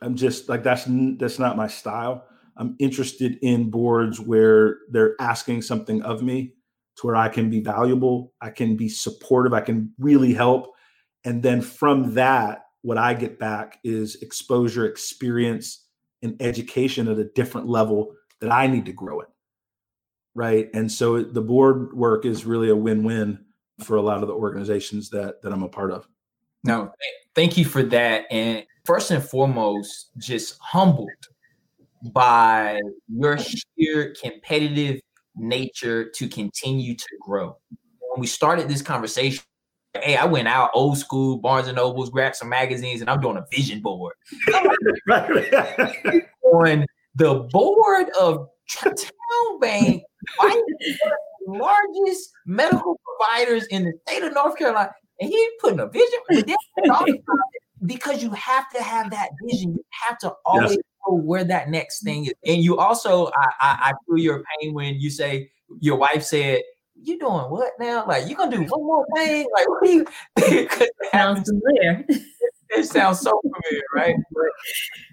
I'm 0.02 0.16
just 0.16 0.50
like 0.50 0.64
that's 0.64 0.86
that's 0.88 1.38
not 1.38 1.58
my 1.58 1.68
style. 1.68 2.26
I'm 2.58 2.76
interested 2.80 3.38
in 3.42 3.70
boards 3.70 4.20
where 4.20 4.78
they're 4.90 5.16
asking 5.20 5.64
something 5.64 6.02
of 6.04 6.24
me 6.24 6.54
to 6.98 7.08
where 7.08 7.16
I 7.16 7.28
can 7.28 7.50
be 7.50 7.60
valuable, 7.60 8.34
I 8.42 8.52
can 8.52 8.78
be 8.78 8.88
supportive, 8.88 9.54
I 9.54 9.62
can 9.62 9.92
really 10.00 10.34
help. 10.34 10.72
And 11.26 11.42
then 11.42 11.62
from 11.62 12.14
that, 12.14 12.66
what 12.84 12.98
I 12.98 13.16
get 13.16 13.40
back 13.40 13.80
is 13.84 14.22
exposure, 14.22 14.86
experience, 14.86 15.88
and 16.22 16.40
education 16.42 17.08
at 17.08 17.18
a 17.18 17.30
different 17.36 17.68
level 17.68 18.14
that 18.40 18.52
I 18.52 18.68
need 18.68 18.86
to 18.86 18.94
grow 18.94 19.22
in. 19.22 19.28
Right. 20.36 20.70
And 20.74 20.92
so 20.92 21.22
the 21.22 21.42
board 21.42 21.94
work 21.94 22.26
is 22.26 22.46
really 22.46 22.70
a 22.70 22.76
win 22.76 23.04
win 23.04 23.44
for 23.80 23.98
a 23.98 24.02
lot 24.02 24.22
of 24.22 24.28
the 24.28 24.34
organizations 24.34 25.10
that, 25.10 25.42
that 25.42 25.52
I'm 25.52 25.64
a 25.64 25.70
part 25.70 25.92
of. 25.92 26.08
No, 26.64 26.92
thank 27.36 27.58
you 27.58 27.66
for 27.66 27.84
that. 27.84 28.26
And 28.32 28.66
first 28.86 29.12
and 29.12 29.24
foremost, 29.24 30.12
just 30.18 30.58
humbled 30.60 31.10
by 32.12 32.80
your 33.08 33.38
sheer 33.38 34.14
competitive 34.22 35.02
nature 35.36 36.10
to 36.10 36.28
continue 36.28 36.96
to 36.96 37.08
grow. 37.22 37.58
When 38.00 38.22
we 38.22 38.28
started 38.28 38.68
this 38.68 38.82
conversation, 38.82 39.44
hey, 40.02 40.18
I 40.18 40.26
went 40.26 40.48
out 40.48 40.72
old 40.74 40.98
school, 40.98 41.38
Barnes 41.38 41.68
and 41.68 41.78
Nobles, 41.78 42.10
grabbed 42.10 42.36
some 42.36 42.50
magazines, 42.50 43.02
and 43.02 43.10
I'm 43.10 43.22
doing 43.22 43.38
a 43.38 43.46
vision 43.52 43.80
board. 43.80 44.14
on 46.44 46.86
the 47.16 47.48
board 47.52 48.10
of 48.20 48.48
TowneBank, 48.72 50.02
largest 51.48 52.32
medical 52.46 53.00
providers 53.06 53.66
in 53.68 53.86
the 53.86 53.94
state 54.08 54.24
of 54.24 54.34
North 54.34 54.58
Carolina, 54.58 54.92
and 55.24 55.32
he 55.32 55.50
putting 55.60 55.80
a 55.80 55.88
vision 55.88 56.20
because 57.86 58.22
you 58.22 58.32
have 58.32 58.70
to 58.72 58.84
have 58.84 59.10
that 59.12 59.30
vision. 59.44 59.72
You 59.72 59.86
have 60.08 60.18
to 60.20 60.34
always 60.46 60.72
yes. 60.72 60.80
know 61.08 61.16
where 61.16 61.46
that 61.46 61.70
next 61.70 62.04
thing 62.04 62.26
is. 62.26 62.34
And 62.46 62.62
you 62.62 62.78
also, 62.78 63.28
I, 63.28 63.48
I, 63.62 63.78
I 63.82 63.94
feel 64.06 64.18
your 64.18 64.44
pain 64.60 64.74
when 64.74 64.96
you 64.96 65.10
say 65.10 65.50
your 65.80 65.96
wife 65.96 66.24
said, 66.24 66.62
"You 66.96 67.20
doing 67.20 67.50
what 67.50 67.72
now? 67.80 68.06
Like 68.06 68.28
you 68.28 68.36
gonna 68.36 68.58
do 68.58 68.64
one 68.64 68.84
more 68.84 69.06
thing? 69.16 69.48
Like 69.56 69.70
what 69.70 69.88
are 69.88 69.92
you?" 69.92 70.06
sounds 71.12 71.50
familiar. 71.50 72.06
It 72.76 72.86
sounds 72.86 73.20
so 73.20 73.40
familiar, 73.44 73.84
right? 73.94 74.16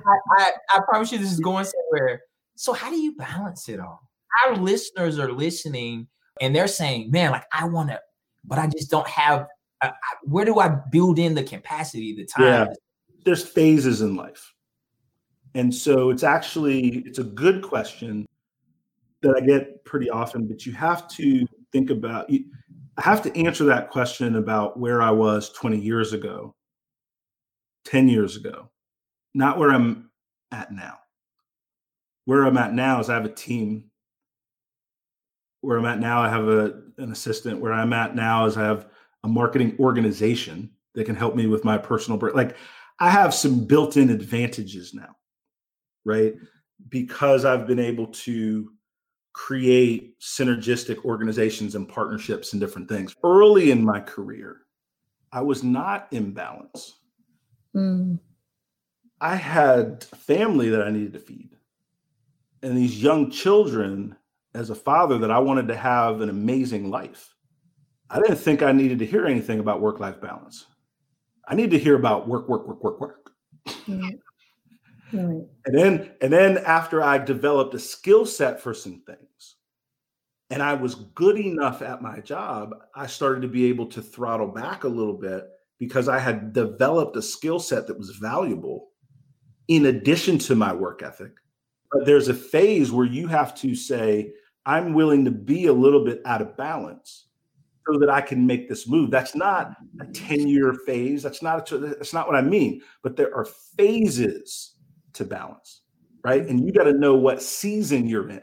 I, 0.06 0.16
I, 0.38 0.52
I 0.76 0.80
promise 0.88 1.12
you, 1.12 1.18
this 1.18 1.30
is 1.30 1.40
going 1.40 1.66
somewhere. 1.66 2.22
So 2.54 2.72
how 2.72 2.88
do 2.88 2.96
you 2.96 3.14
balance 3.16 3.68
it 3.68 3.78
all? 3.78 4.00
Our 4.46 4.56
listeners 4.56 5.18
are 5.18 5.30
listening 5.30 6.06
and 6.40 6.56
they're 6.56 6.68
saying, 6.68 7.10
"Man, 7.10 7.32
like 7.32 7.44
I 7.52 7.66
want 7.66 7.90
to, 7.90 8.00
but 8.46 8.58
I 8.58 8.66
just 8.66 8.90
don't 8.90 9.06
have 9.06 9.46
I, 9.82 9.92
where 10.24 10.44
do 10.44 10.58
I 10.58 10.68
build 10.90 11.18
in 11.18 11.34
the 11.34 11.42
capacity, 11.42 12.14
the 12.14 12.26
time? 12.26 12.44
Yeah, 12.44 12.66
there's 13.24 13.46
phases 13.46 14.02
in 14.02 14.16
life, 14.16 14.52
and 15.54 15.74
so 15.74 16.10
it's 16.10 16.22
actually 16.22 16.98
it's 17.06 17.18
a 17.18 17.24
good 17.24 17.62
question 17.62 18.26
that 19.22 19.36
I 19.36 19.40
get 19.40 19.84
pretty 19.84 20.10
often. 20.10 20.46
But 20.46 20.66
you 20.66 20.72
have 20.72 21.08
to 21.08 21.46
think 21.72 21.90
about. 21.90 22.30
I 22.96 23.02
have 23.02 23.22
to 23.22 23.36
answer 23.38 23.64
that 23.64 23.88
question 23.90 24.36
about 24.36 24.78
where 24.78 25.00
I 25.00 25.10
was 25.10 25.50
20 25.52 25.78
years 25.78 26.12
ago, 26.12 26.54
10 27.86 28.08
years 28.08 28.36
ago, 28.36 28.68
not 29.32 29.58
where 29.58 29.70
I'm 29.70 30.10
at 30.52 30.72
now. 30.72 30.98
Where 32.26 32.44
I'm 32.44 32.58
at 32.58 32.74
now 32.74 33.00
is 33.00 33.08
I 33.08 33.14
have 33.14 33.24
a 33.24 33.32
team. 33.32 33.84
Where 35.62 35.78
I'm 35.78 35.86
at 35.86 35.98
now, 35.98 36.22
I 36.22 36.28
have 36.28 36.48
a, 36.48 36.82
an 36.98 37.12
assistant. 37.12 37.60
Where 37.60 37.72
I'm 37.72 37.92
at 37.92 38.14
now 38.14 38.44
is 38.46 38.56
I 38.56 38.64
have 38.64 38.86
a 39.24 39.28
marketing 39.28 39.76
organization 39.78 40.70
that 40.94 41.04
can 41.04 41.14
help 41.14 41.34
me 41.36 41.46
with 41.46 41.64
my 41.64 41.78
personal 41.78 42.18
brand. 42.18 42.36
Like 42.36 42.56
I 42.98 43.10
have 43.10 43.34
some 43.34 43.64
built-in 43.64 44.10
advantages 44.10 44.94
now, 44.94 45.16
right? 46.04 46.34
Because 46.88 47.44
I've 47.44 47.66
been 47.66 47.78
able 47.78 48.08
to 48.08 48.72
create 49.32 50.18
synergistic 50.20 51.04
organizations 51.04 51.74
and 51.74 51.88
partnerships 51.88 52.52
and 52.52 52.60
different 52.60 52.88
things. 52.88 53.14
Early 53.22 53.70
in 53.70 53.84
my 53.84 54.00
career, 54.00 54.62
I 55.32 55.40
was 55.42 55.62
not 55.62 56.08
in 56.10 56.32
balance. 56.32 56.96
Mm. 57.74 58.18
I 59.20 59.36
had 59.36 60.04
family 60.04 60.70
that 60.70 60.82
I 60.82 60.90
needed 60.90 61.12
to 61.12 61.20
feed. 61.20 61.50
And 62.62 62.76
these 62.76 63.02
young 63.02 63.30
children, 63.30 64.16
as 64.54 64.70
a 64.70 64.74
father, 64.74 65.18
that 65.18 65.30
I 65.30 65.38
wanted 65.38 65.68
to 65.68 65.76
have 65.76 66.20
an 66.20 66.28
amazing 66.28 66.90
life. 66.90 67.34
I 68.10 68.20
didn't 68.20 68.36
think 68.36 68.62
I 68.62 68.72
needed 68.72 68.98
to 68.98 69.06
hear 69.06 69.26
anything 69.26 69.60
about 69.60 69.80
work 69.80 70.00
life 70.00 70.20
balance. 70.20 70.66
I 71.46 71.54
need 71.54 71.70
to 71.70 71.78
hear 71.78 71.94
about 71.94 72.28
work, 72.28 72.48
work, 72.48 72.66
work, 72.66 72.82
work, 72.82 73.00
work. 73.00 73.32
Right. 75.12 75.42
And 75.66 75.76
then, 75.76 76.12
and 76.20 76.32
then 76.32 76.58
after 76.58 77.02
I 77.02 77.18
developed 77.18 77.74
a 77.74 77.80
skill 77.80 78.24
set 78.24 78.60
for 78.60 78.72
some 78.72 79.02
things, 79.06 79.56
and 80.50 80.62
I 80.62 80.74
was 80.74 80.94
good 80.94 81.36
enough 81.36 81.82
at 81.82 82.00
my 82.00 82.20
job, 82.20 82.76
I 82.94 83.08
started 83.08 83.42
to 83.42 83.48
be 83.48 83.66
able 83.66 83.86
to 83.86 84.02
throttle 84.02 84.46
back 84.46 84.84
a 84.84 84.88
little 84.88 85.18
bit 85.18 85.48
because 85.80 86.08
I 86.08 86.20
had 86.20 86.52
developed 86.52 87.16
a 87.16 87.22
skill 87.22 87.58
set 87.58 87.88
that 87.88 87.98
was 87.98 88.10
valuable 88.10 88.90
in 89.66 89.86
addition 89.86 90.38
to 90.38 90.54
my 90.54 90.72
work 90.72 91.02
ethic. 91.02 91.32
But 91.92 92.06
there's 92.06 92.28
a 92.28 92.34
phase 92.34 92.92
where 92.92 93.06
you 93.06 93.26
have 93.26 93.54
to 93.56 93.74
say, 93.74 94.32
I'm 94.64 94.94
willing 94.94 95.24
to 95.24 95.32
be 95.32 95.66
a 95.66 95.72
little 95.72 96.04
bit 96.04 96.20
out 96.24 96.42
of 96.42 96.56
balance 96.56 97.29
so 97.92 97.98
that 97.98 98.10
I 98.10 98.20
can 98.20 98.46
make 98.46 98.68
this 98.68 98.88
move. 98.88 99.10
That's 99.10 99.34
not 99.34 99.74
a 100.00 100.06
10 100.06 100.48
year 100.48 100.74
phase. 100.86 101.22
That's 101.22 101.42
not, 101.42 101.70
a, 101.72 101.78
that's 101.78 102.12
not 102.12 102.26
what 102.26 102.36
I 102.36 102.42
mean, 102.42 102.80
but 103.02 103.16
there 103.16 103.34
are 103.34 103.46
phases 103.76 104.76
to 105.14 105.24
balance, 105.24 105.82
right? 106.24 106.46
And 106.46 106.64
you 106.64 106.72
got 106.72 106.84
to 106.84 106.92
know 106.92 107.14
what 107.14 107.42
season 107.42 108.08
you're 108.08 108.28
in. 108.30 108.42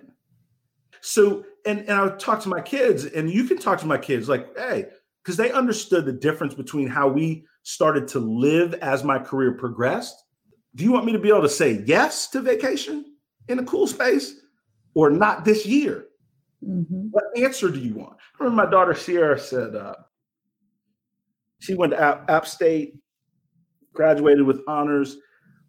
So, 1.01 1.45
and, 1.65 1.79
and 1.81 1.91
I 1.91 2.09
talk 2.17 2.41
to 2.41 2.49
my 2.49 2.61
kids, 2.61 3.05
and 3.05 3.29
you 3.29 3.45
can 3.45 3.57
talk 3.57 3.79
to 3.79 3.85
my 3.85 3.97
kids 3.97 4.27
like, 4.27 4.57
hey, 4.57 4.85
because 5.23 5.37
they 5.37 5.51
understood 5.51 6.05
the 6.05 6.13
difference 6.13 6.53
between 6.53 6.87
how 6.87 7.07
we 7.07 7.45
started 7.63 8.07
to 8.09 8.19
live 8.19 8.73
as 8.75 9.03
my 9.03 9.19
career 9.19 9.53
progressed. 9.53 10.15
Do 10.75 10.83
you 10.83 10.91
want 10.91 11.05
me 11.05 11.11
to 11.11 11.19
be 11.19 11.29
able 11.29 11.41
to 11.41 11.49
say 11.49 11.83
yes 11.85 12.27
to 12.29 12.41
vacation 12.41 13.05
in 13.47 13.59
a 13.59 13.65
cool 13.65 13.87
space 13.87 14.35
or 14.95 15.09
not 15.09 15.43
this 15.43 15.65
year? 15.65 16.06
Mm-hmm. 16.65 17.07
What 17.11 17.25
answer 17.35 17.69
do 17.69 17.79
you 17.79 17.95
want? 17.95 18.17
I 18.17 18.43
remember 18.43 18.63
my 18.63 18.69
daughter 18.69 18.93
Sierra 18.93 19.39
said 19.39 19.75
uh, 19.75 19.95
she 21.59 21.75
went 21.75 21.91
to 21.91 22.01
App, 22.01 22.29
App 22.29 22.47
State, 22.47 22.95
graduated 23.93 24.45
with 24.45 24.61
honors. 24.67 25.17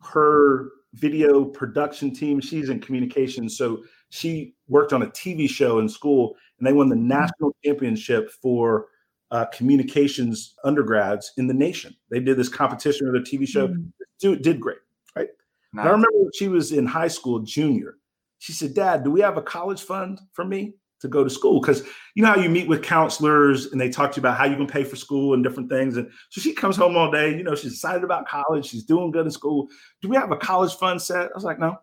Her 0.00 0.70
video 0.94 1.44
production 1.44 2.14
team, 2.14 2.40
she's 2.40 2.68
in 2.68 2.80
communications, 2.80 3.58
so 3.58 3.82
she 4.10 4.54
worked 4.68 4.92
on 4.92 5.02
a 5.02 5.06
TV 5.08 5.48
show 5.48 5.78
in 5.80 5.88
school, 5.88 6.36
and 6.58 6.66
they 6.66 6.72
won 6.72 6.88
the 6.88 6.96
mm-hmm. 6.96 7.08
national 7.08 7.56
championship 7.64 8.30
for 8.30 8.86
uh, 9.30 9.44
communications 9.46 10.54
undergrads 10.64 11.32
in 11.36 11.46
the 11.46 11.54
nation. 11.54 11.94
They 12.10 12.20
did 12.20 12.36
this 12.36 12.48
competition 12.48 13.10
with 13.10 13.20
a 13.20 13.24
TV 13.24 13.46
show. 13.46 13.68
Mm-hmm. 13.68 14.40
Did 14.42 14.60
great, 14.60 14.78
right? 15.14 15.28
Nice. 15.72 15.86
I 15.86 15.90
remember 15.90 16.08
when 16.14 16.30
she 16.34 16.48
was 16.48 16.72
in 16.72 16.86
high 16.86 17.08
school, 17.08 17.40
junior. 17.40 17.96
She 18.38 18.52
said, 18.52 18.74
Dad, 18.74 19.04
do 19.04 19.10
we 19.10 19.20
have 19.20 19.36
a 19.36 19.42
college 19.42 19.82
fund 19.82 20.20
for 20.32 20.44
me 20.44 20.74
to 21.00 21.08
go 21.08 21.24
to 21.24 21.30
school? 21.30 21.60
Because 21.60 21.82
you 22.14 22.22
know 22.22 22.28
how 22.28 22.36
you 22.36 22.48
meet 22.48 22.68
with 22.68 22.82
counselors 22.82 23.66
and 23.66 23.80
they 23.80 23.88
talk 23.88 24.12
to 24.12 24.16
you 24.16 24.22
about 24.22 24.36
how 24.36 24.44
you 24.44 24.56
can 24.56 24.66
pay 24.66 24.84
for 24.84 24.96
school 24.96 25.34
and 25.34 25.42
different 25.42 25.68
things. 25.70 25.96
And 25.96 26.10
so 26.30 26.40
she 26.40 26.52
comes 26.52 26.76
home 26.76 26.96
all 26.96 27.10
day, 27.10 27.36
you 27.36 27.42
know, 27.42 27.54
she's 27.54 27.72
excited 27.72 28.04
about 28.04 28.28
college, 28.28 28.66
she's 28.66 28.84
doing 28.84 29.10
good 29.10 29.26
in 29.26 29.30
school. 29.30 29.68
Do 30.02 30.08
we 30.08 30.16
have 30.16 30.30
a 30.32 30.36
college 30.36 30.74
fund 30.74 31.02
set? 31.02 31.30
I 31.30 31.34
was 31.34 31.44
like, 31.44 31.58
no. 31.58 31.76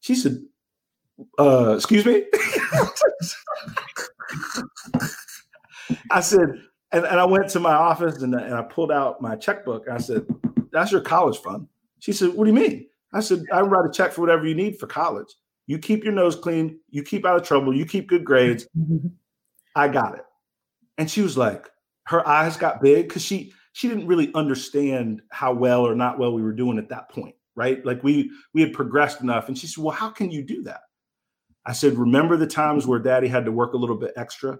She 0.00 0.14
said, 0.14 0.38
uh, 1.38 1.74
excuse 1.76 2.06
me. 2.06 2.24
I 6.10 6.20
said, 6.20 6.62
and, 6.92 7.04
and 7.04 7.20
I 7.20 7.24
went 7.24 7.48
to 7.50 7.60
my 7.60 7.72
office 7.72 8.22
and, 8.22 8.34
and 8.34 8.54
I 8.54 8.62
pulled 8.62 8.92
out 8.92 9.20
my 9.20 9.36
checkbook. 9.36 9.88
I 9.88 9.98
said, 9.98 10.26
That's 10.72 10.92
your 10.92 11.00
college 11.00 11.38
fund. 11.38 11.68
She 12.00 12.12
said, 12.12 12.30
What 12.34 12.44
do 12.44 12.50
you 12.50 12.58
mean? 12.58 12.86
I 13.12 13.20
said, 13.20 13.44
I 13.52 13.60
write 13.60 13.88
a 13.88 13.92
check 13.92 14.12
for 14.12 14.20
whatever 14.20 14.46
you 14.46 14.54
need 14.54 14.78
for 14.78 14.86
college. 14.86 15.32
You 15.70 15.78
keep 15.78 16.02
your 16.02 16.12
nose 16.12 16.34
clean, 16.34 16.80
you 16.88 17.04
keep 17.04 17.24
out 17.24 17.36
of 17.36 17.44
trouble, 17.44 17.72
you 17.72 17.86
keep 17.86 18.08
good 18.08 18.24
grades. 18.24 18.66
Mm-hmm. 18.76 19.06
I 19.76 19.86
got 19.86 20.16
it. 20.16 20.24
And 20.98 21.08
she 21.08 21.22
was 21.22 21.38
like, 21.38 21.70
her 22.08 22.26
eyes 22.26 22.56
got 22.56 22.82
big 22.82 23.06
because 23.06 23.22
she 23.22 23.52
she 23.70 23.86
didn't 23.86 24.08
really 24.08 24.34
understand 24.34 25.22
how 25.30 25.52
well 25.52 25.86
or 25.86 25.94
not 25.94 26.18
well 26.18 26.32
we 26.32 26.42
were 26.42 26.50
doing 26.50 26.76
at 26.76 26.88
that 26.88 27.08
point, 27.08 27.36
right? 27.54 27.86
Like 27.86 28.02
we 28.02 28.32
we 28.52 28.62
had 28.62 28.72
progressed 28.72 29.20
enough. 29.20 29.46
And 29.46 29.56
she 29.56 29.68
said, 29.68 29.84
Well, 29.84 29.94
how 29.94 30.10
can 30.10 30.32
you 30.32 30.42
do 30.42 30.60
that? 30.64 30.80
I 31.64 31.72
said, 31.72 31.96
Remember 31.96 32.36
the 32.36 32.48
times 32.48 32.88
where 32.88 32.98
daddy 32.98 33.28
had 33.28 33.44
to 33.44 33.52
work 33.52 33.74
a 33.74 33.78
little 33.78 33.96
bit 33.96 34.12
extra? 34.16 34.58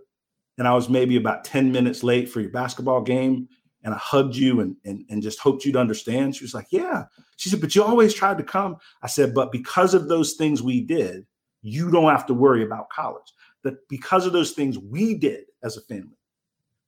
And 0.58 0.68
I 0.68 0.74
was 0.74 0.88
maybe 0.88 1.16
about 1.16 1.42
10 1.42 1.72
minutes 1.72 2.04
late 2.04 2.30
for 2.30 2.40
your 2.40 2.50
basketball 2.50 3.00
game. 3.00 3.48
And 3.82 3.94
I 3.94 3.98
hugged 3.98 4.36
you 4.36 4.60
and, 4.60 4.76
and, 4.84 5.04
and 5.08 5.22
just 5.22 5.38
hoped 5.38 5.64
you'd 5.64 5.76
understand. 5.76 6.36
She 6.36 6.44
was 6.44 6.54
like, 6.54 6.68
Yeah. 6.70 7.04
She 7.36 7.48
said, 7.48 7.60
But 7.60 7.74
you 7.74 7.82
always 7.82 8.14
tried 8.14 8.38
to 8.38 8.44
come. 8.44 8.76
I 9.02 9.06
said, 9.06 9.34
But 9.34 9.52
because 9.52 9.94
of 9.94 10.08
those 10.08 10.34
things 10.34 10.62
we 10.62 10.80
did, 10.80 11.26
you 11.62 11.90
don't 11.90 12.10
have 12.10 12.26
to 12.26 12.34
worry 12.34 12.62
about 12.62 12.90
college. 12.90 13.32
That 13.62 13.88
because 13.88 14.26
of 14.26 14.32
those 14.32 14.52
things 14.52 14.78
we 14.78 15.14
did 15.14 15.44
as 15.62 15.76
a 15.76 15.82
family, 15.82 16.18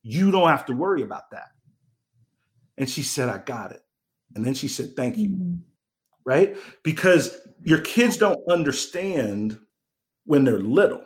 you 0.02 0.30
don't 0.30 0.48
have 0.48 0.66
to 0.66 0.74
worry 0.74 1.02
about 1.02 1.30
that. 1.30 1.48
And 2.78 2.88
she 2.88 3.02
said, 3.02 3.28
I 3.28 3.38
got 3.38 3.72
it. 3.72 3.82
And 4.34 4.44
then 4.44 4.54
she 4.54 4.68
said, 4.68 4.94
Thank 4.96 5.16
you. 5.16 5.30
Mm-hmm. 5.30 5.54
Right? 6.24 6.56
Because 6.84 7.36
your 7.62 7.80
kids 7.80 8.16
don't 8.16 8.38
understand 8.48 9.58
when 10.24 10.44
they're 10.44 10.60
little. 10.60 11.02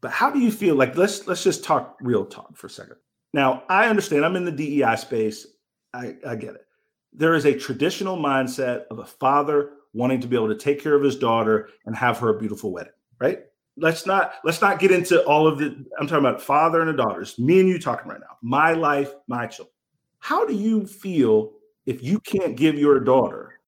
But 0.00 0.12
how 0.12 0.30
do 0.30 0.38
you 0.38 0.50
feel 0.50 0.74
like 0.74 0.96
let's 0.96 1.26
let's 1.26 1.42
just 1.42 1.64
talk 1.64 1.98
real 2.00 2.24
talk 2.24 2.56
for 2.56 2.68
a 2.68 2.70
second. 2.70 2.96
Now, 3.32 3.64
I 3.68 3.88
understand 3.88 4.24
I'm 4.24 4.36
in 4.36 4.44
the 4.44 4.52
DEI 4.52 4.96
space. 4.96 5.46
I, 5.92 6.16
I 6.26 6.36
get 6.36 6.54
it. 6.54 6.66
There 7.12 7.34
is 7.34 7.44
a 7.44 7.58
traditional 7.58 8.16
mindset 8.16 8.84
of 8.90 8.98
a 8.98 9.04
father 9.04 9.72
wanting 9.92 10.20
to 10.20 10.28
be 10.28 10.36
able 10.36 10.48
to 10.48 10.56
take 10.56 10.82
care 10.82 10.94
of 10.94 11.02
his 11.02 11.16
daughter 11.16 11.68
and 11.86 11.96
have 11.96 12.18
her 12.18 12.30
a 12.30 12.38
beautiful 12.38 12.72
wedding, 12.72 12.92
right? 13.20 13.40
Let's 13.76 14.06
not 14.06 14.34
let's 14.44 14.60
not 14.60 14.80
get 14.80 14.90
into 14.90 15.22
all 15.24 15.46
of 15.46 15.58
the 15.58 15.66
I'm 15.98 16.06
talking 16.06 16.24
about 16.24 16.42
father 16.42 16.80
and 16.80 16.90
a 16.90 16.96
daughter. 16.96 17.20
It's 17.22 17.38
me 17.38 17.60
and 17.60 17.68
you 17.68 17.78
talking 17.78 18.10
right 18.10 18.20
now. 18.20 18.36
My 18.42 18.72
life, 18.72 19.12
my 19.28 19.46
children. 19.46 19.72
How 20.18 20.44
do 20.44 20.54
you 20.54 20.86
feel 20.86 21.52
if 21.86 22.02
you 22.02 22.18
can't 22.20 22.56
give 22.56 22.76
your 22.76 22.98
daughter 22.98 23.60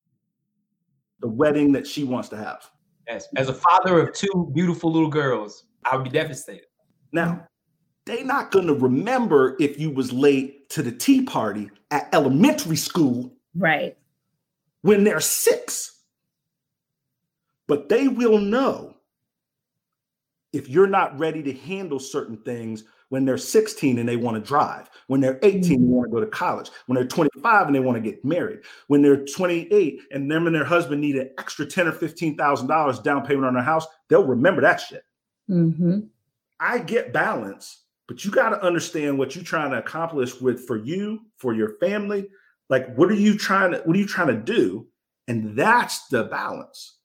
the 1.21 1.29
wedding 1.29 1.73
that 1.73 1.87
she 1.87 2.03
wants 2.03 2.29
to 2.31 2.37
have? 2.37 2.69
Yes. 3.07 3.29
As 3.37 3.49
a 3.49 3.55
father 3.55 4.01
of 4.01 4.13
two 4.13 4.51
beautiful 4.53 4.93
little 4.93 5.09
girls, 5.09 5.65
I 5.85 5.97
would 5.97 6.05
be 6.05 6.11
devastated. 6.11 6.67
Now, 7.13 7.47
they 8.11 8.23
not 8.23 8.51
gonna 8.51 8.75
remember 8.75 9.57
if 9.61 9.79
you 9.79 9.91
was 9.91 10.13
late 10.13 10.69
to 10.71 10.83
the 10.83 10.93
tea 10.93 11.23
party 11.23 11.71
at 11.91 12.09
elementary 12.13 12.77
school 12.77 13.33
Right. 13.55 13.97
when 14.83 15.05
they're 15.05 15.21
six. 15.21 15.99
But 17.67 17.89
they 17.89 18.09
will 18.09 18.39
know 18.39 18.97
if 20.53 20.69
you're 20.69 20.87
not 20.89 21.19
ready 21.19 21.43
to 21.45 21.53
handle 21.53 22.01
certain 22.01 22.37
things 22.39 22.85
when 23.11 23.25
they're 23.25 23.39
16 23.39 23.99
and 23.99 24.09
they 24.09 24.17
want 24.17 24.37
to 24.37 24.41
drive, 24.41 24.89
when 25.09 25.21
they're 25.21 25.39
18 25.43 25.81
and 25.81 25.89
want 25.89 26.09
to 26.09 26.13
go 26.13 26.21
to 26.21 26.27
college, 26.27 26.71
when 26.87 26.95
they're 26.95 27.05
25 27.07 27.67
and 27.67 27.75
they 27.75 27.81
want 27.81 27.97
to 27.97 28.11
get 28.11 28.25
married, 28.25 28.61
when 28.87 29.03
they're 29.03 29.25
28 29.25 30.01
and 30.13 30.31
them 30.31 30.47
and 30.47 30.55
their 30.55 30.65
husband 30.65 31.01
need 31.01 31.17
an 31.17 31.31
extra 31.39 31.67
10 31.67 31.89
or 31.89 31.93
15 31.93 32.37
thousand 32.37 32.69
dollars 32.69 32.99
down 33.01 33.27
payment 33.27 33.47
on 33.47 33.55
their 33.55 33.63
house, 33.63 33.87
they'll 34.09 34.25
remember 34.25 34.61
that 34.63 34.81
shit. 34.81 35.05
Mm-hmm. 35.49 36.01
I 36.61 36.79
get 36.79 37.13
balance, 37.13 37.80
but 38.11 38.25
you 38.25 38.31
got 38.33 38.49
to 38.49 38.61
understand 38.61 39.17
what 39.17 39.37
you're 39.37 39.45
trying 39.45 39.71
to 39.71 39.79
accomplish 39.79 40.41
with 40.41 40.67
for 40.67 40.77
you, 40.77 41.21
for 41.37 41.55
your 41.55 41.79
family. 41.79 42.27
Like, 42.69 42.93
what 42.97 43.09
are 43.09 43.15
you 43.15 43.39
trying 43.39 43.71
to 43.71 43.79
what 43.85 43.95
are 43.95 44.01
you 44.01 44.07
trying 44.07 44.27
to 44.27 44.43
do? 44.43 44.89
And 45.29 45.57
that's 45.57 46.09
the 46.09 46.25
balance. 46.25 46.99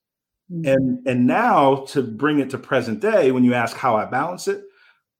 Mm-hmm. 0.50 0.66
And 0.66 1.06
and 1.06 1.24
now 1.24 1.84
to 1.90 2.02
bring 2.02 2.40
it 2.40 2.50
to 2.50 2.58
present 2.58 2.98
day, 2.98 3.30
when 3.30 3.44
you 3.44 3.54
ask 3.54 3.76
how 3.76 3.94
I 3.94 4.06
balance 4.06 4.48
it, 4.48 4.64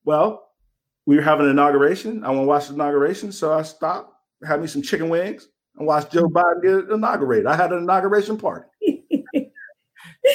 well, 0.04 0.48
we 1.06 1.14
were 1.14 1.22
having 1.22 1.44
an 1.44 1.52
inauguration. 1.52 2.24
I 2.24 2.30
want 2.30 2.40
to 2.40 2.48
watch 2.48 2.66
the 2.66 2.74
inauguration, 2.74 3.30
so 3.30 3.52
I 3.52 3.62
stopped, 3.62 4.12
had 4.44 4.60
me 4.60 4.66
some 4.66 4.82
chicken 4.82 5.08
wings, 5.08 5.46
and 5.76 5.86
watched 5.86 6.10
Joe 6.10 6.28
Biden 6.28 6.62
get 6.62 6.92
inaugurated. 6.92 7.46
I 7.46 7.54
had 7.54 7.70
an 7.70 7.78
inauguration 7.78 8.36
party. 8.38 8.66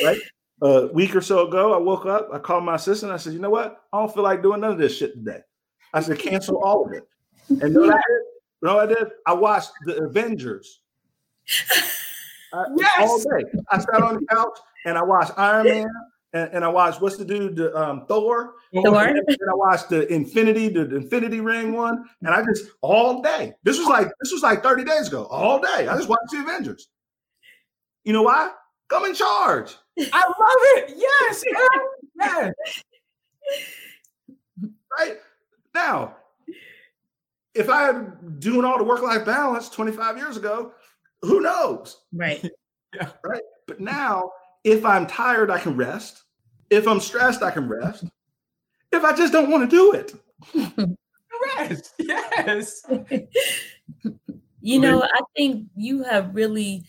right? 0.02 0.22
A 0.64 0.88
week 0.93 1.16
or 1.16 1.22
so 1.22 1.47
ago, 1.47 1.74
I 1.74 1.78
woke 1.78 2.05
up, 2.05 2.30
I 2.32 2.38
called 2.38 2.64
my 2.64 2.76
assistant, 2.76 3.12
I 3.12 3.18
said, 3.18 3.34
you 3.34 3.39
know 3.39 3.49
what? 3.49 3.84
I 3.91 3.99
don't 3.99 4.14
feel 4.14 4.24
like 4.24 4.43
doing 4.43 4.62
none 4.62 4.72
of 4.72 4.78
this 4.78 4.95
shit 4.95 5.14
today. 5.16 5.39
I 5.93 6.01
said, 6.01 6.20
cancel 6.20 6.57
all 6.64 6.86
of 6.86 6.93
it. 6.93 7.07
And 7.49 7.74
know 7.74 7.82
what 7.82 7.89
I 7.89 7.95
did? 7.95 8.22
You 8.62 8.68
know 8.68 8.76
what 8.76 8.89
I 8.91 8.93
did? 8.93 9.07
I 9.26 9.34
watched 9.34 9.72
the 9.86 10.03
Avengers. 10.03 10.82
I- 12.53 12.66
Yes! 12.78 13.09
All 13.09 13.18
day. 13.20 13.45
I 13.72 13.80
sat 13.80 14.01
on 14.03 14.16
the 14.16 14.26
couch 14.28 14.57
and 14.86 14.97
I 14.97 15.03
watched 15.03 15.32
Iron 15.38 15.66
Man 15.68 15.88
and, 16.34 16.49
and 16.53 16.66
I 16.66 16.68
watched 16.68 17.01
what's 17.01 17.18
the 17.18 17.26
dude, 17.26 17.55
the, 17.55 17.76
um, 17.76 18.05
Thor. 18.07 18.55
Thor. 18.74 19.03
And 19.07 19.18
then 19.28 19.38
I 19.49 19.55
watched 19.55 19.89
the 19.89 20.05
Infinity, 20.14 20.70
the 20.70 20.95
Infinity 20.95 21.39
Ring 21.39 21.74
one, 21.74 22.05
and 22.22 22.30
I 22.36 22.43
just 22.43 22.66
all 22.82 23.22
day. 23.22 23.53
This 23.64 23.80
was 23.80 23.88
like 23.88 24.07
this 24.22 24.32
was 24.34 24.41
like 24.43 24.62
30 24.64 24.84
days 24.84 25.07
ago. 25.07 25.26
All 25.26 25.59
day. 25.59 25.88
I 25.88 25.95
just 25.95 26.09
watched 26.09 26.30
the 26.32 26.39
Avengers. 26.39 26.89
You 28.03 28.14
know 28.14 28.24
why? 28.24 28.51
Come 28.89 29.05
in 29.05 29.14
charge. 29.16 29.76
I 30.00 30.26
love 30.26 30.89
it. 30.89 30.96
Yes. 30.98 31.44
yes. 32.20 32.54
right 35.00 35.18
now 35.74 36.16
if 37.56 37.70
i 37.70 37.84
had 37.84 38.39
doing 38.39 38.64
all 38.64 38.78
the 38.78 38.84
work-life 38.84 39.26
balance 39.26 39.68
25 39.70 40.18
years 40.18 40.38
ago 40.38 40.74
who 41.22 41.39
knows 41.42 42.02
Right. 42.14 42.48
yeah. 42.94 43.10
right 43.24 43.42
but 43.68 43.80
now 43.80 44.32
if 44.64 44.86
i'm 44.86 45.08
tired 45.08 45.50
i 45.50 45.58
can 45.60 45.76
rest 45.76 46.24
if 46.70 46.88
i'm 46.88 47.00
stressed 47.00 47.42
i 47.42 47.50
can 47.52 47.68
rest 47.68 48.06
if 48.92 49.04
i 49.04 49.16
just 49.16 49.34
don't 49.34 49.50
want 49.50 49.70
to 49.70 49.76
do 49.76 49.94
it 49.94 50.96
Yes. 51.58 51.94
Yes. 52.00 52.84
you 54.62 54.80
know, 54.80 55.04
I 55.04 55.20
think 55.36 55.68
you 55.76 56.04
have 56.04 56.34
really 56.36 56.84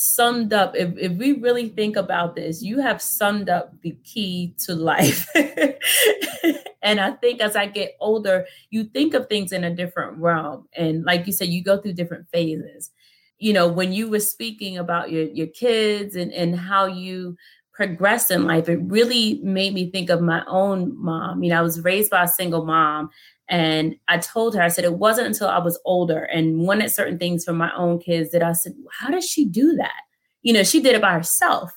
summed 0.00 0.52
up 0.52 0.74
if, 0.74 0.96
if 0.96 1.12
we 1.12 1.32
really 1.32 1.68
think 1.68 1.94
about 1.94 2.34
this 2.34 2.62
you 2.62 2.80
have 2.80 3.02
summed 3.02 3.50
up 3.50 3.78
the 3.82 3.92
key 4.02 4.54
to 4.58 4.74
life. 4.74 5.28
And 6.82 6.98
i 6.98 7.10
think 7.10 7.42
as 7.42 7.56
i 7.56 7.66
get 7.66 7.94
older 8.00 8.46
you 8.70 8.84
think 8.84 9.12
of 9.12 9.28
things 9.28 9.52
in 9.52 9.64
a 9.64 9.74
different 9.74 10.16
realm. 10.16 10.66
And 10.74 11.04
like 11.04 11.26
you 11.26 11.32
said 11.32 11.48
you 11.48 11.62
go 11.62 11.78
through 11.78 11.92
different 11.92 12.28
phases. 12.32 12.90
You 13.38 13.52
know 13.52 13.68
when 13.68 13.92
you 13.92 14.08
were 14.08 14.20
speaking 14.20 14.78
about 14.78 15.10
your 15.10 15.24
your 15.24 15.48
kids 15.48 16.16
and 16.16 16.32
and 16.32 16.56
how 16.56 16.86
you 16.86 17.36
progressed 17.74 18.30
in 18.30 18.46
life 18.46 18.68
it 18.68 18.80
really 18.82 19.40
made 19.42 19.74
me 19.74 19.90
think 19.90 20.08
of 20.08 20.22
my 20.22 20.42
own 20.46 20.96
mom. 20.96 21.42
You 21.42 21.50
know 21.50 21.58
i 21.58 21.62
was 21.62 21.84
raised 21.84 22.10
by 22.10 22.24
a 22.24 22.28
single 22.28 22.64
mom 22.64 23.10
and 23.50 23.96
I 24.06 24.18
told 24.18 24.54
her, 24.54 24.62
I 24.62 24.68
said, 24.68 24.84
it 24.84 24.94
wasn't 24.94 25.26
until 25.26 25.48
I 25.48 25.58
was 25.58 25.78
older 25.84 26.22
and 26.22 26.60
wanted 26.60 26.92
certain 26.92 27.18
things 27.18 27.44
for 27.44 27.52
my 27.52 27.74
own 27.74 27.98
kids 27.98 28.30
that 28.30 28.44
I 28.44 28.52
said, 28.52 28.74
how 28.92 29.08
does 29.08 29.28
she 29.28 29.44
do 29.44 29.74
that? 29.74 30.02
You 30.42 30.52
know, 30.52 30.62
she 30.62 30.80
did 30.80 30.94
it 30.94 31.02
by 31.02 31.12
herself. 31.12 31.76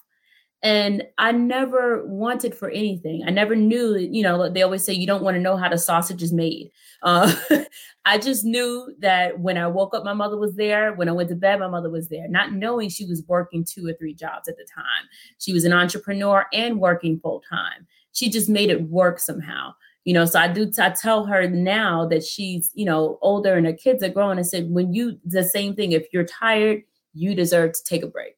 And 0.62 1.04
I 1.18 1.32
never 1.32 2.06
wanted 2.06 2.56
for 2.56 2.70
anything. 2.70 3.24
I 3.28 3.32
never 3.32 3.56
knew, 3.56 3.98
you 3.98 4.22
know, 4.22 4.48
they 4.50 4.62
always 4.62 4.86
say 4.86 4.94
you 4.94 5.08
don't 5.08 5.24
want 5.24 5.36
to 5.36 5.42
know 5.42 5.58
how 5.58 5.68
the 5.68 5.80
sausage 5.80 6.22
is 6.22 6.32
made. 6.32 6.72
Uh, 7.02 7.34
I 8.06 8.20
just 8.20 8.46
knew 8.46 8.94
that 9.00 9.40
when 9.40 9.58
I 9.58 9.68
woke 9.68 9.96
up, 9.96 10.06
my 10.06 10.14
mother 10.14 10.38
was 10.38 10.56
there. 10.56 10.94
When 10.94 11.10
I 11.10 11.12
went 11.12 11.30
to 11.30 11.36
bed, 11.36 11.60
my 11.60 11.68
mother 11.68 11.90
was 11.90 12.08
there, 12.08 12.30
not 12.30 12.54
knowing 12.54 12.90
she 12.90 13.06
was 13.06 13.24
working 13.28 13.66
two 13.66 13.86
or 13.86 13.94
three 13.94 14.14
jobs 14.14 14.48
at 14.48 14.58
the 14.58 14.66
time. 14.74 15.10
She 15.40 15.54
was 15.54 15.66
an 15.66 15.74
entrepreneur 15.74 16.46
and 16.54 16.80
working 16.80 17.20
full 17.20 17.42
time. 17.50 17.88
She 18.14 18.30
just 18.30 18.48
made 18.48 18.70
it 18.70 18.90
work 18.90 19.20
somehow 19.20 19.74
you 20.04 20.14
know 20.14 20.26
so 20.26 20.40
i 20.40 20.48
do 20.48 20.70
i 20.80 20.90
tell 20.90 21.26
her 21.26 21.48
now 21.50 22.06
that 22.06 22.24
she's 22.24 22.72
you 22.74 22.86
know 22.86 23.18
older 23.22 23.54
and 23.56 23.66
her 23.66 23.74
kids 23.74 24.04
are 24.04 24.10
growing 24.10 24.38
i 24.38 24.42
said 24.42 24.70
when 24.70 24.94
you 24.94 25.18
the 25.26 25.44
same 25.44 25.76
thing 25.76 25.92
if 25.94 26.08
you're 26.12 26.26
tired 26.26 26.82
you 27.14 27.36
deserve 27.36 27.74
to 27.74 27.84
take 27.84 28.04
a 28.04 28.08
break 28.08 28.36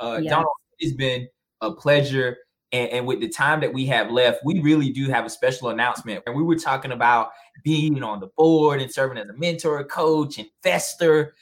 Uh, 0.00 0.18
Yes. 0.22 0.30
Donald, 0.30 0.54
it's 0.78 0.96
been 0.96 1.28
a 1.60 1.72
pleasure. 1.72 2.38
And, 2.72 2.90
and 2.90 3.06
with 3.06 3.20
the 3.20 3.28
time 3.28 3.60
that 3.60 3.72
we 3.72 3.86
have 3.86 4.10
left, 4.10 4.40
we 4.44 4.60
really 4.60 4.90
do 4.90 5.08
have 5.08 5.24
a 5.24 5.30
special 5.30 5.68
announcement. 5.68 6.22
And 6.26 6.34
we 6.34 6.42
were 6.42 6.56
talking 6.56 6.90
about 6.92 7.30
being 7.62 8.02
on 8.02 8.18
the 8.18 8.26
board 8.36 8.80
and 8.80 8.90
serving 8.90 9.18
as 9.18 9.28
a 9.28 9.32
mentor, 9.34 9.84
coach, 9.84 10.38
investor. 10.38 11.34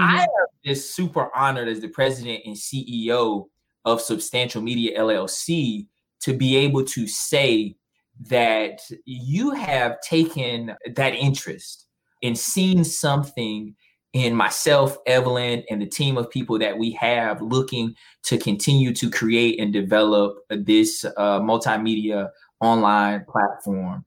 I 0.00 0.22
am 0.22 0.28
just 0.64 0.94
super 0.94 1.34
honored 1.34 1.68
as 1.68 1.80
the 1.80 1.88
president 1.88 2.42
and 2.46 2.54
CEO 2.54 3.46
of 3.84 4.00
Substantial 4.00 4.62
Media 4.62 4.98
LLC 4.98 5.86
to 6.20 6.32
be 6.32 6.56
able 6.56 6.84
to 6.84 7.06
say 7.06 7.76
that 8.20 8.80
you 9.04 9.50
have 9.50 10.00
taken 10.00 10.74
that 10.94 11.14
interest 11.14 11.86
and 12.22 12.38
seen 12.38 12.84
something 12.84 13.74
in 14.12 14.34
myself, 14.34 14.96
Evelyne, 15.06 15.62
and 15.70 15.82
the 15.82 15.86
team 15.86 16.16
of 16.16 16.30
people 16.30 16.58
that 16.58 16.78
we 16.78 16.90
have 16.92 17.42
looking 17.42 17.94
to 18.22 18.38
continue 18.38 18.94
to 18.94 19.10
create 19.10 19.60
and 19.60 19.72
develop 19.72 20.38
this 20.48 21.04
uh, 21.04 21.38
multimedia 21.40 22.30
online 22.60 23.24
platform. 23.28 24.04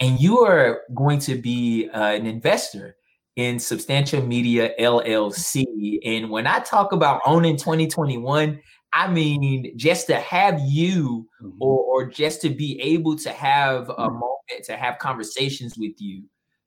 And 0.00 0.20
you 0.20 0.40
are 0.40 0.82
going 0.94 1.20
to 1.20 1.36
be 1.36 1.88
uh, 1.88 2.12
an 2.12 2.26
investor 2.26 2.96
in 3.36 3.58
Substantial 3.58 4.22
Media 4.22 4.72
LLC. 4.78 5.98
And 6.04 6.30
when 6.30 6.46
I 6.46 6.58
talk 6.58 6.92
about 6.92 7.22
owning 7.24 7.56
2021, 7.56 8.60
I 8.94 9.10
mean, 9.10 9.76
just 9.76 10.06
to 10.06 10.16
have 10.16 10.60
you 10.60 11.28
mm-hmm. 11.42 11.60
or, 11.60 11.80
or 11.80 12.06
just 12.06 12.40
to 12.42 12.50
be 12.50 12.80
able 12.80 13.16
to 13.16 13.30
have 13.30 13.88
a 13.90 13.94
mm-hmm. 13.94 14.14
moment 14.14 14.64
to 14.64 14.76
have 14.76 14.98
conversations 14.98 15.76
with 15.76 16.00
you 16.00 16.22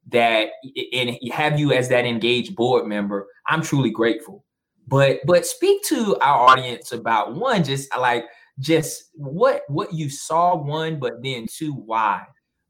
that 0.09 0.49
and 0.93 1.17
have 1.32 1.59
you 1.59 1.71
as 1.71 1.89
that 1.89 2.05
engaged 2.05 2.55
board 2.55 2.86
member, 2.86 3.28
I'm 3.47 3.61
truly 3.61 3.91
grateful. 3.91 4.43
But 4.88 5.19
but 5.25 5.45
speak 5.45 5.84
to 5.86 6.17
our 6.21 6.49
audience 6.49 6.91
about 6.91 7.36
one, 7.36 7.63
just 7.63 7.89
like 7.97 8.25
just 8.59 9.05
what 9.13 9.63
what 9.67 9.93
you 9.93 10.09
saw, 10.09 10.55
one, 10.55 10.99
but 10.99 11.23
then 11.23 11.45
two, 11.49 11.73
why 11.73 12.25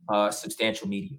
uh 0.10 0.32
substantial 0.32 0.88
media. 0.88 1.18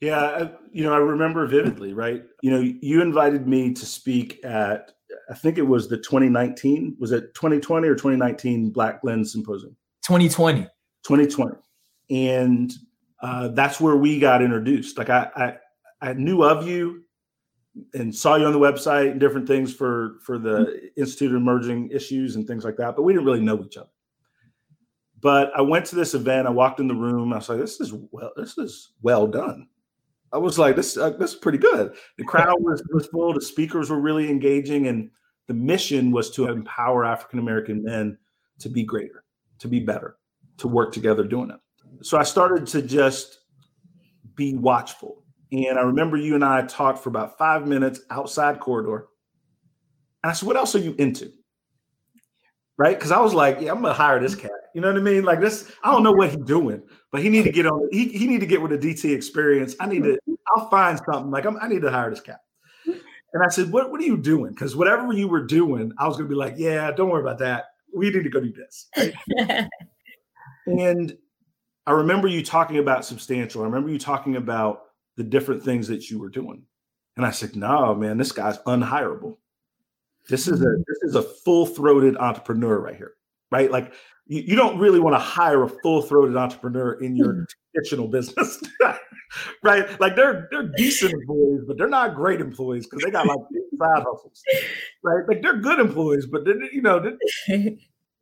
Yeah, 0.00 0.48
you 0.72 0.82
know, 0.82 0.92
I 0.92 0.98
remember 0.98 1.46
vividly, 1.46 1.92
right? 1.92 2.24
You 2.42 2.50
know, 2.50 2.60
you 2.60 3.00
invited 3.00 3.46
me 3.46 3.72
to 3.72 3.86
speak 3.86 4.44
at 4.44 4.92
I 5.30 5.34
think 5.34 5.58
it 5.58 5.62
was 5.62 5.88
the 5.88 5.96
2019, 5.96 6.96
was 6.98 7.12
it 7.12 7.34
2020 7.34 7.88
or 7.88 7.94
2019 7.94 8.70
Black 8.70 9.00
Lens 9.02 9.32
Symposium? 9.32 9.76
2020. 10.06 10.62
2020. 11.06 11.56
And 12.10 12.72
uh, 13.22 13.48
that's 13.48 13.80
where 13.80 13.96
we 13.96 14.18
got 14.18 14.42
introduced. 14.42 14.98
Like 14.98 15.10
I, 15.10 15.28
I, 15.34 16.08
I 16.10 16.12
knew 16.12 16.42
of 16.42 16.68
you 16.68 17.04
and 17.94 18.14
saw 18.14 18.36
you 18.36 18.44
on 18.44 18.52
the 18.52 18.58
website 18.58 19.12
and 19.12 19.20
different 19.20 19.46
things 19.46 19.72
for 19.72 20.16
for 20.22 20.38
the 20.38 20.58
mm-hmm. 20.58 20.86
Institute 20.96 21.30
of 21.30 21.36
Emerging 21.36 21.90
Issues 21.90 22.36
and 22.36 22.46
things 22.46 22.64
like 22.64 22.76
that, 22.76 22.96
but 22.96 23.02
we 23.02 23.12
didn't 23.12 23.26
really 23.26 23.40
know 23.40 23.62
each 23.64 23.76
other. 23.76 23.88
But 25.20 25.50
I 25.56 25.62
went 25.62 25.86
to 25.86 25.96
this 25.96 26.14
event. 26.14 26.46
I 26.46 26.50
walked 26.50 26.80
in 26.80 26.86
the 26.86 26.94
room. 26.94 27.32
I 27.32 27.36
was 27.36 27.48
like, 27.48 27.58
"This 27.58 27.80
is 27.80 27.92
well. 27.92 28.32
This 28.36 28.58
is 28.58 28.92
well 29.02 29.26
done." 29.26 29.68
I 30.34 30.38
was 30.38 30.58
like, 30.58 30.76
"This 30.76 30.96
uh, 30.96 31.10
this 31.10 31.32
is 31.32 31.36
pretty 31.36 31.58
good." 31.58 31.94
The 32.18 32.24
crowd 32.32 32.56
was 32.60 32.82
was 32.92 33.06
full. 33.06 33.32
The 33.32 33.40
speakers 33.40 33.88
were 33.88 34.00
really 34.00 34.28
engaging, 34.28 34.88
and 34.88 35.10
the 35.46 35.54
mission 35.54 36.10
was 36.10 36.30
to 36.32 36.48
empower 36.48 37.04
African 37.04 37.38
American 37.38 37.84
men 37.84 38.18
to 38.58 38.68
be 38.68 38.84
greater, 38.84 39.24
to 39.60 39.68
be 39.68 39.80
better, 39.80 40.16
to 40.58 40.68
work 40.68 40.92
together 40.92 41.24
doing 41.24 41.50
it. 41.50 41.60
So 42.02 42.18
I 42.18 42.24
started 42.24 42.66
to 42.68 42.82
just 42.82 43.38
be 44.34 44.54
watchful. 44.54 45.22
And 45.52 45.78
I 45.78 45.82
remember 45.82 46.16
you 46.16 46.34
and 46.34 46.44
I 46.44 46.62
talked 46.62 46.98
for 46.98 47.10
about 47.10 47.38
five 47.38 47.66
minutes 47.66 48.00
outside 48.10 48.58
corridor. 48.58 49.06
And 50.22 50.30
I 50.30 50.32
said, 50.32 50.46
What 50.46 50.56
else 50.56 50.74
are 50.74 50.80
you 50.80 50.94
into? 50.98 51.30
Right? 52.76 52.98
Because 52.98 53.12
I 53.12 53.20
was 53.20 53.34
like, 53.34 53.60
Yeah, 53.60 53.70
I'm 53.70 53.82
gonna 53.82 53.94
hire 53.94 54.20
this 54.20 54.34
cat. 54.34 54.50
You 54.74 54.80
know 54.80 54.88
what 54.88 54.98
I 54.98 55.02
mean? 55.02 55.24
Like 55.24 55.40
this, 55.40 55.70
I 55.82 55.92
don't 55.92 56.02
know 56.02 56.12
what 56.12 56.30
he's 56.30 56.44
doing, 56.44 56.82
but 57.12 57.22
he 57.22 57.28
need 57.28 57.44
to 57.44 57.52
get 57.52 57.66
on. 57.66 57.88
He, 57.92 58.08
he 58.08 58.26
need 58.26 58.40
to 58.40 58.46
get 58.46 58.60
with 58.60 58.72
a 58.72 58.78
DT 58.78 59.14
experience. 59.14 59.76
I 59.78 59.86
need 59.86 60.02
to. 60.02 60.18
I'll 60.56 60.68
find 60.68 61.00
something. 61.10 61.30
Like 61.30 61.44
I'm, 61.44 61.56
I 61.60 61.68
need 61.68 61.82
to 61.82 61.90
hire 61.90 62.10
this 62.10 62.20
cat. 62.20 62.40
And 62.86 63.42
I 63.44 63.48
said, 63.48 63.70
"What 63.70 63.90
What 63.90 64.00
are 64.00 64.04
you 64.04 64.16
doing?" 64.16 64.50
Because 64.50 64.74
whatever 64.76 65.12
you 65.12 65.28
were 65.28 65.46
doing, 65.46 65.92
I 65.98 66.08
was 66.08 66.16
gonna 66.16 66.28
be 66.28 66.34
like, 66.34 66.54
"Yeah, 66.56 66.90
don't 66.90 67.08
worry 67.08 67.22
about 67.22 67.38
that. 67.38 67.66
We 67.94 68.10
need 68.10 68.24
to 68.24 68.30
go 68.30 68.40
do 68.40 68.52
this." 68.52 68.88
And 70.66 71.16
I 71.86 71.92
remember 71.92 72.28
you 72.28 72.44
talking 72.44 72.78
about 72.78 73.04
substantial. 73.04 73.62
I 73.62 73.66
remember 73.66 73.90
you 73.90 73.98
talking 73.98 74.36
about 74.36 74.82
the 75.16 75.24
different 75.24 75.62
things 75.62 75.88
that 75.88 76.10
you 76.10 76.18
were 76.18 76.30
doing. 76.30 76.62
And 77.16 77.24
I 77.24 77.30
said, 77.30 77.54
no, 77.54 77.94
man, 77.94 78.18
this 78.18 78.32
guy's 78.32 78.58
unhireable. 78.58 79.36
This 80.28 80.48
is 80.48 80.62
a 80.62 80.76
this 80.88 80.98
is 81.02 81.14
a 81.16 81.22
full-throated 81.22 82.16
entrepreneur 82.16 82.80
right 82.80 82.96
here. 82.96 83.12
Right. 83.52 83.70
Like 83.70 83.92
you, 84.26 84.56
don't 84.56 84.78
really 84.78 85.00
want 85.00 85.14
to 85.14 85.18
hire 85.18 85.62
a 85.62 85.68
full-throated 85.68 86.36
entrepreneur 86.36 86.94
in 86.94 87.16
your 87.16 87.34
mm. 87.34 87.46
traditional 87.74 88.08
business. 88.08 88.62
right. 89.62 90.00
Like 90.00 90.16
they're 90.16 90.48
they're 90.50 90.70
decent 90.76 91.12
employees, 91.12 91.62
but 91.66 91.76
they're 91.76 91.88
not 91.88 92.14
great 92.14 92.40
employees 92.40 92.86
because 92.86 93.04
they 93.04 93.10
got 93.10 93.26
like 93.26 93.38
side 93.78 94.02
hustles. 94.02 94.42
Right. 95.02 95.28
Like 95.28 95.42
they're 95.42 95.60
good 95.60 95.80
employees, 95.80 96.26
but 96.26 96.44
then 96.44 96.68
you 96.72 96.82
know, 96.82 97.16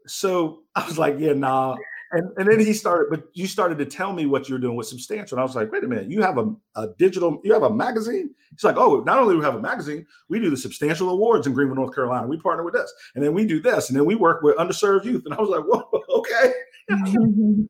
so 0.07 0.63
I 0.75 0.87
was 0.87 0.99
like, 0.99 1.17
yeah, 1.19 1.35
nah, 1.35 1.77
and, 2.13 2.31
and 2.37 2.51
then 2.51 2.61
he 2.61 2.75
started, 2.75 3.09
but 3.09 3.25
you 3.33 3.47
started 3.47 3.79
to 3.79 3.87
tell 3.87 4.13
me 4.13 4.27
what 4.27 4.47
you're 4.47 4.59
doing 4.59 4.77
with 4.77 4.87
substantial. 4.87 5.37
And 5.37 5.41
I 5.41 5.45
was 5.45 5.57
like, 5.57 5.73
wait 5.73 5.83
a 5.83 5.89
minute, 5.89 6.11
you 6.11 6.21
have 6.21 6.37
a, 6.37 6.55
a 6.77 6.89
digital, 6.99 7.41
you 7.43 7.55
have 7.55 7.63
a 7.63 7.73
magazine? 7.73 8.35
He's 8.51 8.65
like, 8.65 8.77
oh, 8.77 9.01
not 9.01 9.19
only 9.19 9.35
do 9.35 9.39
we 9.39 9.45
have 9.45 9.55
a 9.55 9.61
magazine, 9.61 10.07
we 10.29 10.39
do 10.39 10.51
the 10.51 10.57
substantial 10.57 11.09
awards 11.09 11.47
in 11.47 11.55
Greenville, 11.55 11.77
North 11.77 11.95
Carolina. 11.95 12.27
We 12.27 12.37
partner 12.37 12.65
with 12.65 12.75
this. 12.75 12.93
And 13.15 13.25
then 13.25 13.33
we 13.33 13.47
do 13.47 13.61
this. 13.61 13.89
And 13.89 13.97
then 13.97 14.05
we 14.05 14.15
work 14.15 14.43
with 14.43 14.57
underserved 14.57 15.07
youth. 15.07 15.23
And 15.25 15.33
I 15.33 15.41
was 15.41 15.49
like, 15.49 15.65
whoa, 15.65 15.89
okay. 16.19 16.53
Mm-hmm. 16.91 17.63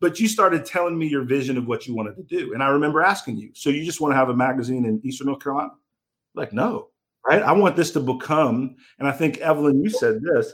but 0.00 0.18
you 0.18 0.26
started 0.26 0.64
telling 0.64 0.98
me 0.98 1.06
your 1.06 1.22
vision 1.22 1.56
of 1.56 1.66
what 1.68 1.86
you 1.86 1.94
wanted 1.94 2.16
to 2.16 2.22
do. 2.24 2.52
And 2.52 2.62
I 2.62 2.68
remember 2.68 3.00
asking 3.00 3.36
you, 3.36 3.50
so 3.54 3.70
you 3.70 3.84
just 3.84 4.00
want 4.00 4.10
to 4.12 4.16
have 4.16 4.30
a 4.30 4.34
magazine 4.34 4.86
in 4.86 5.00
Eastern 5.04 5.28
North 5.28 5.40
Carolina? 5.40 5.70
Like, 6.34 6.52
no, 6.52 6.88
right? 7.28 7.42
I 7.42 7.52
want 7.52 7.76
this 7.76 7.92
to 7.92 8.00
become, 8.00 8.74
and 8.98 9.06
I 9.06 9.12
think 9.12 9.38
Evelyne, 9.38 9.82
you 9.82 9.90
said 9.90 10.20
this, 10.20 10.52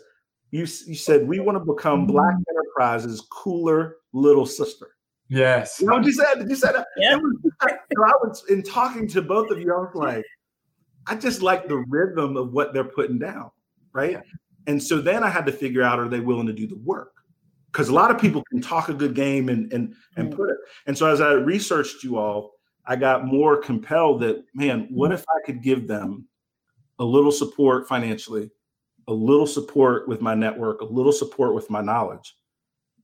you, 0.51 0.61
you 0.61 0.95
said 0.95 1.27
we 1.27 1.41
want 1.41 1.57
to 1.57 1.65
become 1.65 2.07
Black 2.07 2.35
mm-hmm. 2.35 2.57
Enterprise's 2.57 3.21
cooler 3.31 3.97
little 4.13 4.47
sister. 4.47 4.89
Yes. 5.29 5.79
You 5.81 5.87
know 5.87 5.95
what 5.95 6.05
you 6.05 6.13
said? 6.13 6.35
Did 6.35 6.51
you 6.51 6.57
say 6.57 6.73
that? 6.73 6.87
Yeah. 6.97 7.17
Was, 7.17 7.37
I, 7.61 7.71
I 7.71 8.13
was 8.23 8.45
in 8.49 8.63
talking 8.63 9.07
to 9.09 9.23
both 9.23 9.51
of 9.51 9.61
you, 9.61 9.73
I 9.73 9.79
was 9.79 9.95
like, 9.95 10.25
I 11.07 11.15
just 11.15 11.41
like 11.41 11.69
the 11.69 11.85
rhythm 11.89 12.37
of 12.37 12.53
what 12.53 12.75
they're 12.75 12.85
putting 12.85 13.19
down. 13.19 13.51
Right. 13.93 14.13
Yeah. 14.13 14.23
And 14.67 14.83
so 14.83 15.01
then 15.01 15.23
I 15.23 15.29
had 15.29 15.47
to 15.47 15.53
figure 15.53 15.83
out 15.83 15.99
are 15.99 16.09
they 16.09 16.21
willing 16.21 16.47
to 16.49 16.53
do 16.53 16.67
the 16.67 16.77
work? 16.77 17.13
Because 17.73 17.89
a 17.89 17.95
lot 17.95 18.11
of 18.11 18.21
people 18.21 18.43
can 18.51 18.61
talk 18.61 18.89
a 18.89 18.95
good 18.95 19.15
game 19.15 19.49
and 19.49 19.73
and 19.73 19.95
and 20.17 20.33
mm. 20.33 20.37
put 20.37 20.51
it. 20.51 20.57
And 20.87 20.99
so 20.99 21.07
as 21.07 21.21
I 21.21 21.33
researched 21.33 22.03
you 22.03 22.19
all, 22.19 22.55
I 22.87 22.97
got 22.97 23.25
more 23.25 23.57
compelled 23.57 24.21
that 24.23 24.45
man, 24.55 24.89
what 24.91 25.13
mm. 25.13 25.15
if 25.15 25.25
I 25.29 25.47
could 25.47 25.63
give 25.63 25.87
them 25.87 26.27
a 26.99 27.05
little 27.05 27.33
support 27.33 27.89
financially 27.89 28.51
a 29.11 29.13
little 29.13 29.47
support 29.47 30.07
with 30.07 30.21
my 30.21 30.35
network, 30.35 30.81
a 30.81 30.85
little 30.85 31.13
support 31.13 31.53
with 31.53 31.69
my 31.69 31.81
knowledge, 31.81 32.37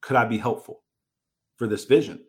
could 0.01 0.17
I 0.17 0.25
be 0.25 0.39
helpful 0.39 0.83
for 1.57 1.67
this 1.67 1.85
vision? 1.85 2.25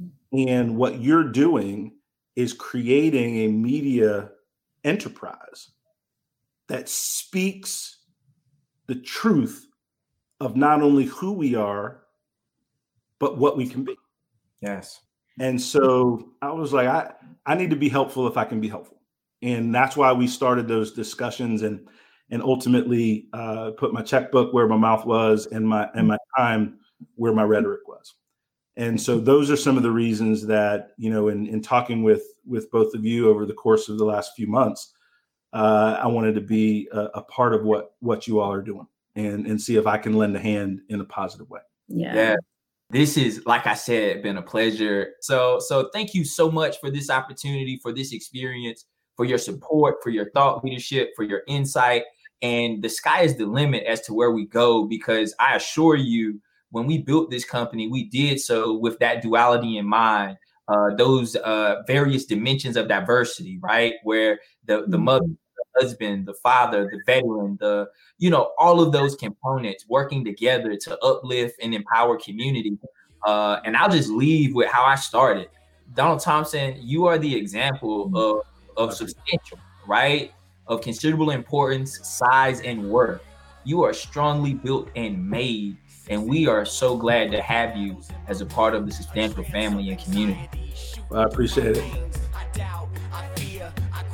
Mm-hmm. 0.00 0.48
And 0.48 0.76
what 0.76 1.00
you're 1.00 1.32
doing 1.32 1.96
is 2.36 2.52
creating 2.52 3.38
a 3.38 3.48
media 3.48 4.30
enterprise 4.84 5.70
that 6.68 6.88
speaks 6.88 7.98
the 8.86 8.94
truth 8.94 9.66
of 10.38 10.54
not 10.54 10.80
only 10.80 11.06
who 11.06 11.32
we 11.32 11.56
are, 11.56 12.02
but 13.18 13.38
what 13.38 13.56
we 13.56 13.66
can 13.66 13.82
be. 13.82 13.96
Yes. 14.60 15.00
And 15.40 15.60
so 15.60 16.32
I 16.42 16.52
was 16.52 16.72
like, 16.72 16.86
I, 16.86 17.12
I 17.44 17.56
need 17.56 17.70
to 17.70 17.76
be 17.76 17.88
helpful 17.88 18.28
if 18.28 18.36
I 18.36 18.44
can 18.44 18.60
be 18.60 18.68
helpful. 18.68 19.00
And 19.42 19.74
that's 19.74 19.96
why 19.96 20.12
we 20.12 20.28
started 20.28 20.68
those 20.68 20.92
discussions. 20.92 21.62
And 21.62 21.88
and 22.30 22.42
ultimately 22.42 23.28
uh, 23.32 23.72
put 23.76 23.92
my 23.92 24.02
checkbook 24.02 24.52
where 24.52 24.66
my 24.66 24.76
mouth 24.76 25.06
was 25.06 25.46
and 25.46 25.66
my 25.66 25.88
and 25.94 26.08
my 26.08 26.18
time 26.36 26.78
where 27.14 27.32
my 27.32 27.42
rhetoric 27.42 27.86
was. 27.86 28.14
And 28.76 29.00
so 29.00 29.18
those 29.18 29.50
are 29.50 29.56
some 29.56 29.76
of 29.76 29.82
the 29.82 29.90
reasons 29.90 30.46
that 30.46 30.90
you 30.98 31.10
know, 31.10 31.28
in 31.28 31.46
in 31.46 31.62
talking 31.62 32.02
with 32.02 32.24
with 32.44 32.70
both 32.70 32.94
of 32.94 33.04
you 33.04 33.28
over 33.28 33.46
the 33.46 33.54
course 33.54 33.88
of 33.88 33.98
the 33.98 34.04
last 34.04 34.32
few 34.36 34.46
months, 34.46 34.92
uh, 35.52 35.98
I 36.02 36.06
wanted 36.06 36.34
to 36.34 36.40
be 36.40 36.88
a, 36.92 37.00
a, 37.14 37.22
part 37.22 37.54
of 37.54 37.64
what 37.64 37.94
what 38.00 38.26
you 38.26 38.40
all 38.40 38.52
are 38.52 38.62
doing 38.62 38.86
and 39.14 39.46
and 39.46 39.60
see 39.60 39.76
if 39.76 39.86
I 39.86 39.96
can 39.98 40.14
lend 40.14 40.36
a 40.36 40.40
hand 40.40 40.80
in 40.88 41.00
a 41.00 41.04
positive 41.04 41.48
way. 41.48 41.60
Yeah. 41.88 42.14
yeah. 42.14 42.36
This 42.90 43.16
is, 43.16 43.44
like 43.46 43.66
I 43.66 43.74
said, 43.74 44.22
been 44.22 44.36
a 44.36 44.42
pleasure. 44.42 45.14
So, 45.20 45.58
so 45.58 45.90
thank 45.92 46.14
you 46.14 46.24
so 46.24 46.50
much 46.50 46.78
for 46.78 46.88
this 46.88 47.10
opportunity, 47.10 47.80
for 47.82 47.92
this 47.92 48.12
experience, 48.12 48.84
for 49.16 49.24
your 49.24 49.38
support, 49.38 49.96
for 50.04 50.10
your 50.10 50.30
thought 50.30 50.62
leadership, 50.62 51.10
for 51.16 51.24
your 51.24 51.42
insight. 51.48 52.04
And 52.42 52.82
the 52.82 52.88
sky 52.88 53.22
is 53.22 53.36
the 53.36 53.46
limit 53.46 53.84
as 53.84 54.02
to 54.02 54.14
where 54.14 54.30
we 54.30 54.46
go 54.46 54.84
because 54.84 55.34
I 55.38 55.56
assure 55.56 55.96
you, 55.96 56.40
when 56.70 56.86
we 56.86 56.98
built 56.98 57.30
this 57.30 57.44
company, 57.44 57.88
we 57.88 58.04
did 58.04 58.40
so 58.40 58.76
with 58.76 58.98
that 58.98 59.22
duality 59.22 59.78
in 59.78 59.86
mind. 59.86 60.36
Uh, 60.68 60.94
those 60.96 61.36
uh, 61.36 61.76
various 61.86 62.24
dimensions 62.24 62.76
of 62.76 62.88
diversity, 62.88 63.58
right? 63.62 63.94
Where 64.02 64.40
the 64.66 64.78
the 64.88 64.96
mm-hmm. 64.96 65.04
mother, 65.04 65.26
the 65.26 65.80
husband, 65.80 66.26
the 66.26 66.34
father, 66.34 66.90
the 66.90 67.00
veteran, 67.06 67.56
the 67.60 67.86
you 68.18 68.30
know 68.30 68.52
all 68.58 68.80
of 68.80 68.90
those 68.90 69.14
components 69.14 69.86
working 69.88 70.24
together 70.24 70.76
to 70.76 70.98
uplift 71.04 71.54
and 71.62 71.72
empower 71.72 72.18
community. 72.18 72.76
Uh, 73.24 73.60
and 73.64 73.76
I'll 73.76 73.90
just 73.90 74.10
leave 74.10 74.54
with 74.54 74.68
how 74.68 74.84
I 74.84 74.96
started. 74.96 75.48
Donald 75.94 76.20
Thompson, 76.20 76.76
you 76.80 77.06
are 77.06 77.16
the 77.16 77.34
example 77.34 78.06
mm-hmm. 78.06 78.16
of 78.16 78.40
of 78.76 78.94
substantial, 78.94 79.58
right? 79.86 80.32
Of 80.68 80.80
considerable 80.80 81.30
importance, 81.30 82.00
size, 82.06 82.60
and 82.60 82.90
worth. 82.90 83.22
You 83.64 83.82
are 83.82 83.92
strongly 83.92 84.54
built 84.54 84.88
and 84.96 85.28
made, 85.28 85.76
and 86.08 86.26
we 86.26 86.46
are 86.46 86.64
so 86.64 86.96
glad 86.96 87.30
to 87.32 87.42
have 87.42 87.76
you 87.76 88.00
as 88.28 88.40
a 88.40 88.46
part 88.46 88.74
of 88.74 88.86
the 88.86 88.92
substantial 88.92 89.44
family 89.44 89.90
and 89.90 90.02
community. 90.02 90.48
Well, 91.10 91.22
I 91.22 91.24
appreciate 91.24 91.76
it. 91.76 92.06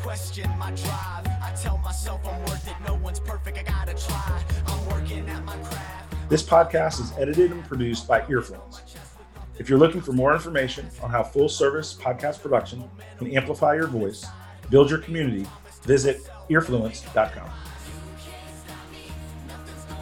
question 0.03 0.51
my 0.59 0.71
drive. 0.73 1.27
I 1.27 1.55
tell 1.61 1.79
myself 1.79 2.21
I'm 2.27 2.41
worth 2.41 2.67
it. 2.69 2.75
No 2.87 2.95
one's 2.95 3.21
perfect. 3.21 3.57
I 3.57 3.63
gotta 3.63 3.95
try. 3.95 4.43
I'm 4.67 4.87
working 4.89 5.29
at 5.29 5.45
my 5.45 5.57
craft. 5.57 6.29
This 6.29 6.43
podcast 6.43 7.01
is 7.01 7.13
edited 7.19 7.53
and 7.53 7.65
produced 7.65 8.09
by 8.09 8.21
Earfluence. 8.23 8.83
If 9.59 9.69
you're 9.69 9.79
looking 9.79 10.01
for 10.01 10.13
more 10.13 10.35
information 10.35 10.89
on 11.03 11.11
how 11.11 11.23
full 11.23 11.49
service 11.49 11.95
podcast 11.95 12.43
production 12.43 12.83
can 13.19 13.31
amplify 13.37 13.75
your 13.75 13.87
voice, 13.87 14.27
build 14.71 14.91
your 14.91 14.99
community, 14.99 15.47
visit 15.83 16.23
earfluence.com. 16.51 17.51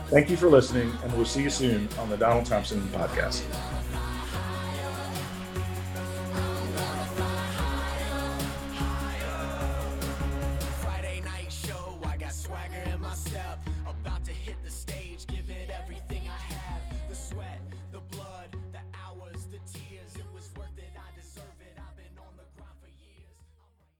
Thank 0.06 0.28
you 0.28 0.36
for 0.36 0.48
listening, 0.48 0.92
and 1.04 1.12
we'll 1.14 1.24
see 1.24 1.42
you 1.42 1.50
soon 1.50 1.88
on 1.98 2.10
the 2.10 2.16
Donald 2.16 2.46
Thompson 2.46 2.80
podcast. 2.88 3.44